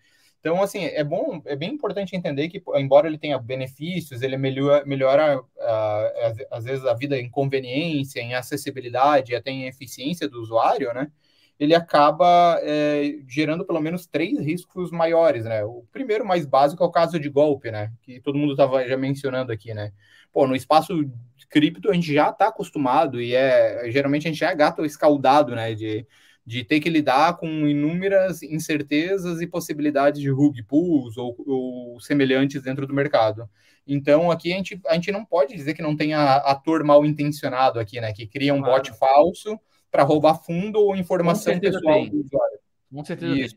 Então, 0.44 0.62
assim, 0.62 0.84
é 0.84 1.02
bom, 1.02 1.40
é 1.46 1.56
bem 1.56 1.72
importante 1.72 2.14
entender 2.14 2.50
que, 2.50 2.62
embora 2.74 3.08
ele 3.08 3.16
tenha 3.16 3.38
benefícios, 3.38 4.20
ele 4.20 4.36
melhora, 4.36 4.84
melhora 4.84 5.40
uh, 5.40 6.46
às 6.50 6.64
vezes, 6.64 6.84
a 6.84 6.92
vida 6.92 7.18
em 7.18 7.30
conveniência, 7.30 8.20
em 8.20 8.34
acessibilidade, 8.34 9.34
até 9.34 9.50
em 9.50 9.64
eficiência 9.66 10.28
do 10.28 10.38
usuário, 10.42 10.92
né? 10.92 11.10
Ele 11.58 11.74
acaba 11.74 12.60
é, 12.62 13.20
gerando 13.26 13.64
pelo 13.64 13.80
menos 13.80 14.06
três 14.06 14.38
riscos 14.38 14.90
maiores, 14.90 15.46
né? 15.46 15.64
O 15.64 15.86
primeiro, 15.90 16.26
mais 16.26 16.44
básico, 16.44 16.84
é 16.84 16.86
o 16.86 16.90
caso 16.92 17.18
de 17.18 17.30
golpe, 17.30 17.70
né? 17.70 17.90
Que 18.02 18.20
todo 18.20 18.36
mundo 18.36 18.52
estava 18.52 18.86
já 18.86 18.98
mencionando 18.98 19.50
aqui, 19.50 19.72
né? 19.72 19.92
Pô, 20.30 20.46
no 20.46 20.54
espaço 20.54 20.92
cripto 21.48 21.90
a 21.90 21.94
gente 21.94 22.12
já 22.12 22.28
está 22.28 22.48
acostumado 22.48 23.18
e 23.18 23.34
é 23.34 23.90
geralmente 23.90 24.26
a 24.28 24.30
gente 24.30 24.40
já 24.40 24.50
é 24.50 24.54
gato 24.54 24.84
escaldado, 24.84 25.54
né? 25.54 25.74
De 25.74 26.06
de 26.46 26.62
ter 26.62 26.78
que 26.78 26.90
lidar 26.90 27.36
com 27.38 27.46
inúmeras 27.46 28.42
incertezas 28.42 29.40
e 29.40 29.46
possibilidades 29.46 30.20
de 30.20 30.28
rug 30.30 30.62
pulls 30.64 31.16
ou, 31.16 31.34
ou, 31.46 32.00
semelhantes 32.00 32.62
dentro 32.62 32.86
do 32.86 32.92
mercado. 32.92 33.48
Então, 33.86 34.30
aqui 34.30 34.52
a 34.52 34.56
gente, 34.56 34.80
a 34.86 34.94
gente 34.94 35.10
não 35.10 35.24
pode 35.24 35.54
dizer 35.54 35.74
que 35.74 35.82
não 35.82 35.96
tenha 35.96 36.36
ator 36.36 36.84
mal 36.84 37.04
intencionado 37.04 37.80
aqui, 37.80 38.00
né? 38.00 38.12
Que 38.12 38.26
cria 38.26 38.52
um 38.52 38.60
claro. 38.60 38.82
bot 38.82 38.92
falso 38.98 39.58
para 39.90 40.02
roubar 40.02 40.42
fundo 40.42 40.80
ou 40.80 40.96
informação 40.96 41.58
pessoal 41.58 41.94
tem. 41.94 42.10
do 42.10 42.20
usuário. 42.20 42.58
Com 42.92 43.04
certeza 43.04 43.38
Isso. 43.38 43.56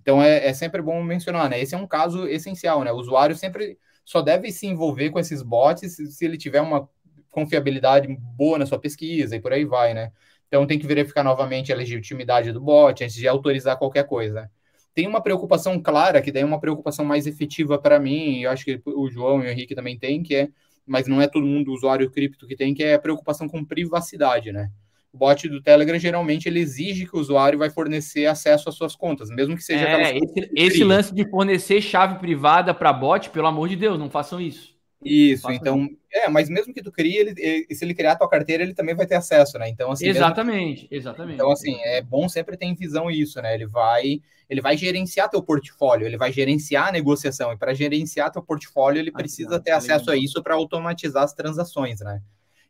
Então, 0.00 0.22
é, 0.22 0.46
é 0.46 0.52
sempre 0.52 0.82
bom 0.82 1.02
mencionar, 1.02 1.48
né? 1.48 1.58
Esse 1.60 1.74
é 1.74 1.78
um 1.78 1.86
caso 1.86 2.26
essencial, 2.26 2.84
né? 2.84 2.92
O 2.92 2.96
usuário 2.96 3.34
sempre 3.34 3.78
só 4.04 4.20
deve 4.20 4.52
se 4.52 4.66
envolver 4.66 5.08
com 5.08 5.18
esses 5.18 5.42
bots 5.42 5.94
se, 5.94 6.06
se 6.12 6.24
ele 6.24 6.36
tiver 6.36 6.60
uma 6.60 6.88
confiabilidade 7.30 8.06
boa 8.36 8.58
na 8.58 8.66
sua 8.66 8.78
pesquisa 8.78 9.34
e 9.34 9.40
por 9.40 9.52
aí 9.52 9.64
vai, 9.64 9.94
né? 9.94 10.12
Então 10.54 10.68
tem 10.68 10.78
que 10.78 10.86
verificar 10.86 11.24
novamente 11.24 11.72
a 11.72 11.76
legitimidade 11.76 12.52
do 12.52 12.60
bot 12.60 13.02
antes 13.02 13.16
de 13.16 13.26
autorizar 13.26 13.76
qualquer 13.76 14.06
coisa. 14.06 14.48
Tem 14.94 15.04
uma 15.04 15.20
preocupação 15.20 15.82
clara, 15.82 16.22
que 16.22 16.30
daí 16.30 16.44
é 16.44 16.46
uma 16.46 16.60
preocupação 16.60 17.04
mais 17.04 17.26
efetiva 17.26 17.76
para 17.76 17.98
mim, 17.98 18.38
e 18.38 18.44
eu 18.44 18.52
acho 18.52 18.64
que 18.64 18.80
o 18.86 19.10
João 19.10 19.42
e 19.42 19.48
o 19.48 19.50
Henrique 19.50 19.74
também 19.74 19.98
tem, 19.98 20.22
que 20.22 20.36
é, 20.36 20.48
mas 20.86 21.08
não 21.08 21.20
é 21.20 21.26
todo 21.26 21.44
mundo 21.44 21.72
usuário 21.72 22.08
cripto 22.08 22.46
que 22.46 22.54
tem, 22.54 22.72
que 22.72 22.84
é 22.84 22.94
a 22.94 23.00
preocupação 23.00 23.48
com 23.48 23.64
privacidade, 23.64 24.52
né? 24.52 24.70
O 25.12 25.18
bot 25.18 25.48
do 25.48 25.60
Telegram 25.60 25.98
geralmente 25.98 26.48
ele 26.48 26.60
exige 26.60 27.04
que 27.04 27.16
o 27.16 27.20
usuário 27.20 27.58
vai 27.58 27.68
fornecer 27.68 28.26
acesso 28.26 28.68
às 28.68 28.76
suas 28.76 28.94
contas, 28.94 29.30
mesmo 29.30 29.56
que 29.56 29.64
seja 29.64 29.88
é, 29.88 30.16
esse, 30.16 30.50
esse 30.54 30.84
lance 30.84 31.12
de 31.12 31.28
fornecer 31.28 31.80
chave 31.80 32.20
privada 32.20 32.72
para 32.72 32.92
bot, 32.92 33.28
pelo 33.30 33.48
amor 33.48 33.68
de 33.68 33.74
Deus, 33.74 33.98
não 33.98 34.08
façam 34.08 34.40
isso. 34.40 34.73
Isso, 35.04 35.50
então, 35.50 35.88
é, 36.10 36.28
mas 36.28 36.48
mesmo 36.48 36.72
que 36.72 36.82
tu 36.82 36.90
crie, 36.90 37.16
ele, 37.16 37.34
ele, 37.36 37.74
se 37.74 37.84
ele 37.84 37.94
criar 37.94 38.12
a 38.12 38.16
tua 38.16 38.28
carteira, 38.28 38.62
ele 38.62 38.72
também 38.72 38.94
vai 38.94 39.06
ter 39.06 39.16
acesso, 39.16 39.58
né? 39.58 39.68
Então, 39.68 39.90
assim, 39.90 40.06
exatamente, 40.06 40.82
mesmo, 40.82 40.88
exatamente. 40.96 41.34
Então, 41.34 41.50
assim, 41.50 41.76
é 41.82 42.00
bom 42.00 42.28
sempre 42.28 42.56
ter 42.56 42.66
em 42.66 42.74
visão 42.74 43.10
isso, 43.10 43.40
né? 43.42 43.54
Ele 43.54 43.66
vai, 43.66 44.20
ele 44.48 44.60
vai 44.60 44.76
gerenciar 44.76 45.28
teu 45.28 45.42
portfólio, 45.42 46.06
ele 46.06 46.16
vai 46.16 46.32
gerenciar 46.32 46.88
a 46.88 46.92
negociação 46.92 47.52
e 47.52 47.56
para 47.56 47.74
gerenciar 47.74 48.30
teu 48.30 48.42
portfólio, 48.42 48.98
ele 48.98 49.10
ah, 49.12 49.18
precisa 49.18 49.60
ter 49.60 49.72
acesso 49.72 50.10
a 50.10 50.16
isso 50.16 50.42
para 50.42 50.54
automatizar 50.54 51.24
as 51.24 51.34
transações, 51.34 52.00
né? 52.00 52.22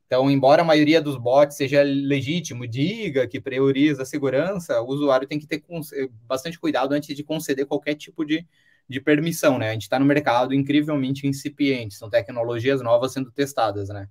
Então, 0.07 0.31
embora 0.31 0.63
a 0.63 0.65
maioria 0.65 1.01
dos 1.01 1.17
bots 1.17 1.57
seja 1.57 1.83
legítimo, 1.83 2.67
diga 2.67 3.27
que 3.27 3.41
prioriza 3.41 4.03
a 4.03 4.07
segurança, 4.07 4.81
o 4.83 4.87
usuário 4.87 5.27
tem 5.27 5.39
que 5.39 5.47
ter 5.47 5.63
bastante 6.27 6.59
cuidado 6.59 6.93
antes 6.93 7.17
de 7.17 7.23
conceder 7.25 7.67
qualquer 7.67 7.95
tipo 7.95 8.25
de 8.25 8.47
de 8.89 9.01
permissão, 9.01 9.59
né? 9.59 9.71
A 9.71 9.73
gente 9.73 9.83
está 9.83 9.99
no 9.99 10.05
mercado 10.05 10.55
incrivelmente 10.55 11.27
incipiente, 11.27 11.95
são 11.95 12.11
tecnologias 12.11 12.83
novas 12.83 13.13
sendo 13.13 13.31
testadas, 13.31 13.89
né? 13.89 14.09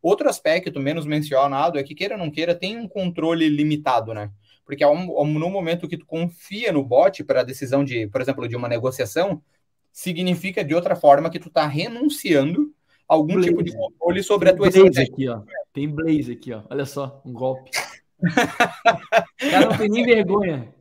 Outro 0.00 0.28
aspecto 0.28 0.78
menos 0.80 1.06
mencionado 1.06 1.78
é 1.78 1.82
que, 1.82 1.94
queira 1.94 2.14
ou 2.14 2.20
não 2.20 2.30
queira, 2.30 2.54
tem 2.54 2.76
um 2.76 2.88
controle 2.88 3.48
limitado, 3.48 4.14
né? 4.14 4.30
Porque 4.64 4.84
no 4.84 5.50
momento 5.50 5.88
que 5.88 5.96
tu 5.96 6.06
confia 6.06 6.72
no 6.72 6.84
bot 6.84 7.24
para 7.24 7.40
a 7.40 7.44
decisão 7.44 7.82
de, 7.82 8.06
por 8.08 8.20
exemplo, 8.20 8.46
de 8.46 8.54
uma 8.54 8.68
negociação, 8.68 9.42
significa 9.90 10.62
de 10.62 10.74
outra 10.74 10.94
forma 10.94 11.30
que 11.30 11.38
tu 11.38 11.48
está 11.48 11.66
renunciando 11.66 12.72
a 13.08 13.14
algum 13.14 13.32
Blaze. 13.32 13.48
tipo 13.48 13.62
de 13.62 13.74
controle 13.74 14.22
sobre 14.22 14.48
tem 14.48 14.54
a 14.54 14.56
tua 14.56 14.68
estratégia. 14.68 15.12
Aqui, 15.12 15.28
ó. 15.28 15.42
Tem 15.72 15.88
Blaze 15.88 16.32
aqui, 16.32 16.52
ó. 16.52 16.62
Olha 16.68 16.84
só, 16.84 17.20
um 17.24 17.32
golpe. 17.32 17.70
o 18.20 18.20
cara 19.50 19.66
não 19.70 19.78
tem 19.78 19.88
nem 19.88 20.04
vergonha. 20.04 20.72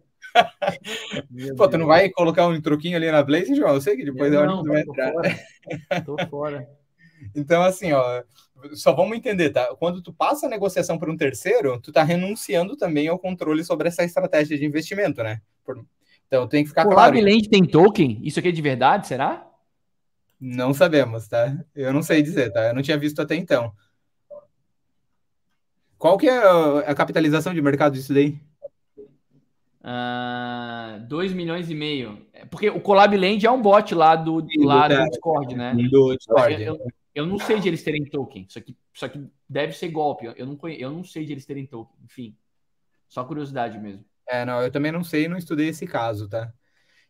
Pô, 1.56 1.68
tu 1.68 1.78
não 1.78 1.88
vai 1.88 2.10
colocar 2.10 2.48
um 2.48 2.60
truquinho 2.62 2.98
ali 2.98 3.12
na 3.12 3.24
Blaze, 3.24 3.56
João? 3.56 3.76
Eu 3.76 3.82
sei 3.82 3.96
que 3.96 4.06
depois 4.06 4.32
eu 4.34 4.44
é 4.44 4.48
não, 4.48 4.64
tu 4.64 4.70
vai 4.70 4.82
entrar. 4.82 5.12
Fora. 5.12 5.40
Tô 6.06 6.18
fora. 6.30 6.68
Então, 7.36 7.64
assim, 7.64 7.92
ó, 7.94 8.24
só 8.74 8.94
vamos 8.94 9.18
entender, 9.18 9.50
tá? 9.50 9.76
Quando 9.76 10.02
tu 10.02 10.14
passa 10.14 10.48
a 10.48 10.50
negociação 10.50 10.98
para 10.98 11.12
um 11.12 11.18
terceiro, 11.18 11.80
tu 11.80 11.92
tá 11.92 12.04
renunciando 12.04 12.76
também 12.76 13.08
ao 13.08 13.20
controle 13.20 13.64
sobre 13.64 13.88
essa 13.88 14.04
estratégia 14.04 14.58
de 14.58 14.66
investimento, 14.66 15.24
né? 15.24 15.42
Por... 15.64 15.84
Então 16.28 16.48
tem 16.48 16.64
que 16.64 16.70
ficar 16.70 16.86
o 16.86 16.90
claro. 16.90 17.16
O 17.16 17.22
Land 17.22 17.50
tem 17.50 17.64
token? 17.64 18.20
Isso 18.24 18.40
aqui 18.40 18.50
é 18.50 18.52
de 18.52 18.62
verdade, 18.62 19.08
será? 19.08 19.46
Não 20.40 20.74
sabemos, 20.74 21.28
tá? 21.28 21.58
Eu 21.76 21.94
não 21.94 22.04
sei 22.04 22.22
dizer, 22.22 22.52
tá? 22.52 22.68
Eu 22.68 22.76
não 22.76 22.82
tinha 22.82 22.98
visto 22.98 23.22
até 23.22 23.36
então. 23.36 23.74
Qual 25.98 26.18
que 26.18 26.30
é 26.30 26.38
a 26.86 26.94
capitalização 26.94 27.54
de 27.54 27.62
mercado 27.62 27.94
disso 27.94 28.14
daí? 28.14 28.40
2 31.08 31.32
uh, 31.32 31.36
milhões 31.36 31.70
e 31.70 31.76
meio. 31.76 32.26
É, 32.34 32.46
porque 32.46 32.70
o 32.70 32.82
Collab 32.82 33.16
Land 33.16 33.46
é 33.46 33.52
um 33.52 33.62
bot 33.62 33.96
lá 33.96 34.16
do, 34.16 34.42
Sim, 34.42 34.66
lá 34.66 34.88
do, 34.88 35.10
Discord, 35.10 35.56
né? 35.56 35.74
Do 35.74 36.16
Discord. 36.16 36.62
Eu, 36.62 36.78
eu, 37.16 37.26
não 37.26 37.40
sei 37.40 37.60
de 37.60 37.70
eles 37.70 37.84
terem 37.84 38.04
token. 38.04 38.46
Isso 38.48 38.60
aqui, 38.60 38.76
isso 38.94 39.06
aqui 39.06 39.26
deve 39.50 39.74
ser 39.74 39.88
golpe. 39.90 40.26
Eu 40.36 40.46
não, 40.46 40.58
conheço, 40.58 40.82
eu 40.82 40.92
não 40.92 41.04
sei 41.04 41.26
de 41.26 41.32
eles 41.32 41.46
terem 41.46 41.66
token. 41.66 41.96
Enfim, 42.04 42.36
só 43.08 43.24
curiosidade 43.24 43.80
mesmo. 43.80 44.04
É, 44.28 44.44
não, 44.44 44.62
eu 44.62 44.70
também 44.70 44.92
não 44.92 45.04
sei, 45.06 45.30
não 45.30 45.38
estudei 45.38 45.70
esse 45.70 45.88
caso, 45.88 46.28
tá? 46.28 46.52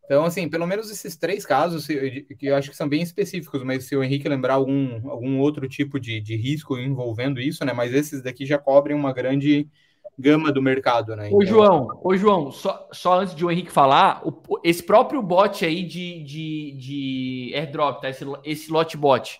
Então, 0.05 0.23
assim, 0.23 0.47
pelo 0.47 0.67
menos 0.67 0.89
esses 0.89 1.17
três 1.17 1.45
casos, 1.45 1.87
que 1.87 2.37
eu 2.41 2.55
acho 2.55 2.69
que 2.69 2.77
são 2.77 2.87
bem 2.87 3.01
específicos, 3.01 3.61
mas 3.63 3.85
se 3.85 3.95
o 3.95 4.03
Henrique 4.03 4.29
lembrar 4.29 4.53
algum, 4.53 5.09
algum 5.09 5.39
outro 5.39 5.67
tipo 5.67 5.99
de, 5.99 6.21
de 6.21 6.35
risco 6.35 6.77
envolvendo 6.77 7.41
isso, 7.41 7.65
né? 7.65 7.73
Mas 7.73 7.93
esses 7.93 8.21
daqui 8.21 8.45
já 8.45 8.57
cobrem 8.57 8.95
uma 8.95 9.11
grande 9.11 9.67
gama 10.17 10.51
do 10.51 10.61
mercado, 10.61 11.15
né? 11.15 11.27
Então... 11.27 11.37
Ô, 11.37 11.45
João, 11.45 11.99
ô, 12.03 12.17
João, 12.17 12.51
só, 12.51 12.87
só 12.91 13.19
antes 13.19 13.35
de 13.35 13.45
o 13.45 13.51
Henrique 13.51 13.71
falar, 13.71 14.21
o, 14.25 14.33
esse 14.63 14.81
próprio 14.81 15.21
bot 15.21 15.63
aí 15.63 15.83
de, 15.83 16.23
de, 16.23 16.71
de 16.77 17.51
airdrop, 17.53 18.01
tá? 18.01 18.09
Esse, 18.09 18.25
esse 18.43 18.71
lot 18.71 18.97
bot. 18.97 19.39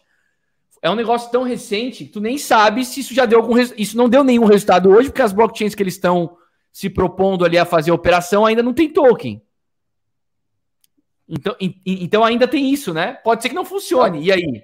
É 0.82 0.89
um 0.89 0.95
negócio 0.95 1.32
tão 1.32 1.41
recente 1.41 2.05
que 2.05 2.11
tu 2.11 2.21
nem 2.21 2.38
sabe 2.38 2.86
se 2.86 2.99
isso 2.99 3.13
já 3.13 3.25
deu 3.25 3.39
algum 3.39 3.57
Isso 3.57 3.97
não 3.97 4.07
deu 4.07 4.23
nenhum 4.23 4.45
resultado 4.45 4.89
hoje, 4.89 5.09
porque 5.09 5.23
as 5.23 5.34
blockchains 5.34 5.73
que 5.73 5.82
eles 5.82 5.95
estão 5.95 6.38
se 6.71 6.89
propondo 6.89 7.43
ali 7.43 7.57
a 7.57 7.65
fazer 7.65 7.89
a 7.89 7.95
operação 7.95 8.45
ainda 8.45 8.61
não 8.61 8.73
tem 8.73 8.88
token. 8.88 9.41
Então, 11.28 11.55
e, 11.59 11.82
então 11.86 12.23
ainda 12.23 12.47
tem 12.47 12.71
isso, 12.71 12.93
né? 12.93 13.13
Pode 13.23 13.41
ser 13.41 13.49
que 13.49 13.55
não 13.55 13.65
funcione. 13.65 14.23
E 14.23 14.32
aí? 14.32 14.63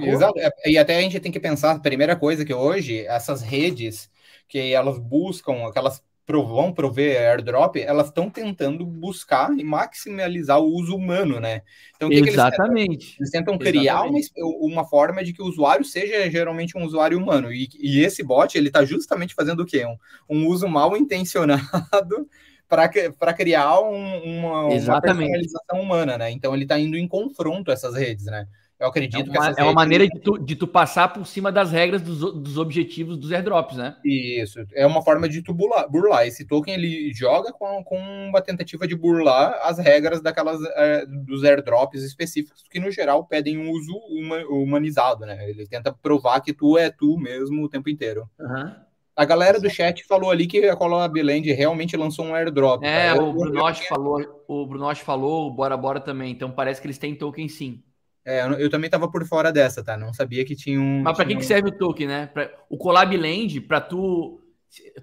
Exato. 0.00 0.38
É, 0.38 0.50
e 0.70 0.78
até 0.78 0.96
a 0.96 1.00
gente 1.02 1.20
tem 1.20 1.30
que 1.30 1.38
pensar, 1.38 1.72
a 1.72 1.78
primeira 1.78 2.16
coisa 2.16 2.44
que 2.44 2.54
hoje, 2.54 3.06
essas 3.06 3.42
redes 3.42 4.10
que 4.52 4.70
elas 4.70 4.98
buscam, 4.98 5.66
aquelas 5.66 6.02
vão 6.30 6.72
prover 6.72 7.20
airdrop, 7.20 7.76
elas 7.76 8.06
estão 8.06 8.30
tentando 8.30 8.86
buscar 8.86 9.50
e 9.58 9.62
maximizar 9.62 10.58
o 10.58 10.66
uso 10.66 10.96
humano, 10.96 11.38
né? 11.38 11.60
Então, 11.94 12.08
que 12.08 12.14
Exatamente. 12.14 13.16
Que 13.16 13.22
eles, 13.22 13.30
tentam? 13.30 13.54
eles 13.54 13.58
tentam 13.58 13.58
criar 13.58 14.02
uma, 14.04 14.18
uma 14.60 14.84
forma 14.88 15.22
de 15.22 15.34
que 15.34 15.42
o 15.42 15.44
usuário 15.44 15.84
seja 15.84 16.30
geralmente 16.30 16.78
um 16.78 16.84
usuário 16.84 17.18
humano. 17.18 17.52
E, 17.52 17.68
e 17.78 18.00
esse 18.00 18.22
bot, 18.22 18.56
ele 18.56 18.68
está 18.68 18.82
justamente 18.82 19.34
fazendo 19.34 19.60
o 19.60 19.66
quê? 19.66 19.84
Um, 19.84 19.96
um 20.38 20.46
uso 20.46 20.66
mal 20.66 20.96
intencionado 20.96 22.26
para 22.66 23.34
criar 23.34 23.80
um, 23.80 24.38
uma, 24.38 24.66
uma 24.68 25.00
personalização 25.02 25.82
humana, 25.82 26.16
né? 26.16 26.30
Então, 26.30 26.54
ele 26.54 26.62
está 26.62 26.78
indo 26.78 26.96
em 26.96 27.06
confronto 27.06 27.70
a 27.70 27.74
essas 27.74 27.94
redes, 27.94 28.24
né? 28.24 28.46
Eu 28.82 28.88
acredito 28.88 29.30
é 29.32 29.38
uma, 29.38 29.54
que 29.54 29.60
é 29.60 29.62
uma 29.62 29.72
maneira 29.72 30.08
de 30.08 30.18
tu, 30.18 30.36
de 30.36 30.56
tu 30.56 30.66
passar 30.66 31.12
por 31.12 31.24
cima 31.24 31.52
das 31.52 31.70
regras 31.70 32.02
dos, 32.02 32.18
dos 32.18 32.58
objetivos 32.58 33.16
dos 33.16 33.30
airdrops, 33.30 33.76
né? 33.76 33.96
Isso, 34.04 34.58
é 34.74 34.84
uma 34.84 35.00
forma 35.02 35.28
de 35.28 35.40
tu 35.40 35.54
burlar. 35.54 35.88
burlar. 35.88 36.26
Esse 36.26 36.44
token 36.44 36.74
ele 36.74 37.12
joga 37.14 37.52
com, 37.52 37.84
com 37.84 37.96
uma 37.96 38.42
tentativa 38.42 38.84
de 38.88 38.96
burlar 38.96 39.56
as 39.62 39.78
regras 39.78 40.20
daquelas 40.20 40.58
é, 40.74 41.06
dos 41.06 41.44
airdrops 41.44 42.02
específicos 42.02 42.64
que 42.68 42.80
no 42.80 42.90
geral 42.90 43.24
pedem 43.24 43.56
um 43.56 43.70
uso 43.70 43.96
uma, 44.08 44.38
humanizado, 44.46 45.24
né? 45.24 45.48
Ele 45.48 45.64
tenta 45.64 45.92
provar 45.92 46.40
que 46.40 46.52
tu 46.52 46.76
é 46.76 46.90
tu 46.90 47.16
mesmo 47.16 47.62
o 47.62 47.68
tempo 47.68 47.88
inteiro. 47.88 48.28
Uhum. 48.36 48.74
A 49.14 49.24
galera 49.24 49.60
do 49.60 49.70
chat 49.70 50.02
falou 50.04 50.28
ali 50.28 50.48
que 50.48 50.66
a 50.66 50.74
Colab 50.74 51.22
Land 51.22 51.52
realmente 51.52 51.96
lançou 51.96 52.24
um 52.24 52.34
airdrop. 52.34 52.82
É, 52.82 53.10
cara. 53.10 53.22
o 53.22 53.32
Brunoche 53.32 53.86
falou, 53.86 54.44
o 54.48 54.66
Brunoche 54.66 55.04
falou, 55.04 55.46
o 55.46 55.50
Bora 55.52 55.76
Bora 55.76 56.00
também. 56.00 56.32
Então 56.32 56.50
parece 56.50 56.80
que 56.80 56.86
eles 56.88 56.98
têm 56.98 57.14
token 57.14 57.46
sim. 57.46 57.80
É, 58.24 58.46
eu 58.62 58.70
também 58.70 58.88
tava 58.88 59.10
por 59.10 59.26
fora 59.26 59.52
dessa, 59.52 59.82
tá? 59.82 59.96
Não 59.96 60.12
sabia 60.12 60.44
que 60.44 60.54
tinha 60.54 60.80
um. 60.80 61.02
Mas 61.02 61.16
para 61.16 61.26
que, 61.26 61.34
um... 61.34 61.38
que 61.38 61.44
serve 61.44 61.70
o 61.70 61.76
token, 61.76 62.06
né? 62.06 62.26
Pra, 62.26 62.52
o 62.68 62.76
Colab 62.76 63.16
Land, 63.16 63.60
para 63.62 63.80
tu 63.80 64.38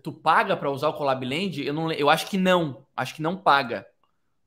tu 0.01 0.11
paga 0.11 0.57
para 0.57 0.71
usar 0.71 0.89
o 0.89 0.93
Colab 0.93 1.23
Land? 1.23 1.63
Eu 1.63 1.73
não, 1.73 1.91
eu 1.91 2.09
acho 2.09 2.27
que 2.27 2.37
não. 2.37 2.85
Acho 2.95 3.15
que 3.15 3.21
não 3.21 3.37
paga 3.37 3.85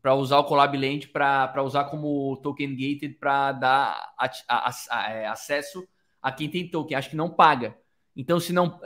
para 0.01 0.15
usar 0.15 0.39
o 0.39 0.45
Colab 0.45 0.77
Land 0.77 1.09
para 1.09 1.63
usar 1.63 1.85
como 1.85 2.37
token 2.43 2.71
gated 2.71 3.15
para 3.21 3.53
dar 3.53 4.15
a, 4.19 4.31
a, 4.49 4.71
a, 4.91 5.13
é, 5.13 5.27
acesso 5.27 5.87
a 6.21 6.33
quem 6.33 6.49
tem 6.49 6.69
token. 6.69 6.97
Acho 6.97 7.11
que 7.11 7.17
não 7.17 7.31
paga. 7.31 7.77
Então, 8.17 8.41
se 8.41 8.53
não 8.53 8.81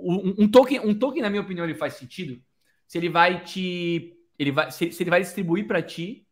um, 0.00 0.44
um, 0.44 0.50
token, 0.50 0.80
um 0.80 0.98
token 0.98 1.22
na 1.22 1.30
minha 1.30 1.42
opinião 1.42 1.64
ele 1.64 1.74
faz 1.74 1.94
sentido 1.94 2.40
se 2.86 2.96
ele 2.98 3.08
vai 3.08 3.44
te 3.44 4.16
ele 4.38 4.50
vai 4.50 4.70
se, 4.70 4.90
se 4.90 5.02
ele 5.02 5.10
vai 5.10 5.20
distribuir 5.20 5.66
para 5.66 5.82
ti 5.82 6.26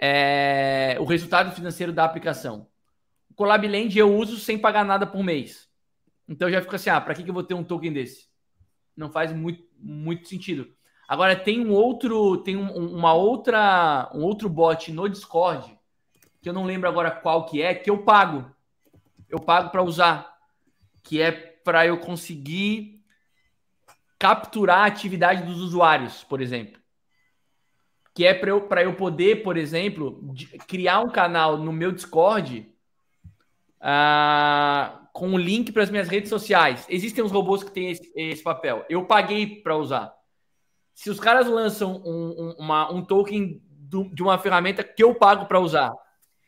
é, 0.00 0.96
o 1.00 1.04
resultado 1.04 1.54
financeiro 1.54 1.92
da 1.92 2.04
aplicação. 2.04 2.66
O 3.30 3.34
Colab 3.34 3.66
Land 3.66 3.98
eu 3.98 4.14
uso 4.14 4.38
sem 4.38 4.58
pagar 4.58 4.84
nada 4.84 5.06
por 5.06 5.22
mês. 5.22 5.68
Então 6.28 6.50
já 6.50 6.60
fico 6.60 6.74
assim, 6.74 6.90
ah, 6.90 7.00
para 7.00 7.14
que, 7.14 7.22
que 7.22 7.30
eu 7.30 7.34
vou 7.34 7.42
ter 7.42 7.54
um 7.54 7.64
token 7.64 7.92
desse? 7.92 8.28
Não 8.96 9.10
faz 9.10 9.32
muito, 9.32 9.64
muito 9.78 10.28
sentido. 10.28 10.72
Agora 11.06 11.36
tem 11.36 11.64
um 11.64 11.72
outro, 11.72 12.38
tem 12.38 12.56
um, 12.56 12.96
uma 12.96 13.12
outra, 13.12 14.10
um 14.14 14.22
outro 14.22 14.48
bot 14.48 14.90
no 14.92 15.08
Discord 15.08 15.78
que 16.40 16.48
eu 16.48 16.52
não 16.52 16.64
lembro 16.64 16.88
agora 16.88 17.10
qual 17.10 17.46
que 17.46 17.62
é, 17.62 17.74
que 17.74 17.88
eu 17.88 18.02
pago. 18.04 18.50
Eu 19.28 19.40
pago 19.40 19.70
para 19.70 19.82
usar, 19.82 20.36
que 21.02 21.20
é 21.20 21.32
para 21.32 21.86
eu 21.86 21.98
conseguir 21.98 23.02
capturar 24.18 24.80
a 24.80 24.86
atividade 24.86 25.42
dos 25.42 25.60
usuários, 25.60 26.22
por 26.24 26.40
exemplo 26.42 26.83
que 28.14 28.24
é 28.24 28.32
para 28.32 28.50
eu, 28.50 28.68
eu 28.82 28.94
poder, 28.94 29.42
por 29.42 29.56
exemplo, 29.56 30.22
criar 30.68 31.00
um 31.00 31.10
canal 31.10 31.58
no 31.58 31.72
meu 31.72 31.90
Discord 31.90 32.72
uh, 33.80 35.04
com 35.12 35.28
um 35.28 35.38
link 35.38 35.72
para 35.72 35.82
as 35.82 35.90
minhas 35.90 36.08
redes 36.08 36.30
sociais. 36.30 36.86
Existem 36.88 37.24
uns 37.24 37.32
robôs 37.32 37.64
que 37.64 37.72
têm 37.72 37.90
esse, 37.90 38.12
esse 38.14 38.42
papel. 38.42 38.84
Eu 38.88 39.04
paguei 39.04 39.60
para 39.60 39.76
usar. 39.76 40.14
Se 40.94 41.10
os 41.10 41.18
caras 41.18 41.48
lançam 41.48 42.00
um, 42.04 42.28
um, 42.38 42.54
uma, 42.58 42.92
um 42.92 43.04
token 43.04 43.60
do, 43.68 44.04
de 44.04 44.22
uma 44.22 44.38
ferramenta 44.38 44.84
que 44.84 45.02
eu 45.02 45.12
pago 45.16 45.46
para 45.46 45.58
usar 45.58 45.92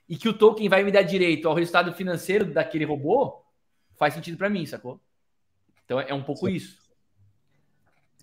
e 0.08 0.16
que 0.16 0.28
o 0.28 0.38
token 0.38 0.68
vai 0.68 0.84
me 0.84 0.92
dar 0.92 1.02
direito 1.02 1.48
ao 1.48 1.54
resultado 1.54 1.92
financeiro 1.92 2.44
daquele 2.44 2.84
robô, 2.84 3.42
faz 3.96 4.14
sentido 4.14 4.38
para 4.38 4.48
mim, 4.48 4.64
sacou? 4.64 5.00
Então 5.84 5.98
é 6.00 6.14
um 6.14 6.22
pouco 6.22 6.46
Sim. 6.46 6.54
isso. 6.54 6.78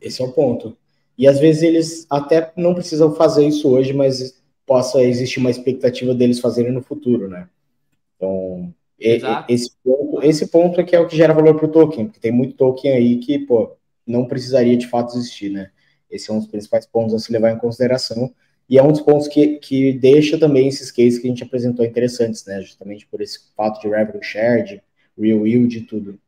Esse 0.02 0.22
é 0.22 0.26
o 0.26 0.32
ponto. 0.32 0.78
E 1.18 1.28
às 1.28 1.40
vezes 1.40 1.64
eles 1.64 2.08
até 2.10 2.52
não 2.56 2.74
precisam 2.74 3.14
fazer 3.14 3.48
isso 3.48 3.70
hoje, 3.70 3.94
mas 3.94 4.42
possa 4.66 5.04
existir 5.04 5.40
uma 5.40 5.52
expectativa 5.52 6.14
deles 6.14 6.40
fazerem 6.40 6.72
no 6.72 6.82
futuro, 6.82 7.28
né? 7.28 7.48
Então, 8.16 8.74
esse 9.00 9.72
ponto, 9.84 10.24
esse 10.24 10.48
ponto 10.48 10.80
é 10.80 10.84
que 10.84 10.96
é 10.96 11.00
o 11.00 11.08
que 11.08 11.16
gera 11.16 11.34
valor 11.34 11.56
para 11.56 11.66
o 11.66 11.72
token, 11.72 12.06
porque 12.06 12.20
tem 12.20 12.32
muito 12.32 12.56
token 12.56 12.92
aí 12.92 13.18
que, 13.18 13.40
pô, 13.40 13.76
não 14.08 14.26
precisaria 14.26 14.78
de 14.78 14.88
fato 14.88 15.16
existir, 15.16 15.50
né? 15.50 15.72
Esse 16.10 16.30
é 16.30 16.34
um 16.34 16.40
dos 16.40 16.48
principais 16.48 16.86
pontos 16.86 17.14
a 17.14 17.20
se 17.20 17.32
levar 17.32 17.52
em 17.52 17.58
consideração. 17.58 18.34
E 18.70 18.78
é 18.78 18.84
um 18.84 18.92
dos 18.92 19.02
pontos 19.02 19.28
que, 19.28 19.58
que 19.58 19.94
deixa 19.94 20.38
também 20.38 20.68
esses 20.68 20.92
cases 20.92 21.20
que 21.20 21.28
a 21.28 21.30
gente 21.30 21.44
apresentou 21.44 21.86
interessantes, 21.86 22.46
né? 22.46 22.62
Justamente 22.62 23.06
por 23.08 23.22
esse 23.22 23.52
fato 23.56 23.82
de 23.82 23.90
revenue 23.90 24.24
shared, 24.24 24.82
real 25.18 25.46
yield 25.46 25.78
e 25.78 25.82
tudo. 25.82 26.20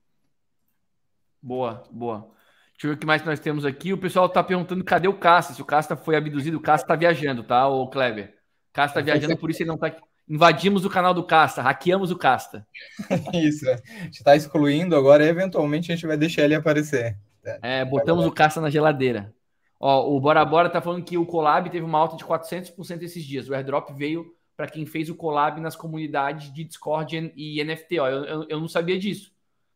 Boa, 1.42 1.84
boa. 1.92 2.28
Deixa 2.76 2.88
eu 2.88 2.90
ver 2.90 2.96
o 2.96 3.00
que 3.00 3.06
mais 3.06 3.24
nós 3.24 3.40
temos 3.40 3.66
aqui. 3.66 3.94
O 3.94 3.98
pessoal 3.98 4.26
está 4.26 4.44
perguntando 4.44 4.84
cadê 4.84 5.08
o 5.08 5.18
Casta, 5.18 5.54
se 5.54 5.62
o 5.62 5.66
Casta 5.66 5.96
foi 5.96 6.16
abduzido. 6.16 6.58
O 6.58 6.62
Casta 6.62 6.86
está 6.86 6.96
viajando, 6.96 7.44
tá, 7.44 7.68
o 7.68 7.88
Kleber? 7.88 8.36
O 8.70 8.74
Casta 8.74 9.00
está 9.00 9.14
viajando, 9.14 9.38
por 9.38 9.50
isso 9.50 9.62
ele 9.62 9.68
não 9.68 9.76
está 9.76 9.88
aqui. 9.88 10.02
Invadimos 10.28 10.84
o 10.84 10.90
canal 10.90 11.14
do 11.14 11.24
Casta, 11.24 11.62
hackeamos 11.62 12.12
o 12.12 12.18
Casta. 12.18 12.68
isso, 13.34 13.70
é. 13.70 13.74
a 13.74 14.04
gente 14.04 14.18
está 14.18 14.36
excluindo 14.36 14.96
agora, 14.96 15.24
eventualmente 15.24 15.92
a 15.92 15.96
gente 15.96 16.08
vai 16.08 16.18
deixar 16.18 16.44
ele 16.44 16.56
aparecer. 16.56 17.16
É, 17.62 17.86
botamos 17.86 18.26
o 18.26 18.32
Casta 18.32 18.60
na 18.60 18.70
geladeira. 18.70 19.34
Ó, 19.80 20.16
o 20.16 20.20
Bora 20.20 20.44
Bora 20.44 20.70
tá 20.70 20.82
falando 20.82 21.04
que 21.04 21.18
o 21.18 21.26
Collab 21.26 21.70
teve 21.70 21.86
uma 21.86 22.00
alta 22.00 22.18
de 22.18 22.26
400% 22.26 23.04
esses 23.04 23.24
dias. 23.24 23.48
O 23.48 23.54
airdrop 23.54 23.92
veio 23.92 24.26
para 24.58 24.68
quem 24.68 24.86
fez 24.86 25.10
o 25.10 25.16
Collab 25.16 25.62
nas 25.62 25.76
comunidades 25.76 26.52
de 26.52 26.64
Discord 26.64 27.34
e 27.36 27.64
NFT. 27.64 28.00
Ó, 28.00 28.08
eu, 28.08 28.26
eu, 28.26 28.46
eu 28.50 28.60
não 28.60 28.68
sabia 28.68 28.98
disso. 28.98 29.32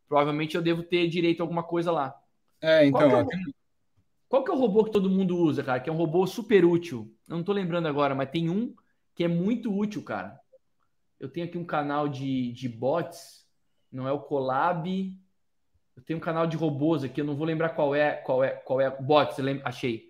Provavelmente 0.07 0.55
eu 0.55 0.61
devo 0.61 0.81
ter 0.81 1.07
direito 1.07 1.41
a 1.41 1.43
alguma 1.43 1.61
coisa 1.63 1.91
lá. 1.91 2.18
É, 2.61 2.85
então. 2.85 3.09
Qual 3.09 3.25
que 3.27 3.35
é, 3.35 3.39
o, 3.39 3.53
qual 4.27 4.43
que 4.43 4.51
é 4.51 4.53
o 4.53 4.57
robô 4.57 4.83
que 4.83 4.91
todo 4.91 5.09
mundo 5.09 5.37
usa, 5.37 5.63
cara? 5.63 5.79
Que 5.79 5.89
é 5.89 5.93
um 5.93 5.97
robô 5.97 6.25
super 6.27 6.65
útil. 6.65 7.13
Eu 7.27 7.37
não 7.37 7.43
tô 7.43 7.51
lembrando 7.51 7.87
agora, 7.87 8.13
mas 8.13 8.29
tem 8.29 8.49
um 8.49 8.75
que 9.15 9.23
é 9.23 9.27
muito 9.27 9.75
útil, 9.75 10.03
cara. 10.03 10.39
Eu 11.19 11.29
tenho 11.29 11.45
aqui 11.45 11.57
um 11.57 11.65
canal 11.65 12.07
de, 12.07 12.51
de 12.53 12.69
bots, 12.69 13.45
não 13.91 14.07
é 14.07 14.11
o 14.11 14.19
Colab. 14.19 15.13
Eu 15.95 16.03
tenho 16.03 16.17
um 16.17 16.21
canal 16.21 16.47
de 16.47 16.55
robôs 16.55 17.03
aqui, 17.03 17.19
eu 17.19 17.25
não 17.25 17.35
vou 17.35 17.45
lembrar 17.45 17.69
qual 17.69 17.93
é, 17.93 18.13
qual 18.13 18.43
é, 18.43 18.51
qual 18.51 18.79
é. 18.79 18.89
Bots, 18.89 19.37
lembro, 19.37 19.67
achei. 19.67 20.09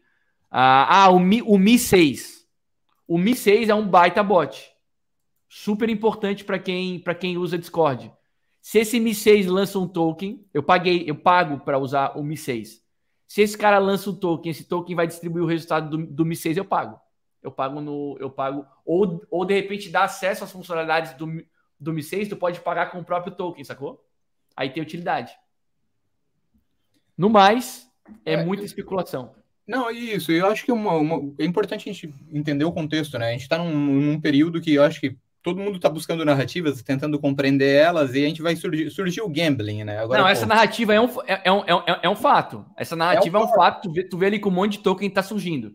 Ah, 0.52 1.06
ah, 1.06 1.10
o 1.10 1.20
Mi, 1.20 1.42
o 1.42 1.58
Mi 1.58 1.80
6. 1.80 2.48
O 3.08 3.18
Mi 3.18 3.36
6 3.36 3.70
é 3.70 3.76
um 3.76 3.88
baita 3.88 4.22
bot. 4.22 4.72
Super 5.48 5.90
importante 5.90 6.44
para 6.44 6.60
quem, 6.60 7.04
quem 7.20 7.38
usa 7.38 7.58
Discord. 7.58 8.12
Se 8.62 8.80
esse 8.80 9.00
Mi 9.00 9.16
6 9.16 9.48
lança 9.48 9.80
um 9.80 9.88
token, 9.88 10.46
eu 10.54 10.62
paguei, 10.62 11.04
eu 11.08 11.16
pago 11.16 11.60
para 11.60 11.80
usar 11.80 12.18
o 12.18 12.24
Mi 12.24 12.38
6. 12.38 12.84
Se 13.28 13.42
esse 13.42 13.58
cara 13.58 13.78
lança 13.80 14.10
um 14.10 14.16
token, 14.16 14.52
esse 14.52 14.64
token 14.64 14.96
vai 14.96 15.08
distribuir 15.08 15.44
o 15.44 15.48
resultado 15.48 15.98
do, 15.98 16.06
do 16.06 16.26
Mi 16.26 16.36
6, 16.36 16.58
eu 16.58 16.66
pago. 16.66 17.00
Eu 17.42 17.52
pago 17.52 17.80
no. 17.80 18.18
Eu 18.20 18.30
pago. 18.30 18.66
Ou, 18.86 19.26
ou 19.30 19.46
de 19.46 19.54
repente 19.54 19.90
dá 19.90 20.04
acesso 20.04 20.44
às 20.44 20.52
funcionalidades 20.52 21.14
do, 21.14 21.44
do 21.80 21.94
Mi 21.94 22.04
6, 22.04 22.28
tu 22.28 22.36
pode 22.36 22.60
pagar 22.60 22.92
com 22.92 23.00
o 23.00 23.06
próprio 23.06 23.34
token, 23.36 23.64
sacou? 23.64 24.04
Aí 24.56 24.70
tem 24.70 24.84
utilidade. 24.84 25.32
No 27.18 27.30
mais, 27.30 27.90
é, 28.26 28.34
é 28.34 28.44
muita 28.44 28.66
especulação. 28.66 29.34
Não, 29.68 29.92
isso. 29.92 30.32
Eu 30.32 30.48
acho 30.48 30.66
que 30.66 30.72
uma, 30.72 30.94
uma, 30.96 31.34
é 31.38 31.46
importante 31.46 31.88
a 31.88 31.94
gente 31.94 32.14
entender 32.32 32.66
o 32.66 32.72
contexto, 32.72 33.20
né? 33.20 33.30
A 33.30 33.32
gente 33.32 33.44
está 33.44 33.58
num, 33.58 33.72
num, 33.72 34.20
período 34.20 34.60
que 34.60 34.74
eu 34.74 34.84
acho 34.84 35.00
que 35.00 35.16
todo 35.50 35.60
mundo 35.60 35.78
está 35.78 35.90
buscando 35.90 36.24
narrativas, 36.24 36.82
tentando 36.82 37.18
compreender 37.18 37.76
elas, 37.76 38.14
e 38.14 38.24
a 38.24 38.28
gente 38.28 38.42
vai 38.42 38.56
surgir, 38.56 38.90
surgir 38.92 39.22
o 39.22 39.30
gambling, 39.30 39.84
né? 39.84 39.98
Agora, 39.98 40.22
Não, 40.22 40.28
essa 40.28 40.46
narrativa 40.46 40.94
é 40.94 41.02
um, 41.02 41.10
é, 41.26 41.42
é, 41.46 41.52
um, 41.52 41.64
é, 41.66 41.76
um, 41.76 41.82
é 42.04 42.10
um 42.10 42.16
fato. 42.16 42.66
Essa 42.78 42.96
narrativa 42.96 43.38
é 43.38 43.42
um, 43.42 43.44
é 43.44 43.46
um 43.48 43.54
fato, 43.54 43.82
tu 43.84 43.94
vê, 43.94 44.04
tu 44.04 44.18
vê 44.18 44.28
ali 44.28 44.40
que 44.40 44.48
um 44.48 44.52
monte 44.52 44.74
de 44.74 44.80
token 44.80 45.08
está 45.08 45.24
surgindo. 45.24 45.74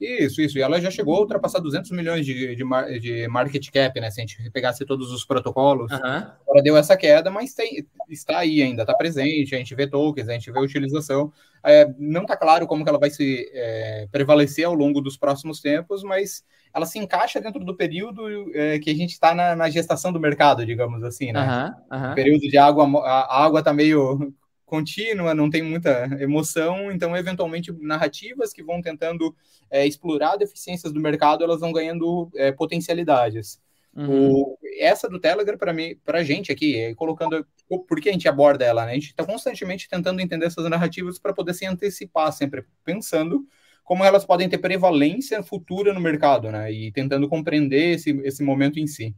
Isso, 0.00 0.40
isso. 0.40 0.58
E 0.58 0.62
ela 0.62 0.80
já 0.80 0.90
chegou 0.90 1.16
a 1.16 1.20
ultrapassar 1.20 1.58
200 1.58 1.90
milhões 1.90 2.24
de, 2.24 2.54
de, 2.54 3.00
de 3.00 3.28
market 3.28 3.70
cap, 3.70 4.00
né? 4.00 4.10
Se 4.10 4.20
a 4.20 4.26
gente 4.26 4.50
pegasse 4.50 4.84
todos 4.84 5.10
os 5.12 5.24
protocolos. 5.24 5.90
Uhum. 5.90 5.98
Agora 5.98 6.62
deu 6.62 6.76
essa 6.76 6.96
queda, 6.96 7.30
mas 7.30 7.54
tem, 7.54 7.86
está 8.08 8.38
aí 8.38 8.62
ainda, 8.62 8.82
está 8.82 8.94
presente. 8.94 9.54
A 9.54 9.58
gente 9.58 9.74
vê 9.74 9.86
tokens, 9.86 10.28
a 10.28 10.32
gente 10.32 10.50
vê 10.50 10.58
utilização. 10.58 11.32
É, 11.64 11.92
não 11.98 12.22
está 12.22 12.36
claro 12.36 12.66
como 12.66 12.84
que 12.84 12.90
ela 12.90 12.98
vai 12.98 13.10
se 13.10 13.50
é, 13.52 14.08
prevalecer 14.12 14.66
ao 14.66 14.74
longo 14.74 15.00
dos 15.00 15.16
próximos 15.16 15.60
tempos, 15.60 16.02
mas 16.02 16.44
ela 16.72 16.86
se 16.86 16.98
encaixa 16.98 17.40
dentro 17.40 17.64
do 17.64 17.74
período 17.74 18.22
é, 18.54 18.78
que 18.78 18.90
a 18.90 18.94
gente 18.94 19.12
está 19.12 19.34
na, 19.34 19.56
na, 19.56 19.70
gestação 19.70 20.12
do 20.12 20.20
mercado, 20.20 20.64
digamos 20.64 21.02
assim, 21.02 21.32
né? 21.32 21.74
Uhum, 21.90 21.98
uhum. 21.98 22.12
O 22.12 22.14
período 22.14 22.40
de 22.42 22.58
água, 22.58 22.86
a 23.02 23.44
água 23.44 23.60
está 23.60 23.72
meio 23.72 24.32
contínua, 24.66 25.34
não 25.34 25.48
tem 25.48 25.62
muita 25.62 26.04
emoção, 26.20 26.90
então, 26.92 27.16
eventualmente, 27.16 27.72
narrativas 27.80 28.52
que 28.52 28.62
vão 28.62 28.82
tentando 28.82 29.34
é, 29.70 29.86
explorar 29.86 30.36
deficiências 30.36 30.92
do 30.92 31.00
mercado, 31.00 31.42
elas 31.42 31.60
vão 31.60 31.72
ganhando 31.72 32.30
é, 32.34 32.52
potencialidades. 32.52 33.60
Uhum. 33.94 34.32
O, 34.32 34.58
essa 34.78 35.08
do 35.08 35.18
Telegram, 35.18 35.56
para 35.56 35.72
mim, 35.72 35.96
para 36.04 36.18
a 36.18 36.24
gente 36.24 36.52
aqui, 36.52 36.76
é, 36.76 36.94
colocando 36.94 37.46
por 37.88 38.00
que 38.00 38.10
a 38.10 38.12
gente 38.12 38.28
aborda 38.28 38.64
ela, 38.64 38.84
né? 38.84 38.92
A 38.92 38.94
gente 38.94 39.06
está 39.06 39.24
constantemente 39.24 39.88
tentando 39.88 40.20
entender 40.20 40.46
essas 40.46 40.68
narrativas 40.68 41.18
para 41.18 41.32
poder 41.32 41.54
se 41.54 41.64
antecipar, 41.64 42.30
sempre 42.32 42.64
pensando 42.84 43.46
como 43.82 44.04
elas 44.04 44.24
podem 44.24 44.48
ter 44.48 44.58
prevalência 44.58 45.42
futura 45.42 45.94
no 45.94 46.00
mercado, 46.00 46.50
né? 46.50 46.70
E 46.70 46.92
tentando 46.92 47.28
compreender 47.28 47.94
esse, 47.94 48.10
esse 48.24 48.42
momento 48.42 48.78
em 48.78 48.86
si. 48.86 49.14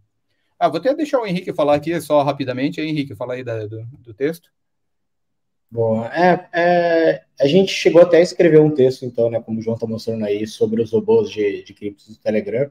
Ah, 0.59 0.69
vou 0.69 0.79
até 0.79 0.95
deixar 0.95 1.21
o 1.21 1.27
Henrique 1.27 1.55
falar 1.55 1.75
aqui 1.75 1.99
só 2.01 2.23
rapidamente. 2.23 2.81
Aí, 2.81 2.89
Henrique, 2.89 3.17
fala 3.17 3.35
aí 3.35 3.43
da, 3.43 3.67
do, 3.67 3.85
do 3.99 4.13
texto. 4.13 4.51
Bom, 5.71 6.03
é, 6.07 6.49
é, 6.53 7.25
a 7.39 7.47
gente 7.47 7.73
chegou 7.73 8.01
até 8.01 8.17
a 8.19 8.23
escrever 8.23 8.59
um 8.61 8.71
texto, 8.71 9.05
então, 9.05 9.29
né, 9.31 9.41
como 9.41 9.59
o 9.59 9.63
João 9.63 9.75
está 9.75 9.87
mostrando 9.87 10.25
aí, 10.25 10.47
sobre 10.47 10.81
os 10.83 10.93
robôs 10.93 11.31
de, 11.31 11.63
de 11.63 11.75
criptos 11.75 12.09
do 12.09 12.17
Telegram. 12.23 12.71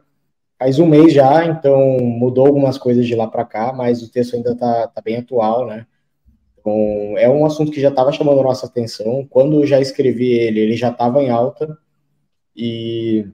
Faz 0.59 0.79
um 0.79 0.87
mês 0.87 1.13
já, 1.13 1.45
então 1.45 1.99
mudou 1.99 2.47
algumas 2.47 2.77
coisas 2.79 3.05
de 3.05 3.15
lá 3.15 3.27
para 3.27 3.45
cá, 3.45 3.71
mas 3.71 4.01
o 4.01 4.11
texto 4.11 4.35
ainda 4.35 4.53
está 4.53 4.87
tá 4.87 5.01
bem 5.01 5.17
atual, 5.17 5.67
né? 5.67 5.85
Então, 6.59 7.17
é 7.17 7.29
um 7.29 7.45
assunto 7.45 7.71
que 7.71 7.79
já 7.79 7.89
estava 7.89 8.11
chamando 8.11 8.41
a 8.41 8.43
nossa 8.43 8.65
atenção. 8.65 9.25
Quando 9.29 9.61
eu 9.61 9.67
já 9.67 9.79
escrevi 9.79 10.31
ele, 10.33 10.59
ele 10.59 10.75
já 10.75 10.89
estava 10.89 11.21
em 11.23 11.29
alta. 11.29 11.77
E 12.55 13.27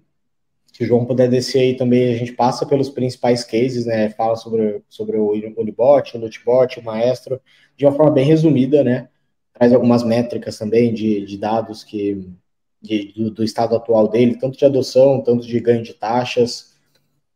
se 0.73 0.83
o 0.83 0.87
João 0.87 1.05
puder 1.05 1.29
descer 1.29 1.61
aí 1.61 1.77
também, 1.77 2.13
a 2.13 2.17
gente 2.17 2.33
passa 2.33 2.65
pelos 2.65 2.89
principais 2.89 3.43
cases, 3.43 3.85
né? 3.85 4.09
Fala 4.09 4.35
sobre, 4.35 4.83
sobre 4.89 5.17
o 5.17 5.31
Unibot, 5.31 6.15
o 6.17 6.19
Notebot, 6.19 6.79
o 6.79 6.83
Maestro, 6.83 7.41
de 7.77 7.85
uma 7.85 7.93
forma 7.93 8.11
bem 8.11 8.25
resumida, 8.25 8.83
né? 8.83 9.09
Traz 9.53 9.73
algumas 9.73 10.03
métricas 10.03 10.57
também 10.57 10.93
de, 10.93 11.25
de 11.25 11.37
dados 11.37 11.83
que 11.83 12.27
de, 12.81 13.13
do, 13.15 13.31
do, 13.31 13.43
estado 13.43 13.75
atual 13.75 14.09
dele, 14.09 14.37
tanto 14.37 14.57
de 14.57 14.65
adoção, 14.65 15.21
tanto 15.21 15.47
de 15.47 15.59
ganho 15.59 15.83
de 15.83 15.93
taxas. 15.93 16.73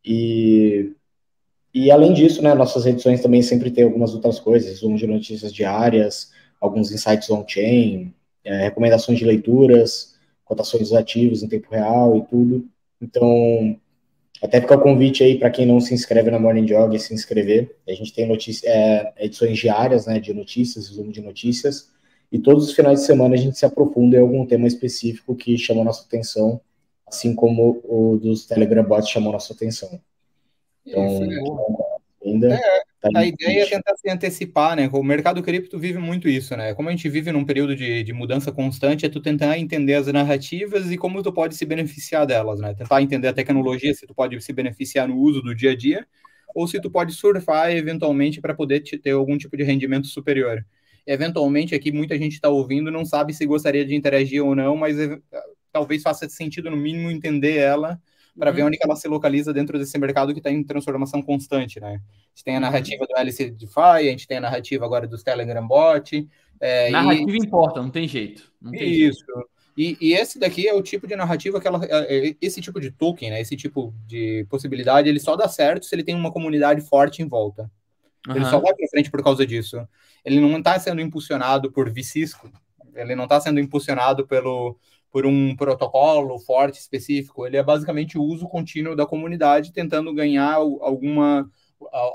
E, 0.04 0.92
e 1.72 1.90
além 1.90 2.12
disso, 2.12 2.42
né, 2.42 2.54
nossas 2.54 2.84
edições 2.84 3.22
também 3.22 3.40
sempre 3.40 3.70
tem 3.70 3.84
algumas 3.84 4.14
outras 4.14 4.38
coisas, 4.38 4.82
um 4.82 4.94
de 4.94 5.06
notícias 5.06 5.52
diárias, 5.52 6.32
alguns 6.60 6.92
insights 6.92 7.30
on-chain, 7.30 8.12
é, 8.44 8.64
recomendações 8.64 9.18
de 9.18 9.24
leituras, 9.24 10.18
cotações 10.44 10.84
dos 10.84 10.92
ativos 10.94 11.42
em 11.42 11.48
tempo 11.48 11.70
real 11.70 12.16
e 12.16 12.22
tudo. 12.26 12.68
Então, 13.00 13.78
até 14.42 14.60
fica 14.60 14.76
o 14.76 14.80
convite 14.80 15.22
aí 15.22 15.38
para 15.38 15.50
quem 15.50 15.66
não 15.66 15.80
se 15.80 15.94
inscreve 15.94 16.30
na 16.30 16.38
Morning 16.38 16.66
Jog, 16.66 16.98
se 16.98 17.14
inscrever. 17.14 17.76
A 17.88 17.92
gente 17.92 18.12
tem 18.12 18.26
notícia, 18.26 18.68
é, 18.68 19.12
edições 19.18 19.58
diárias 19.58 20.06
né, 20.06 20.20
de 20.20 20.32
notícias, 20.32 20.88
resumo 20.88 21.10
de 21.10 21.20
notícias, 21.20 21.90
e 22.30 22.38
todos 22.38 22.68
os 22.68 22.74
finais 22.74 23.00
de 23.00 23.06
semana 23.06 23.34
a 23.34 23.38
gente 23.38 23.58
se 23.58 23.64
aprofunda 23.64 24.16
em 24.16 24.20
algum 24.20 24.44
tema 24.46 24.66
específico 24.66 25.34
que 25.34 25.56
chama 25.56 25.80
a 25.80 25.84
nossa 25.84 26.04
atenção, 26.04 26.60
assim 27.06 27.34
como 27.34 27.80
o 27.84 28.18
dos 28.18 28.46
Telegram 28.46 28.84
bots 28.84 29.08
chamou 29.08 29.30
a 29.30 29.34
nossa 29.34 29.54
atenção. 29.54 30.00
Então, 30.84 31.20
ainda. 32.24 32.54
É, 32.54 32.82
tá 33.00 33.10
a 33.14 33.24
ideia 33.24 33.62
é 33.62 33.66
tentar 33.66 33.96
se 33.96 34.10
antecipar, 34.10 34.76
né? 34.76 34.90
O 34.92 35.02
mercado 35.02 35.42
cripto 35.42 35.78
vive 35.78 35.98
muito 35.98 36.28
isso, 36.28 36.54
né? 36.54 36.74
Como 36.74 36.88
a 36.88 36.92
gente 36.92 37.08
vive 37.08 37.32
num 37.32 37.44
período 37.44 37.74
de, 37.74 38.02
de 38.02 38.12
mudança 38.12 38.52
constante, 38.52 39.06
é 39.06 39.08
tu 39.08 39.20
tentar 39.20 39.58
entender 39.58 39.94
as 39.94 40.06
narrativas 40.08 40.90
e 40.90 40.98
como 40.98 41.22
tu 41.22 41.32
pode 41.32 41.54
se 41.54 41.64
beneficiar 41.64 42.26
delas, 42.26 42.60
né? 42.60 42.74
Tentar 42.74 43.00
entender 43.00 43.28
a 43.28 43.32
tecnologia, 43.32 43.94
se 43.94 44.06
tu 44.06 44.14
pode 44.14 44.38
se 44.42 44.52
beneficiar 44.52 45.08
no 45.08 45.16
uso 45.16 45.40
do 45.40 45.54
dia 45.54 45.70
a 45.70 45.76
dia, 45.76 46.06
ou 46.54 46.68
se 46.68 46.78
tu 46.78 46.90
pode 46.90 47.14
surfar 47.14 47.70
eventualmente 47.70 48.40
para 48.40 48.54
poder 48.54 48.80
ter 48.80 49.10
algum 49.12 49.38
tipo 49.38 49.56
de 49.56 49.62
rendimento 49.62 50.08
superior 50.08 50.64
eventualmente 51.08 51.74
aqui 51.74 51.90
muita 51.90 52.16
gente 52.18 52.34
está 52.34 52.50
ouvindo 52.50 52.90
não 52.90 53.04
sabe 53.04 53.32
se 53.32 53.46
gostaria 53.46 53.84
de 53.84 53.94
interagir 53.94 54.44
ou 54.44 54.54
não, 54.54 54.76
mas 54.76 54.98
eh, 54.98 55.18
talvez 55.72 56.02
faça 56.02 56.28
sentido 56.28 56.70
no 56.70 56.76
mínimo 56.76 57.10
entender 57.10 57.56
ela 57.56 57.98
para 58.38 58.50
uhum. 58.50 58.56
ver 58.56 58.62
onde 58.64 58.78
ela 58.80 58.94
se 58.94 59.08
localiza 59.08 59.52
dentro 59.52 59.78
desse 59.78 59.98
mercado 59.98 60.32
que 60.32 60.38
está 60.38 60.50
em 60.50 60.62
transformação 60.62 61.22
constante, 61.22 61.80
né? 61.80 61.94
A 61.94 62.28
gente 62.34 62.44
tem 62.44 62.54
a 62.54 62.58
uhum. 62.58 62.62
narrativa 62.62 63.06
do 63.06 63.16
LC 63.16 63.50
DeFi, 63.50 63.80
a 63.80 64.02
gente 64.02 64.28
tem 64.28 64.36
a 64.36 64.42
narrativa 64.42 64.84
agora 64.84 65.08
dos 65.08 65.22
Telegram 65.22 65.66
Bot. 65.66 66.28
É, 66.60 66.90
narrativa 66.90 67.30
e... 67.30 67.38
importa, 67.38 67.82
não 67.82 67.90
tem 67.90 68.06
jeito. 68.06 68.52
Não 68.60 68.70
tem 68.70 68.92
Isso. 68.92 69.24
Jeito. 69.26 69.48
E, 69.76 69.96
e, 70.00 70.12
esse 70.12 70.40
daqui 70.40 70.68
é 70.68 70.74
o 70.74 70.82
tipo 70.82 71.06
de 71.06 71.14
narrativa 71.14 71.60
que 71.60 71.68
ela, 71.68 71.80
é, 71.84 72.28
é, 72.28 72.36
esse 72.40 72.60
tipo 72.60 72.80
de 72.80 72.90
token, 72.90 73.30
né? 73.30 73.40
Esse 73.40 73.56
tipo 73.56 73.94
de 74.06 74.44
possibilidade, 74.50 75.08
ele 75.08 75.20
só 75.20 75.36
dá 75.36 75.48
certo 75.48 75.86
se 75.86 75.94
ele 75.94 76.02
tem 76.02 76.16
uma 76.16 76.32
comunidade 76.32 76.80
forte 76.80 77.22
em 77.22 77.28
volta. 77.28 77.70
Uhum. 78.26 78.36
Ele 78.36 78.44
só 78.46 78.58
vai 78.58 78.74
para 78.74 78.88
frente 78.88 79.10
por 79.10 79.22
causa 79.22 79.46
disso 79.46 79.86
ele 80.24 80.40
não 80.40 80.58
está 80.58 80.78
sendo 80.78 81.00
impulsionado 81.00 81.70
por 81.72 81.90
Vicisco, 81.90 82.50
ele 82.94 83.14
não 83.14 83.24
está 83.24 83.40
sendo 83.40 83.60
impulsionado 83.60 84.26
pelo, 84.26 84.78
por 85.10 85.26
um 85.26 85.56
protocolo 85.56 86.38
forte 86.38 86.78
específico, 86.78 87.46
ele 87.46 87.56
é 87.56 87.62
basicamente 87.62 88.18
o 88.18 88.22
uso 88.22 88.48
contínuo 88.48 88.96
da 88.96 89.06
comunidade 89.06 89.72
tentando 89.72 90.12
ganhar 90.12 90.54
alguma 90.54 91.50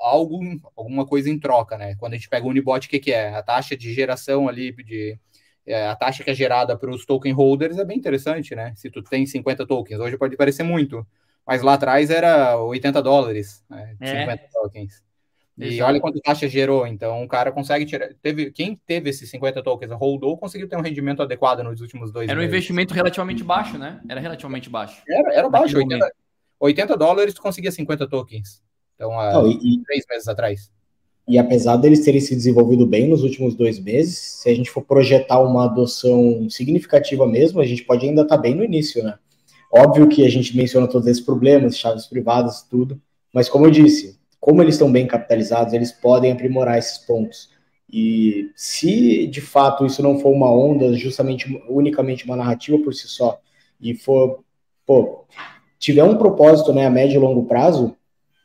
algo, 0.01 0.41
alguma 0.75 1.05
coisa 1.05 1.29
em 1.29 1.39
troca, 1.39 1.77
né? 1.77 1.95
Quando 1.95 2.13
a 2.13 2.15
gente 2.17 2.27
pega 2.27 2.45
o 2.45 2.49
Unibot, 2.49 2.85
o 2.85 2.89
que, 2.89 2.99
que 2.99 3.13
é? 3.13 3.33
A 3.33 3.41
taxa 3.41 3.77
de 3.77 3.93
geração 3.93 4.49
ali 4.49 4.73
de 4.73 5.17
é, 5.65 5.87
a 5.87 5.95
taxa 5.95 6.21
que 6.21 6.29
é 6.29 6.33
gerada 6.33 6.77
para 6.77 6.91
os 6.91 7.05
token 7.05 7.31
holders 7.31 7.77
é 7.77 7.85
bem 7.85 7.97
interessante, 7.97 8.53
né? 8.53 8.73
Se 8.75 8.89
tu 8.89 9.01
tem 9.01 9.25
50 9.25 9.65
tokens, 9.65 9.99
hoje 9.99 10.17
pode 10.17 10.35
parecer 10.35 10.63
muito, 10.63 11.07
mas 11.47 11.61
lá 11.61 11.75
atrás 11.75 12.09
era 12.09 12.57
80 12.57 13.01
dólares, 13.01 13.63
né? 13.69 13.95
50 14.01 14.31
é. 14.33 14.47
tokens. 14.51 15.03
E 15.57 15.65
Exato. 15.65 15.89
olha 15.89 15.99
quanto 15.99 16.19
taxa 16.19 16.47
gerou. 16.47 16.87
Então, 16.87 17.23
o 17.23 17.27
cara 17.27 17.51
consegue 17.51 17.85
tirar. 17.85 18.09
Teve, 18.21 18.51
quem 18.51 18.79
teve 18.87 19.09
esses 19.09 19.29
50 19.29 19.61
tokens, 19.61 19.91
holdou, 19.91 20.37
conseguiu 20.37 20.67
ter 20.67 20.75
um 20.75 20.81
rendimento 20.81 21.21
adequado 21.21 21.63
nos 21.63 21.79
últimos 21.79 22.11
dois 22.11 22.27
Era 22.27 22.39
um 22.39 22.43
investimento 22.43 22.93
relativamente 22.93 23.43
baixo, 23.43 23.77
né? 23.77 24.01
Era 24.09 24.19
relativamente 24.19 24.69
baixo. 24.69 25.01
Era, 25.07 25.33
era 25.33 25.49
baixo. 25.49 25.77
80, 25.77 26.11
80, 26.59 26.97
dólares, 26.97 27.33
tu 27.33 27.41
conseguia 27.41 27.71
50 27.71 28.07
tokens. 28.07 28.63
Então, 28.95 29.19
há 29.19 29.33
Não, 29.33 29.47
e, 29.49 29.81
três 29.83 30.05
meses 30.09 30.27
atrás. 30.27 30.71
E 31.27 31.37
apesar 31.37 31.77
deles 31.77 32.03
terem 32.03 32.19
se 32.19 32.35
desenvolvido 32.35 32.85
bem 32.85 33.07
nos 33.07 33.23
últimos 33.23 33.55
dois 33.55 33.79
meses, 33.79 34.17
se 34.17 34.49
a 34.49 34.55
gente 34.55 34.69
for 34.69 34.81
projetar 34.81 35.39
uma 35.39 35.65
adoção 35.65 36.49
significativa 36.49 37.25
mesmo, 37.27 37.61
a 37.61 37.65
gente 37.65 37.83
pode 37.83 38.05
ainda 38.05 38.23
estar 38.23 38.35
tá 38.35 38.41
bem 38.41 38.55
no 38.55 38.63
início, 38.63 39.03
né? 39.03 39.17
Óbvio 39.71 40.07
que 40.07 40.25
a 40.25 40.29
gente 40.29 40.55
menciona 40.55 40.87
todos 40.87 41.07
esses 41.07 41.23
problemas, 41.23 41.77
chaves 41.77 42.05
privadas, 42.07 42.63
tudo, 42.63 43.01
mas 43.33 43.47
como 43.47 43.65
eu 43.65 43.71
disse, 43.71 44.19
como 44.43 44.61
eles 44.61 44.75
estão 44.75 44.91
bem 44.91 45.07
capitalizados, 45.07 45.73
eles 45.73 45.93
podem 45.93 46.29
aprimorar 46.29 46.77
esses 46.77 46.97
pontos. 46.97 47.49
E 47.89 48.51
se 48.57 49.25
de 49.25 49.39
fato 49.39 49.85
isso 49.85 50.03
não 50.03 50.19
for 50.19 50.33
uma 50.33 50.53
onda, 50.53 50.91
justamente 50.97 51.47
unicamente 51.69 52.25
uma 52.25 52.35
narrativa 52.35 52.77
por 52.79 52.93
si 52.93 53.07
só, 53.07 53.39
e 53.79 53.95
for, 53.95 54.43
pô, 54.85 55.23
tiver 55.79 56.03
um 56.03 56.17
propósito, 56.17 56.73
né, 56.73 56.85
a 56.85 56.89
médio 56.89 57.15
e 57.15 57.19
longo 57.19 57.45
prazo, 57.45 57.95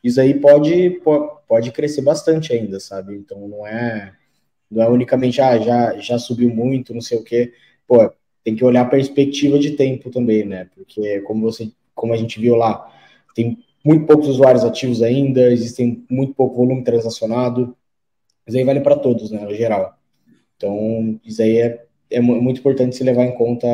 isso 0.05 0.21
aí 0.21 0.35
pode, 0.35 1.01
pode 1.49 1.73
crescer 1.73 2.03
bastante 2.03 2.53
ainda, 2.53 2.79
sabe? 2.79 3.17
Então 3.17 3.49
não 3.49 3.67
é 3.67 4.15
não 4.71 4.85
é 4.85 4.89
unicamente 4.89 5.41
ah, 5.41 5.59
já 5.59 5.99
já 5.99 6.17
subiu 6.17 6.49
muito, 6.49 6.95
não 6.95 7.01
sei 7.01 7.19
o 7.19 7.25
quê. 7.25 7.53
Pô, 7.89 8.09
tem 8.45 8.55
que 8.55 8.65
olhar 8.65 8.83
a 8.83 8.89
perspectiva 8.89 9.59
de 9.59 9.73
tempo 9.73 10.11
também, 10.11 10.45
né? 10.45 10.71
Porque 10.77 11.23
como 11.23 11.43
você 11.43 11.73
como 11.93 12.13
a 12.13 12.17
gente 12.17 12.39
viu 12.41 12.55
lá, 12.55 12.89
tem 13.35 13.59
muito 13.89 14.05
poucos 14.05 14.29
usuários 14.29 14.65
ativos 14.65 15.03
ainda, 15.03 15.51
existem 15.51 16.05
muito 16.11 16.35
pouco 16.35 16.57
volume 16.57 16.85
transacionado. 16.85 17.75
Isso 18.47 18.59
aí 18.59 18.63
vale 18.63 18.81
para 18.81 18.99
todos, 18.99 19.31
né, 19.31 19.41
no 19.41 19.55
geral. 19.55 19.97
Então, 20.57 21.19
isso 21.25 21.41
aí 21.41 21.57
é, 21.57 21.87
é 22.11 22.21
muito 22.21 22.61
importante 22.61 22.95
se 22.95 23.03
levar 23.03 23.25
em 23.25 23.35
conta 23.35 23.67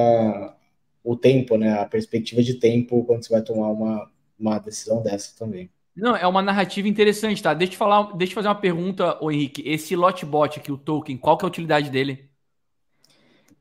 o 1.03 1.17
tempo, 1.17 1.57
né, 1.57 1.81
a 1.81 1.85
perspectiva 1.85 2.45
de 2.45 2.55
tempo 2.55 3.03
quando 3.03 3.25
você 3.25 3.33
vai 3.33 3.43
tomar 3.43 3.71
uma, 3.71 4.09
uma 4.39 4.59
decisão 4.61 5.03
dessa 5.03 5.37
também. 5.37 5.69
Não, 5.97 6.15
é 6.15 6.27
uma 6.29 6.43
narrativa 6.43 6.87
interessante, 6.87 7.43
tá? 7.43 7.53
Deixa 7.53 7.75
eu 7.75 7.79
falar, 7.79 8.17
deixa 8.17 8.33
eu 8.33 8.37
fazer 8.37 8.49
uma 8.49 8.55
pergunta, 8.55 9.19
ô 9.21 9.33
Henrique. 9.33 9.63
Esse 9.67 9.97
lotbot 9.97 10.61
aqui, 10.61 10.71
o 10.71 10.79
token, 10.79 11.17
qual 11.17 11.37
que 11.37 11.45
é 11.45 11.47
a 11.47 11.49
utilidade 11.49 11.91
dele? 11.91 12.29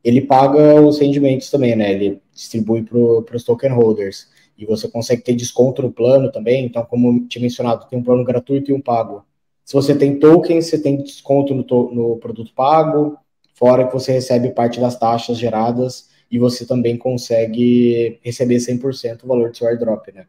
Ele 0.04 0.22
paga 0.22 0.80
os 0.82 1.00
rendimentos 1.00 1.50
também, 1.50 1.76
né? 1.76 1.94
Ele 1.94 2.22
distribui 2.32 2.84
para 2.84 3.36
os 3.36 3.44
token 3.44 3.72
holders 3.72 4.32
e 4.64 4.66
você 4.66 4.88
consegue 4.88 5.22
ter 5.22 5.34
desconto 5.34 5.82
no 5.82 5.92
plano 5.92 6.32
também. 6.32 6.66
Então, 6.66 6.84
como 6.86 7.28
tinha 7.28 7.42
mencionado, 7.42 7.88
tem 7.88 8.00
um 8.00 8.04
plano 8.04 8.24
gratuito 8.24 8.72
e 8.72 8.74
um 8.74 8.82
pago. 8.82 9.26
Se 9.64 9.74
você 9.74 9.96
tem 9.96 10.20
tokens, 10.20 10.68
você 10.68 10.82
tem 10.82 10.98
desconto 10.98 11.54
no, 11.54 11.64
no 11.92 12.18
produto 12.18 12.54
pago, 12.54 13.18
fora 13.54 13.88
que 13.88 13.94
você 13.94 14.12
recebe 14.12 14.52
parte 14.52 14.80
das 14.80 14.98
taxas 14.98 15.38
geradas 15.38 16.10
e 16.30 16.40
você 16.40 16.66
também 16.66 16.98
consegue 16.98 18.20
receber 18.24 18.58
100% 18.58 19.24
o 19.24 19.28
valor 19.28 19.52
do 19.52 19.58
seu 19.58 19.68
airdrop, 19.68 20.08
né? 20.14 20.26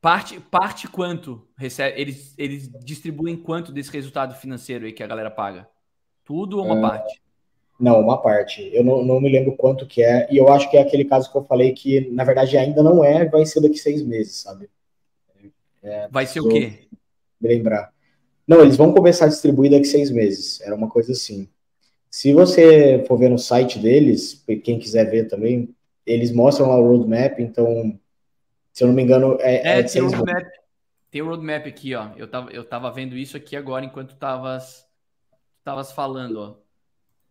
Parte, 0.00 0.38
parte 0.38 0.88
quanto 0.88 1.46
recebe, 1.56 2.00
eles, 2.00 2.34
eles 2.36 2.70
distribuem 2.84 3.36
quanto 3.36 3.72
desse 3.72 3.90
resultado 3.90 4.34
financeiro 4.34 4.84
aí 4.84 4.92
que 4.92 5.02
a 5.02 5.06
galera 5.06 5.30
paga? 5.30 5.68
Tudo 6.24 6.58
ou 6.58 6.64
uma 6.66 6.76
é, 6.76 6.80
parte? 6.80 7.22
Não, 7.84 8.00
uma 8.00 8.16
parte. 8.16 8.70
Eu 8.72 8.82
não, 8.82 9.04
não 9.04 9.20
me 9.20 9.28
lembro 9.28 9.54
quanto 9.54 9.86
que 9.86 10.02
é. 10.02 10.26
E 10.30 10.38
eu 10.38 10.48
acho 10.48 10.70
que 10.70 10.78
é 10.78 10.80
aquele 10.80 11.04
caso 11.04 11.30
que 11.30 11.36
eu 11.36 11.44
falei 11.44 11.74
que, 11.74 12.08
na 12.12 12.24
verdade, 12.24 12.56
ainda 12.56 12.82
não 12.82 13.04
é, 13.04 13.26
vai 13.28 13.44
ser 13.44 13.60
daqui 13.60 13.76
seis 13.76 14.02
meses, 14.02 14.36
sabe? 14.36 14.70
É, 15.82 16.08
vai 16.08 16.24
ser 16.24 16.40
o 16.40 16.48
quê? 16.48 16.88
Me 17.38 17.48
lembrar. 17.50 17.92
Não, 18.48 18.62
eles 18.62 18.78
vão 18.78 18.90
começar 18.90 19.26
a 19.26 19.28
distribuir 19.28 19.70
daqui 19.70 19.84
seis 19.84 20.10
meses. 20.10 20.62
Era 20.62 20.74
uma 20.74 20.88
coisa 20.88 21.12
assim. 21.12 21.46
Se 22.10 22.32
você 22.32 23.04
for 23.06 23.18
ver 23.18 23.28
no 23.28 23.38
site 23.38 23.78
deles, 23.78 24.42
quem 24.64 24.78
quiser 24.78 25.10
ver 25.10 25.28
também, 25.28 25.68
eles 26.06 26.32
mostram 26.32 26.70
lá 26.70 26.78
o 26.78 26.88
roadmap, 26.88 27.38
então, 27.38 28.00
se 28.72 28.82
eu 28.82 28.88
não 28.88 28.94
me 28.94 29.02
engano, 29.02 29.36
é. 29.40 29.56
É, 29.56 29.78
é 29.80 29.82
tem, 29.82 30.00
o 30.00 30.08
roadmap, 30.08 30.46
tem 31.10 31.20
o 31.20 31.26
roadmap 31.26 31.66
aqui, 31.66 31.94
ó. 31.94 32.12
Eu 32.16 32.28
tava, 32.28 32.50
eu 32.50 32.64
tava 32.64 32.90
vendo 32.90 33.14
isso 33.14 33.36
aqui 33.36 33.54
agora 33.54 33.84
enquanto 33.84 34.16
tavas, 34.16 34.86
tavas 35.62 35.92
falando, 35.92 36.36
ó. 36.40 36.63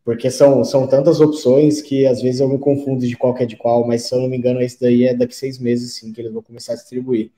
Porque 0.03 0.29
são, 0.29 0.63
são 0.63 0.85
tantas 0.85 1.21
opções 1.21 1.81
que 1.81 2.05
às 2.05 2.21
vezes 2.21 2.41
eu 2.41 2.49
me 2.49 2.59
confundo 2.59 3.07
de 3.07 3.15
qual 3.15 3.33
que 3.33 3.43
é 3.43 3.45
de 3.45 3.55
qual, 3.55 3.87
mas 3.87 4.03
se 4.03 4.13
eu 4.13 4.19
não 4.19 4.27
me 4.27 4.37
engano, 4.37 4.61
esse 4.61 4.79
daí 4.79 5.05
é 5.05 5.13
daqui 5.13 5.33
seis 5.33 5.57
meses 5.57 5.95
sim 5.95 6.11
que 6.11 6.19
eles 6.19 6.33
vão 6.33 6.41
começar 6.41 6.73
a 6.73 6.75
distribuir. 6.75 7.31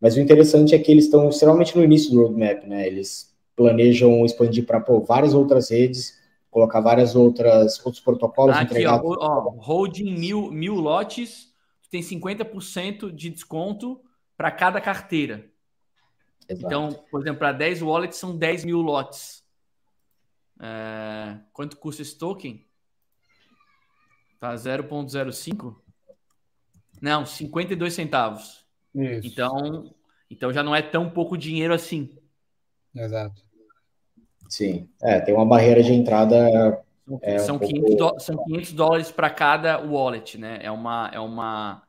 Mas 0.00 0.16
o 0.16 0.20
interessante 0.20 0.74
é 0.74 0.78
que 0.78 0.92
eles 0.92 1.06
estão 1.06 1.28
extremamente 1.28 1.76
no 1.76 1.82
início 1.82 2.10
do 2.12 2.22
roadmap, 2.22 2.64
né? 2.64 2.86
Eles 2.86 3.34
planejam 3.56 4.24
expandir 4.24 4.64
para 4.64 4.78
várias 5.00 5.34
outras 5.34 5.70
redes, 5.70 6.16
colocar 6.50 6.80
várias 6.80 7.16
outras 7.16 7.84
outros 7.84 8.02
protocolos 8.02 8.54
ah, 8.54 8.60
Aqui, 8.60 8.86
ó, 8.86 9.00
ó, 9.02 9.50
holding 9.58 10.16
mil, 10.16 10.50
mil 10.52 10.74
lotes, 10.74 11.52
tem 11.90 12.02
50% 12.02 13.10
de 13.10 13.30
desconto 13.30 14.00
para 14.36 14.50
cada 14.50 14.80
carteira. 14.80 15.50
Exato. 16.48 16.66
Então, 16.66 17.04
por 17.10 17.20
exemplo, 17.20 17.38
para 17.38 17.52
10 17.52 17.82
wallets 17.82 18.18
são 18.18 18.36
10 18.36 18.64
mil 18.64 18.80
lotes. 18.80 19.35
É, 20.60 21.38
quanto 21.52 21.76
custa 21.76 22.02
esse 22.02 22.16
token? 22.16 22.64
Tá 24.38 24.54
0.05? 24.54 25.76
Não, 27.00 27.26
52 27.26 27.92
centavos. 27.92 28.64
Isso. 28.94 29.26
Então, 29.26 29.94
então 30.30 30.52
já 30.52 30.62
não 30.62 30.74
é 30.74 30.82
tão 30.82 31.10
pouco 31.10 31.36
dinheiro 31.36 31.74
assim. 31.74 32.10
Exato. 32.94 33.42
Sim, 34.48 34.88
é, 35.02 35.20
tem 35.20 35.34
uma 35.34 35.44
barreira 35.44 35.82
de 35.82 35.92
entrada 35.92 36.82
São, 37.06 37.18
é 37.22 37.38
são, 37.38 37.56
um 37.56 37.58
500, 37.58 37.96
pouco... 37.96 38.20
são 38.20 38.44
500 38.44 38.72
dólares 38.72 39.10
para 39.10 39.28
cada 39.28 39.78
wallet, 39.78 40.38
né? 40.38 40.58
É 40.62 40.70
uma, 40.70 41.10
é 41.12 41.20
uma, 41.20 41.82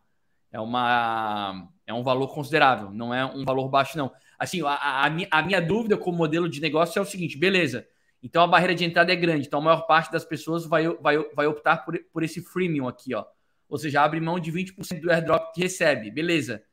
é 0.52 0.60
uma, 0.60 1.70
é 1.86 1.94
um 1.94 2.04
valor 2.04 2.34
considerável. 2.34 2.92
Não 2.92 3.14
é 3.14 3.26
um 3.26 3.46
valor 3.46 3.70
baixo, 3.70 3.98
não. 3.98 4.12
Assim, 4.38 4.62
a, 4.64 4.74
a, 4.74 5.06
a 5.06 5.42
minha 5.44 5.62
dúvida 5.62 5.98
com 5.98 6.10
o 6.10 6.16
modelo 6.16 6.50
de 6.50 6.60
negócio 6.60 6.98
é 7.00 7.02
o 7.02 7.06
seguinte: 7.06 7.38
beleza. 7.38 7.88
Então 8.22 8.44
a 8.44 8.48
barreira 8.48 8.74
de 8.74 8.84
entrada 8.84 9.12
é 9.12 9.16
grande. 9.16 9.48
Então 9.48 9.60
a 9.60 9.64
maior 9.64 9.82
parte 9.82 10.12
das 10.12 10.26
pessoas 10.26 10.66
vai, 10.66 10.88
vai, 10.96 11.18
vai 11.34 11.48
optar 11.48 11.78
por, 11.78 11.98
por 12.12 12.24
esse 12.24 12.42
freemium 12.42 12.88
aqui, 12.88 13.14
ó. 13.14 13.26
Ou 13.70 13.78
seja, 13.78 14.02
abre 14.02 14.20
mão 14.20 14.40
de 14.40 14.52
20% 14.52 15.02
do 15.02 15.12
airdrop 15.12 15.54
que 15.54 15.62
recebe. 15.62 16.10
Beleza. 16.10 16.64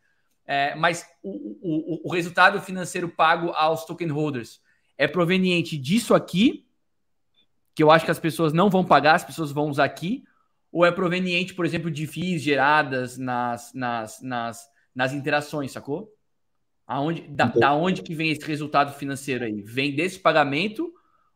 É, 0.47 0.75
mas 0.75 1.07
o, 1.23 1.31
o, 1.31 2.09
o 2.09 2.13
resultado 2.13 2.61
financeiro 2.61 3.09
pago 3.09 3.51
aos 3.51 3.85
token 3.85 4.09
holders 4.09 4.61
é 4.97 5.09
proveniente 5.09 5.77
disso 5.77 6.15
aqui, 6.15 6.67
que 7.75 7.83
eu 7.83 7.91
acho 7.91 8.05
que 8.05 8.11
as 8.11 8.19
pessoas 8.19 8.53
não 8.53 8.71
vão 8.71 8.85
pagar, 8.85 9.15
as 9.15 9.25
pessoas 9.25 9.51
vão 9.51 9.69
usar 9.69 9.85
aqui, 9.85 10.23
ou 10.71 10.85
é 10.85 10.93
proveniente, 10.93 11.55
por 11.55 11.65
exemplo, 11.65 11.91
de 11.91 12.07
FIIs 12.07 12.43
geradas 12.43 13.17
nas, 13.17 13.73
nas, 13.73 14.21
nas, 14.23 14.69
nas 14.95 15.13
interações, 15.13 15.73
sacou? 15.73 16.13
Aonde, 16.87 17.23
da, 17.29 17.47
da 17.47 17.73
onde 17.75 18.03
que 18.03 18.15
vem 18.15 18.31
esse 18.31 18.45
resultado 18.47 18.93
financeiro 18.93 19.45
aí? 19.45 19.63
Vem 19.63 19.95
desse 19.95 20.19
pagamento 20.19 20.93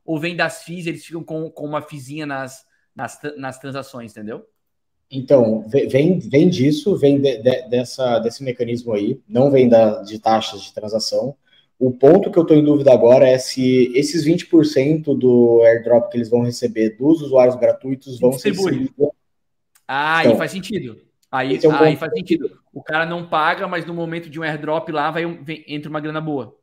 ou 0.08 0.18
vem 0.18 0.34
das 0.34 0.62
FIIs, 0.62 0.86
eles 0.86 1.04
ficam 1.04 1.22
com, 1.22 1.50
com 1.50 1.66
uma 1.66 1.82
FIIzinha 1.82 2.24
nas, 2.24 2.64
nas, 2.96 3.20
nas 3.36 3.58
transações, 3.58 4.12
entendeu? 4.12 4.42
Então, 5.10 5.68
vem, 5.68 6.18
vem 6.18 6.48
disso, 6.48 6.96
vem 6.96 7.20
de, 7.20 7.42
de, 7.42 7.68
dessa, 7.68 8.18
desse 8.18 8.42
mecanismo 8.42 8.94
aí, 8.94 9.20
não 9.28 9.50
vem 9.50 9.68
da, 9.68 10.00
de 10.00 10.18
taxas 10.18 10.62
de 10.62 10.72
transação. 10.72 11.36
O 11.78 11.90
ponto 11.90 12.30
que 12.30 12.38
eu 12.38 12.42
estou 12.42 12.56
em 12.56 12.64
dúvida 12.64 12.90
agora 12.90 13.28
é 13.28 13.36
se 13.36 13.92
esses 13.94 14.24
20% 14.24 15.14
do 15.14 15.60
airdrop 15.62 16.10
que 16.10 16.16
eles 16.16 16.30
vão 16.30 16.40
receber 16.40 16.96
dos 16.96 17.20
usuários 17.20 17.56
gratuitos 17.56 18.18
vão 18.18 18.32
ser. 18.32 18.54
Ah, 19.86 20.20
então, 20.20 20.32
aí 20.32 20.38
faz 20.38 20.50
sentido. 20.52 21.02
Aí, 21.30 21.60
é 21.62 21.68
um 21.68 21.74
aí 21.74 21.96
faz 21.96 22.12
sentido. 22.14 22.58
O 22.72 22.82
cara 22.82 23.04
não 23.04 23.28
paga, 23.28 23.68
mas 23.68 23.84
no 23.84 23.92
momento 23.92 24.30
de 24.30 24.40
um 24.40 24.42
airdrop 24.42 24.88
lá 24.88 25.10
vai, 25.10 25.26
vem, 25.26 25.62
entra 25.68 25.90
uma 25.90 26.00
grana 26.00 26.20
boa. 26.20 26.56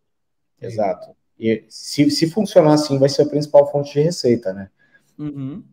Exato. 0.59 1.15
E 1.39 1.65
se, 1.67 2.09
se 2.09 2.29
funcionar 2.29 2.73
assim, 2.73 2.97
vai 2.97 3.09
ser 3.09 3.23
a 3.23 3.29
principal 3.29 3.69
fonte 3.71 3.93
de 3.93 4.01
receita, 4.01 4.53
né? 4.53 4.69
Uhum. 5.17 5.63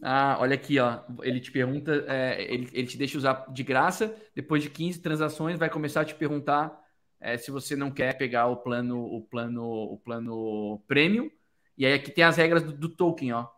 Ah, 0.00 0.38
olha 0.40 0.54
aqui, 0.54 0.78
ó. 0.78 1.00
Ele 1.22 1.40
te 1.40 1.50
pergunta, 1.50 2.04
é, 2.06 2.42
ele, 2.42 2.68
ele 2.72 2.86
te 2.86 2.96
deixa 2.96 3.18
usar 3.18 3.46
de 3.52 3.62
graça. 3.62 4.14
Depois 4.34 4.62
de 4.62 4.70
15 4.70 5.00
transações, 5.00 5.58
vai 5.58 5.68
começar 5.68 6.02
a 6.02 6.04
te 6.04 6.14
perguntar 6.14 6.78
é, 7.20 7.36
se 7.36 7.50
você 7.50 7.74
não 7.74 7.90
quer 7.90 8.16
pegar 8.16 8.46
o 8.46 8.56
plano, 8.56 9.02
o 9.02 9.22
plano, 9.22 9.64
o 9.64 9.98
plano 9.98 10.82
premium. 10.86 11.30
E 11.76 11.84
aí 11.84 11.94
aqui 11.94 12.10
tem 12.10 12.24
as 12.24 12.36
regras 12.36 12.62
do, 12.62 12.72
do 12.72 12.88
token, 12.88 13.32
ó. 13.32 13.48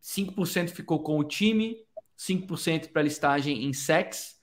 5% 0.00 0.70
ficou 0.70 1.02
com 1.02 1.18
o 1.18 1.24
time, 1.24 1.78
5% 2.16 2.92
para 2.92 3.02
listagem 3.02 3.64
em 3.64 3.72
sex, 3.72 4.38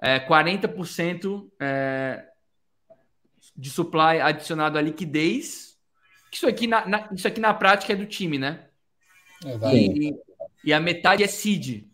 é, 0.00 0.20
40% 0.20 1.50
é, 1.60 2.24
de 3.58 3.70
supply 3.70 4.20
adicionado 4.22 4.78
à 4.78 4.80
liquidez. 4.80 5.76
Isso 6.32 6.46
aqui 6.46 6.68
na, 6.68 6.86
na, 6.86 7.08
isso 7.12 7.26
aqui 7.26 7.40
na 7.40 7.52
prática 7.52 7.92
é 7.92 7.96
do 7.96 8.06
time, 8.06 8.38
né? 8.38 8.66
É, 9.44 9.74
e, 9.74 10.16
e 10.64 10.72
a 10.72 10.78
metade 10.78 11.24
é 11.24 11.26
seed. 11.26 11.84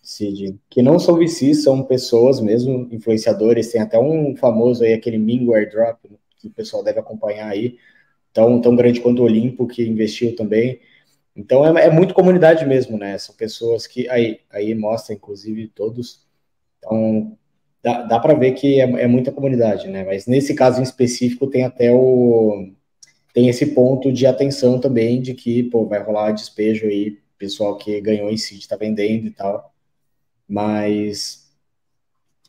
Seed. 0.00 0.56
Que 0.70 0.82
não 0.82 1.00
são 1.00 1.16
VCs, 1.18 1.64
são 1.64 1.82
pessoas 1.82 2.40
mesmo, 2.40 2.88
influenciadores. 2.92 3.72
Tem 3.72 3.80
até 3.80 3.98
um 3.98 4.36
famoso 4.36 4.84
aí, 4.84 4.92
aquele 4.92 5.18
Mingo 5.18 5.54
Airdrop, 5.54 5.98
que 6.38 6.46
o 6.46 6.52
pessoal 6.52 6.84
deve 6.84 7.00
acompanhar 7.00 7.48
aí. 7.48 7.78
Tão, 8.32 8.60
tão 8.60 8.76
grande 8.76 9.00
quanto 9.00 9.22
o 9.22 9.24
Olimpo, 9.24 9.66
que 9.66 9.82
investiu 9.82 10.36
também. 10.36 10.80
Então 11.34 11.66
é, 11.66 11.86
é 11.86 11.90
muito 11.90 12.14
comunidade 12.14 12.64
mesmo, 12.64 12.96
né? 12.96 13.18
São 13.18 13.34
pessoas 13.34 13.86
que 13.86 14.08
aí, 14.08 14.40
aí 14.50 14.72
mostra, 14.74 15.14
inclusive, 15.14 15.66
todos. 15.68 16.24
Então 16.78 17.36
dá, 17.86 18.02
dá 18.02 18.18
para 18.18 18.34
ver 18.34 18.52
que 18.52 18.80
é, 18.80 18.84
é 19.02 19.06
muita 19.06 19.30
comunidade, 19.30 19.86
né? 19.86 20.02
Mas 20.02 20.26
nesse 20.26 20.56
caso 20.56 20.80
em 20.80 20.82
específico 20.82 21.46
tem 21.46 21.62
até 21.62 21.92
o 21.92 22.68
tem 23.32 23.48
esse 23.48 23.66
ponto 23.74 24.12
de 24.12 24.26
atenção 24.26 24.80
também 24.80 25.22
de 25.22 25.34
que 25.34 25.62
pô, 25.64 25.86
vai 25.86 26.02
rolar 26.02 26.32
despejo 26.32 26.86
aí, 26.86 27.20
pessoal 27.38 27.76
que 27.76 28.00
ganhou 28.00 28.28
em 28.28 28.36
seed 28.36 28.60
está 28.60 28.76
vendendo 28.76 29.28
e 29.28 29.30
tal. 29.30 29.72
Mas. 30.48 31.48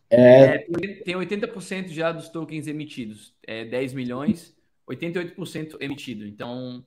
É... 0.09 0.55
é 0.55 0.57
tem 1.03 1.15
80% 1.15 1.89
já 1.89 2.11
dos 2.11 2.29
tokens 2.29 2.65
emitidos, 2.65 3.33
é 3.45 3.63
10 3.63 3.93
milhões, 3.93 4.55
88% 4.89 5.75
emitido. 5.81 6.25
Então, 6.25 6.83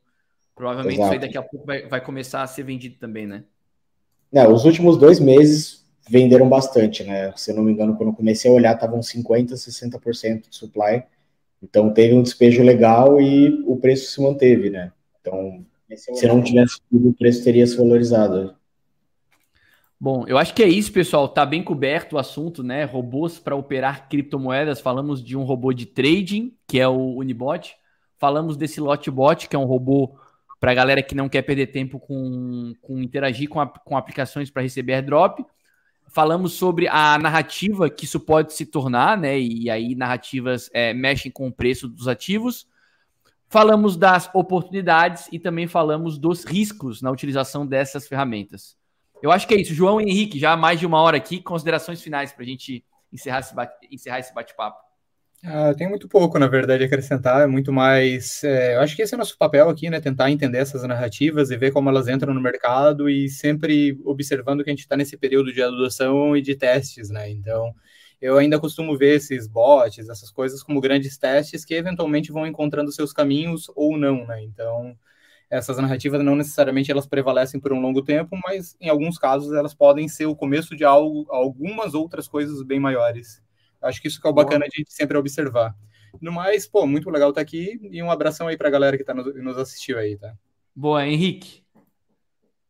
provavelmente 0.56 0.96
Exato. 0.96 1.06
isso 1.06 1.12
aí 1.12 1.28
daqui 1.28 1.38
a 1.38 1.42
pouco 1.42 1.66
vai, 1.66 1.86
vai 1.86 2.00
começar 2.02 2.42
a 2.42 2.46
ser 2.48 2.64
vendido 2.64 2.96
também, 2.98 3.26
né? 3.26 3.44
É, 4.32 4.48
os 4.48 4.64
últimos 4.64 4.96
dois 4.96 5.20
meses 5.20 5.79
venderam 6.08 6.48
bastante, 6.48 7.04
né? 7.04 7.32
Se 7.36 7.50
eu 7.50 7.56
não 7.56 7.62
me 7.62 7.72
engano, 7.72 7.96
quando 7.96 8.10
eu 8.10 8.16
comecei 8.16 8.50
a 8.50 8.54
olhar, 8.54 8.74
estavam 8.74 9.00
50%, 9.00 9.52
60% 9.52 10.48
de 10.48 10.56
supply. 10.56 11.02
Então 11.62 11.92
teve 11.92 12.14
um 12.14 12.22
despejo 12.22 12.62
legal 12.62 13.20
e 13.20 13.62
o 13.66 13.76
preço 13.76 14.12
se 14.12 14.20
manteve, 14.20 14.70
né? 14.70 14.92
Então, 15.20 15.64
é 15.90 15.96
se 15.96 16.26
não 16.26 16.42
tivesse 16.42 16.80
tudo, 16.90 17.10
o 17.10 17.14
preço 17.14 17.44
teria 17.44 17.66
se 17.66 17.76
valorizado. 17.76 18.54
Bom, 20.00 20.24
eu 20.26 20.38
acho 20.38 20.54
que 20.54 20.62
é 20.62 20.68
isso, 20.68 20.90
pessoal. 20.90 21.28
Tá 21.28 21.44
bem 21.44 21.62
coberto 21.62 22.16
o 22.16 22.18
assunto, 22.18 22.62
né? 22.62 22.84
Robôs 22.84 23.38
para 23.38 23.54
operar 23.54 24.08
criptomoedas. 24.08 24.80
Falamos 24.80 25.22
de 25.22 25.36
um 25.36 25.42
robô 25.42 25.74
de 25.74 25.84
trading, 25.84 26.54
que 26.66 26.80
é 26.80 26.88
o 26.88 27.16
Unibot. 27.16 27.76
Falamos 28.18 28.56
desse 28.56 28.80
Lotbot, 28.80 29.46
que 29.46 29.54
é 29.54 29.58
um 29.58 29.66
robô 29.66 30.14
para 30.58 30.70
a 30.70 30.74
galera 30.74 31.02
que 31.02 31.14
não 31.14 31.28
quer 31.28 31.42
perder 31.42 31.66
tempo 31.66 31.98
com, 31.98 32.74
com 32.80 32.98
interagir 32.98 33.48
com, 33.48 33.60
a, 33.60 33.66
com 33.66 33.96
aplicações 33.96 34.50
para 34.50 34.62
receber 34.62 34.94
airdrop 34.94 35.40
falamos 36.10 36.54
sobre 36.54 36.88
a 36.88 37.18
narrativa 37.18 37.88
que 37.88 38.04
isso 38.04 38.20
pode 38.20 38.52
se 38.52 38.66
tornar, 38.66 39.16
né? 39.16 39.38
E 39.38 39.70
aí 39.70 39.94
narrativas 39.94 40.68
é, 40.72 40.92
mexem 40.92 41.30
com 41.30 41.48
o 41.48 41.52
preço 41.52 41.88
dos 41.88 42.08
ativos. 42.08 42.66
Falamos 43.48 43.96
das 43.96 44.30
oportunidades 44.34 45.28
e 45.32 45.38
também 45.38 45.66
falamos 45.66 46.18
dos 46.18 46.44
riscos 46.44 47.02
na 47.02 47.10
utilização 47.10 47.66
dessas 47.66 48.06
ferramentas. 48.06 48.76
Eu 49.22 49.30
acho 49.30 49.46
que 49.46 49.54
é 49.54 49.60
isso. 49.60 49.74
João 49.74 50.00
Henrique, 50.00 50.38
já 50.38 50.52
há 50.52 50.56
mais 50.56 50.78
de 50.78 50.86
uma 50.86 51.00
hora 51.00 51.16
aqui, 51.16 51.40
considerações 51.40 52.00
finais 52.02 52.32
para 52.32 52.42
a 52.42 52.46
gente 52.46 52.84
encerrar 53.12 53.40
esse 53.40 54.34
bate-papo. 54.34 54.89
Ah, 55.42 55.72
tem 55.74 55.88
muito 55.88 56.06
pouco, 56.06 56.38
na 56.38 56.46
verdade, 56.46 56.82
a 56.82 56.86
acrescentar, 56.86 57.40
é 57.42 57.46
muito 57.46 57.72
mais. 57.72 58.44
É, 58.44 58.74
eu 58.76 58.80
acho 58.80 58.94
que 58.94 59.00
esse 59.00 59.14
é 59.14 59.16
o 59.16 59.18
nosso 59.18 59.38
papel 59.38 59.70
aqui, 59.70 59.88
né? 59.88 59.98
Tentar 59.98 60.30
entender 60.30 60.58
essas 60.58 60.82
narrativas 60.82 61.50
e 61.50 61.56
ver 61.56 61.72
como 61.72 61.88
elas 61.88 62.08
entram 62.08 62.34
no 62.34 62.40
mercado 62.42 63.08
e 63.08 63.26
sempre 63.28 63.98
observando 64.04 64.62
que 64.62 64.68
a 64.68 64.72
gente 64.72 64.80
está 64.80 64.96
nesse 64.98 65.16
período 65.16 65.50
de 65.50 65.62
adoção 65.62 66.36
e 66.36 66.42
de 66.42 66.54
testes, 66.56 67.08
né? 67.08 67.30
Então, 67.30 67.74
eu 68.20 68.36
ainda 68.36 68.60
costumo 68.60 68.98
ver 68.98 69.16
esses 69.16 69.48
bots, 69.48 70.10
essas 70.10 70.30
coisas, 70.30 70.62
como 70.62 70.78
grandes 70.80 71.16
testes 71.16 71.64
que 71.64 71.72
eventualmente 71.74 72.30
vão 72.30 72.46
encontrando 72.46 72.92
seus 72.92 73.10
caminhos 73.10 73.70
ou 73.74 73.96
não, 73.96 74.26
né? 74.26 74.42
Então, 74.42 74.94
essas 75.50 75.78
narrativas 75.78 76.24
não 76.24 76.36
necessariamente 76.36 76.90
elas 76.90 77.06
prevalecem 77.06 77.60
por 77.60 77.72
um 77.74 77.80
longo 77.80 78.02
tempo, 78.02 78.36
mas 78.44 78.76
em 78.80 78.88
alguns 78.88 79.18
casos 79.18 79.52
elas 79.54 79.74
podem 79.74 80.08
ser 80.08 80.26
o 80.26 80.36
começo 80.36 80.76
de 80.76 80.84
algo, 80.84 81.26
algumas 81.30 81.94
outras 81.94 82.28
coisas 82.28 82.62
bem 82.64 82.80
maiores. 82.80 83.42
Acho 83.82 84.00
que 84.00 84.08
isso 84.08 84.20
que 84.20 84.26
é 84.26 84.30
o 84.30 84.34
bacana 84.34 84.66
de 84.66 84.74
a 84.74 84.78
gente 84.78 84.92
sempre 84.92 85.16
observar. 85.16 85.74
No 86.20 86.32
mais, 86.32 86.66
pô, 86.66 86.86
muito 86.86 87.08
legal 87.10 87.30
estar 87.30 87.40
aqui 87.40 87.78
e 87.90 88.02
um 88.02 88.10
abração 88.10 88.48
aí 88.48 88.56
para 88.56 88.68
a 88.68 88.70
galera 88.70 88.96
que 88.96 89.04
tá 89.04 89.14
nos, 89.14 89.34
nos 89.42 89.58
assistiu 89.58 89.98
aí, 89.98 90.16
tá? 90.16 90.34
Boa, 90.74 91.06
Henrique. 91.06 91.62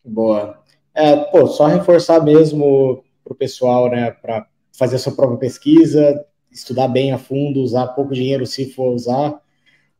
Boa. 0.04 0.62
É, 0.94 1.16
pô, 1.16 1.46
só 1.46 1.66
reforçar 1.66 2.22
mesmo 2.22 3.04
para 3.24 3.32
o 3.32 3.36
pessoal, 3.36 3.90
né, 3.90 4.10
para 4.10 4.46
fazer 4.76 4.96
a 4.96 4.98
sua 4.98 5.14
própria 5.14 5.38
pesquisa, 5.38 6.24
estudar 6.50 6.88
bem 6.88 7.12
a 7.12 7.18
fundo, 7.18 7.60
usar 7.60 7.88
pouco 7.88 8.12
dinheiro 8.12 8.46
se 8.46 8.72
for 8.72 8.92
usar. 8.92 9.40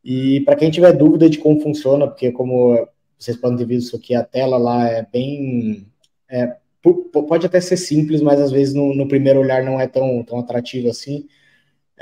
E 0.03 0.41
para 0.41 0.55
quem 0.55 0.71
tiver 0.71 0.93
dúvida 0.93 1.29
de 1.29 1.37
como 1.37 1.61
funciona, 1.61 2.07
porque 2.07 2.31
como 2.31 2.87
vocês 3.17 3.37
podem 3.37 3.57
ter 3.57 3.65
visto 3.65 3.95
aqui, 3.95 4.15
a 4.15 4.23
tela 4.23 4.57
lá 4.57 4.87
é 4.87 5.05
bem. 5.05 5.87
É, 6.27 6.57
pode 6.81 7.45
até 7.45 7.61
ser 7.61 7.77
simples, 7.77 8.21
mas 8.21 8.39
às 8.39 8.51
vezes 8.51 8.73
no, 8.73 8.95
no 8.95 9.07
primeiro 9.07 9.39
olhar 9.39 9.63
não 9.63 9.79
é 9.79 9.87
tão, 9.87 10.23
tão 10.23 10.39
atrativo 10.39 10.89
assim. 10.89 11.27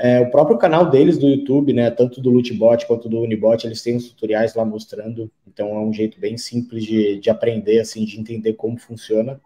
É, 0.02 0.18
o 0.20 0.30
próprio 0.30 0.56
canal 0.56 0.88
deles 0.88 1.18
do 1.18 1.28
YouTube, 1.28 1.74
né, 1.74 1.90
tanto 1.90 2.22
do 2.22 2.30
Lootbot 2.30 2.86
quanto 2.86 3.06
do 3.06 3.20
Unibot, 3.20 3.66
eles 3.66 3.82
têm 3.82 3.96
os 3.96 4.08
tutoriais 4.08 4.54
lá 4.54 4.64
mostrando, 4.64 5.30
então 5.46 5.68
é 5.68 5.78
um 5.78 5.92
jeito 5.92 6.18
bem 6.18 6.38
simples 6.38 6.84
de, 6.84 7.18
de 7.18 7.28
aprender, 7.28 7.80
assim, 7.80 8.06
de 8.06 8.18
entender 8.18 8.54
como 8.54 8.78
funciona. 8.78 9.38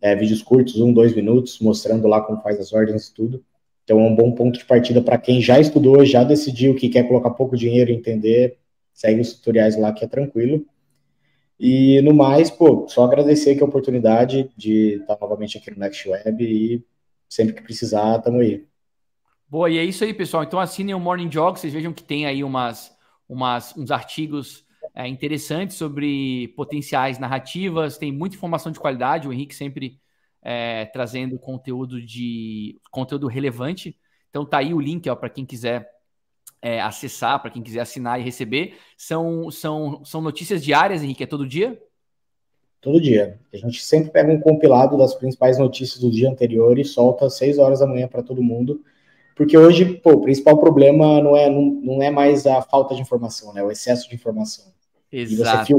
É, 0.00 0.14
vídeos 0.16 0.42
curtos, 0.42 0.80
um, 0.80 0.92
dois 0.92 1.14
minutos, 1.14 1.60
mostrando 1.60 2.08
lá 2.08 2.20
como 2.20 2.42
faz 2.42 2.58
as 2.58 2.72
ordens 2.72 3.06
e 3.08 3.14
tudo. 3.14 3.44
Então 3.84 4.00
é 4.00 4.02
um 4.02 4.16
bom 4.16 4.32
ponto 4.32 4.58
de 4.58 4.64
partida 4.64 5.00
para 5.00 5.16
quem 5.16 5.40
já 5.40 5.60
estudou, 5.60 6.04
já 6.04 6.24
decidiu 6.24 6.74
que 6.74 6.88
quer 6.88 7.06
colocar 7.06 7.30
pouco 7.30 7.56
dinheiro 7.56 7.92
e 7.92 7.94
entender, 7.94 8.58
segue 8.92 9.20
os 9.20 9.34
tutoriais 9.34 9.76
lá 9.78 9.92
que 9.92 10.04
é 10.04 10.08
tranquilo. 10.08 10.66
E 11.58 12.02
no 12.02 12.14
mais, 12.14 12.50
pô, 12.50 12.86
só 12.88 13.04
agradecer 13.04 13.52
aqui 13.52 13.62
a 13.62 13.66
oportunidade 13.66 14.50
de 14.56 14.98
estar 15.00 15.18
novamente 15.18 15.56
aqui 15.56 15.70
no 15.70 15.78
Next 15.78 16.08
Web 16.08 16.44
e 16.44 16.84
sempre 17.28 17.54
que 17.54 17.62
precisar, 17.62 18.18
tamo 18.18 18.40
aí. 18.40 18.66
Boa, 19.48 19.70
e 19.70 19.78
é 19.78 19.84
isso 19.84 20.04
aí, 20.04 20.12
pessoal. 20.12 20.42
Então 20.42 20.60
assinem 20.60 20.94
o 20.94 21.00
Morning 21.00 21.30
Jog, 21.30 21.58
vocês 21.58 21.72
vejam 21.72 21.92
que 21.92 22.02
tem 22.02 22.26
aí 22.26 22.44
umas, 22.44 22.94
umas, 23.28 23.74
uns 23.76 23.90
artigos 23.90 24.66
é, 24.94 25.08
interessantes 25.08 25.76
sobre 25.76 26.48
potenciais 26.56 27.18
narrativas, 27.18 27.96
tem 27.96 28.12
muita 28.12 28.36
informação 28.36 28.70
de 28.70 28.80
qualidade, 28.80 29.28
o 29.28 29.32
Henrique 29.32 29.54
sempre 29.54 29.98
é, 30.42 30.84
trazendo 30.86 31.38
conteúdo 31.38 32.00
de 32.00 32.78
conteúdo 32.90 33.26
relevante. 33.28 33.98
Então 34.28 34.44
tá 34.44 34.58
aí 34.58 34.74
o 34.74 34.80
link 34.80 35.08
para 35.16 35.30
quem 35.30 35.46
quiser 35.46 35.95
é, 36.66 36.80
acessar, 36.80 37.40
para 37.40 37.48
quem 37.48 37.62
quiser 37.62 37.78
assinar 37.78 38.18
e 38.18 38.24
receber. 38.24 38.74
São, 38.98 39.48
são, 39.52 40.04
são 40.04 40.20
notícias 40.20 40.64
diárias, 40.64 41.00
Henrique, 41.00 41.22
é 41.22 41.26
todo 41.26 41.46
dia? 41.46 41.80
Todo 42.80 43.00
dia. 43.00 43.38
A 43.54 43.56
gente 43.56 43.80
sempre 43.80 44.10
pega 44.10 44.32
um 44.32 44.40
compilado 44.40 44.98
das 44.98 45.14
principais 45.14 45.60
notícias 45.60 46.00
do 46.00 46.10
dia 46.10 46.28
anterior 46.28 46.76
e 46.76 46.84
solta 46.84 47.26
às 47.26 47.34
6 47.34 47.58
horas 47.58 47.78
da 47.78 47.86
manhã 47.86 48.08
para 48.08 48.20
todo 48.20 48.42
mundo. 48.42 48.82
Porque 49.36 49.56
hoje, 49.56 49.84
pô, 49.98 50.14
o 50.14 50.22
principal 50.22 50.58
problema 50.58 51.22
não 51.22 51.36
é, 51.36 51.48
não, 51.48 51.62
não 51.62 52.02
é 52.02 52.10
mais 52.10 52.48
a 52.48 52.60
falta 52.60 52.96
de 52.96 53.00
informação, 53.00 53.52
né? 53.52 53.60
É 53.60 53.64
o 53.64 53.70
excesso 53.70 54.08
de 54.08 54.16
informação. 54.16 54.64
Exato. 55.12 55.78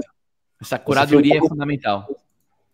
Essa 0.62 0.80
curadoria 0.80 1.38
é 1.38 1.40
fundamental. 1.42 2.08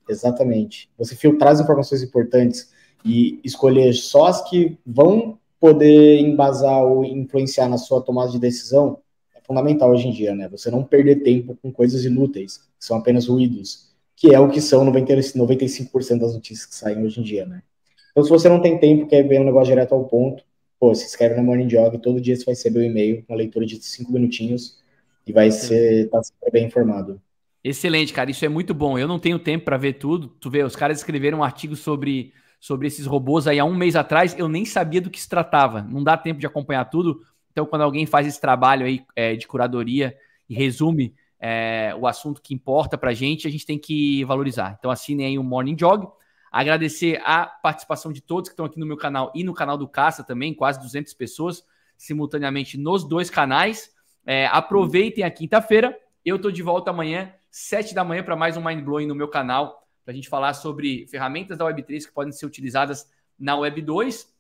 Exatamente. 0.08 0.88
Você 1.00 1.16
filtrar 1.16 1.54
as 1.54 1.60
informações 1.60 2.04
importantes 2.04 2.72
e 3.04 3.40
escolher 3.44 3.92
só 3.94 4.28
as 4.28 4.48
que 4.48 4.78
vão 4.86 5.40
poder 5.64 6.20
embasar 6.20 6.84
ou 6.84 7.06
influenciar 7.06 7.70
na 7.70 7.78
sua 7.78 8.02
tomada 8.02 8.30
de 8.30 8.38
decisão 8.38 9.00
é 9.34 9.40
fundamental 9.40 9.92
hoje 9.92 10.10
em 10.10 10.12
dia, 10.12 10.36
né? 10.36 10.50
Você 10.50 10.70
não 10.70 10.84
perder 10.84 11.24
tempo 11.24 11.58
com 11.62 11.72
coisas 11.72 12.04
inúteis, 12.04 12.58
que 12.58 12.86
são 12.86 12.98
apenas 12.98 13.28
ruídos, 13.30 13.90
que 14.14 14.36
é 14.36 14.40
o 14.42 14.50
que 14.50 14.60
são 14.60 14.84
90, 14.84 15.14
95% 15.38 16.20
das 16.20 16.34
notícias 16.34 16.66
que 16.66 16.76
saem 16.76 17.02
hoje 17.06 17.22
em 17.22 17.24
dia, 17.24 17.46
né? 17.46 17.64
Então, 18.12 18.26
se 18.26 18.30
você 18.30 18.50
não 18.50 18.62
tem 18.62 18.78
tempo, 18.78 19.08
quer 19.08 19.24
ver 19.26 19.40
um 19.40 19.46
negócio 19.46 19.70
direto 19.70 19.96
ao 19.96 20.04
ponto, 20.04 20.44
pô, 20.78 20.94
se 20.94 21.06
inscreve 21.06 21.36
na 21.36 21.42
Morning 21.42 21.70
Jog, 21.70 21.98
todo 22.00 22.20
dia 22.20 22.36
você 22.36 22.44
vai 22.44 22.56
receber 22.56 22.80
um 22.82 22.84
e-mail, 22.84 23.24
uma 23.30 23.38
leitura 23.38 23.66
de 23.66 23.82
cinco 23.82 24.12
minutinhos, 24.12 24.84
e 25.26 25.32
vai 25.32 25.50
ser 25.50 26.10
tá 26.10 26.22
sempre 26.22 26.52
bem 26.52 26.66
informado. 26.66 27.22
Excelente, 27.64 28.12
cara. 28.12 28.30
Isso 28.30 28.44
é 28.44 28.50
muito 28.50 28.74
bom. 28.74 29.00
Eu 29.00 29.08
não 29.08 29.18
tenho 29.18 29.40
tempo 29.40 29.64
para 29.64 29.78
ver 29.78 29.94
tudo. 29.94 30.28
Tu 30.28 30.50
vê, 30.50 30.62
os 30.62 30.76
caras 30.76 30.98
escreveram 30.98 31.38
um 31.38 31.44
artigo 31.44 31.78
sobre, 31.78 32.34
sobre 32.64 32.88
esses 32.88 33.06
robôs 33.06 33.46
aí 33.46 33.60
há 33.60 33.66
um 33.66 33.76
mês 33.76 33.94
atrás. 33.94 34.34
Eu 34.40 34.48
nem 34.48 34.64
sabia 34.64 35.02
do 35.02 35.10
que 35.10 35.20
se 35.20 35.28
tratava. 35.28 35.82
Não 35.82 36.02
dá 36.02 36.16
tempo 36.16 36.40
de 36.40 36.48
acompanhar 36.48 36.86
tudo. 36.86 37.22
Então, 37.52 37.66
quando 37.66 37.82
alguém 37.82 38.06
faz 38.06 38.26
esse 38.26 38.40
trabalho 38.40 38.86
aí 38.86 39.06
é, 39.18 39.36
de 39.36 39.46
curadoria 39.46 40.18
e 40.48 40.56
resume 40.56 41.14
é, 41.38 41.94
o 42.00 42.08
assunto 42.08 42.42
que 42.42 42.54
importa 42.54 42.98
para 42.98 43.10
a 43.10 43.14
gente, 43.14 43.46
a 43.46 43.52
gente 43.52 43.66
tem 43.66 43.78
que 43.78 44.24
valorizar. 44.24 44.78
Então, 44.80 44.90
assinem 44.90 45.26
aí 45.26 45.38
o 45.38 45.44
Morning 45.44 45.76
Jog. 45.78 46.08
Agradecer 46.50 47.22
a 47.26 47.46
participação 47.46 48.14
de 48.14 48.22
todos 48.22 48.48
que 48.48 48.54
estão 48.54 48.66
aqui 48.66 48.80
no 48.80 48.86
meu 48.86 48.96
canal 48.96 49.30
e 49.36 49.44
no 49.44 49.54
canal 49.54 49.78
do 49.78 49.86
Caça 49.86 50.24
também, 50.24 50.54
quase 50.54 50.80
200 50.80 51.14
pessoas 51.16 51.66
simultaneamente 51.98 52.78
nos 52.78 53.04
dois 53.04 53.30
canais. 53.30 53.92
É, 54.26 54.46
aproveitem 54.46 55.26
a 55.26 55.30
quinta-feira. 55.30 55.94
Eu 56.24 56.38
estou 56.38 56.50
de 56.50 56.64
volta 56.64 56.92
amanhã, 56.92 57.34
7 57.52 57.94
da 57.94 58.06
manhã, 58.06 58.24
para 58.24 58.38
mais 58.38 58.56
um 58.56 58.64
Mind 58.64 58.82
Blowing 58.86 59.08
no 59.08 59.16
meu 59.16 59.28
canal, 59.28 59.83
para 60.04 60.12
a 60.12 60.16
gente 60.16 60.30
falar 60.30 60.54
sobre 60.54 61.08
ferramentas 61.08 61.58
da 61.58 61.66
Web3 61.66 62.06
que 62.06 62.12
podem 62.12 62.32
ser 62.32 62.46
utilizadas 62.46 63.10
na 63.40 63.56
Web 63.56 63.82
2. 63.82 64.32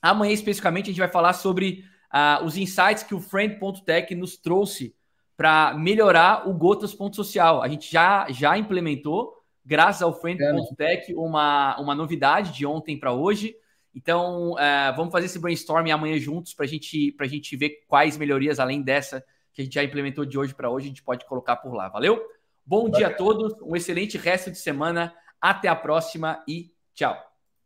Amanhã, 0.00 0.32
especificamente, 0.32 0.86
a 0.86 0.92
gente 0.92 0.98
vai 0.98 1.10
falar 1.10 1.34
sobre 1.34 1.84
uh, 2.12 2.44
os 2.44 2.56
insights 2.56 3.02
que 3.02 3.14
o 3.14 3.20
Friend.tech 3.20 4.14
nos 4.14 4.36
trouxe 4.36 4.94
para 5.36 5.74
melhorar 5.74 6.48
o 6.48 6.54
Gotas.social. 6.54 7.62
A 7.62 7.68
gente 7.68 7.90
já, 7.90 8.26
já 8.30 8.56
implementou, 8.56 9.34
graças 9.64 10.02
ao 10.02 10.12
Friend.tech, 10.12 11.14
uma, 11.14 11.78
uma 11.80 11.94
novidade 11.94 12.52
de 12.52 12.66
ontem 12.66 12.98
para 12.98 13.12
hoje. 13.12 13.54
Então, 13.94 14.52
uh, 14.52 14.96
vamos 14.96 15.12
fazer 15.12 15.26
esse 15.26 15.38
brainstorming 15.38 15.90
amanhã 15.90 16.18
juntos 16.18 16.54
para 16.54 16.66
gente, 16.66 17.14
a 17.18 17.26
gente 17.26 17.56
ver 17.56 17.84
quais 17.88 18.16
melhorias, 18.16 18.60
além 18.60 18.82
dessa 18.82 19.24
que 19.52 19.60
a 19.60 19.64
gente 19.64 19.74
já 19.74 19.82
implementou 19.82 20.24
de 20.24 20.38
hoje 20.38 20.54
para 20.54 20.70
hoje, 20.70 20.86
a 20.86 20.88
gente 20.88 21.02
pode 21.02 21.26
colocar 21.26 21.56
por 21.56 21.74
lá. 21.74 21.88
Valeu? 21.88 22.22
Bom 22.70 22.88
dia 22.88 23.08
a 23.08 23.12
todos, 23.12 23.60
um 23.62 23.74
excelente 23.74 24.16
resto 24.16 24.48
de 24.48 24.56
semana. 24.56 25.12
Até 25.40 25.66
a 25.66 25.74
próxima 25.74 26.40
e 26.46 26.72
tchau. 26.94 27.29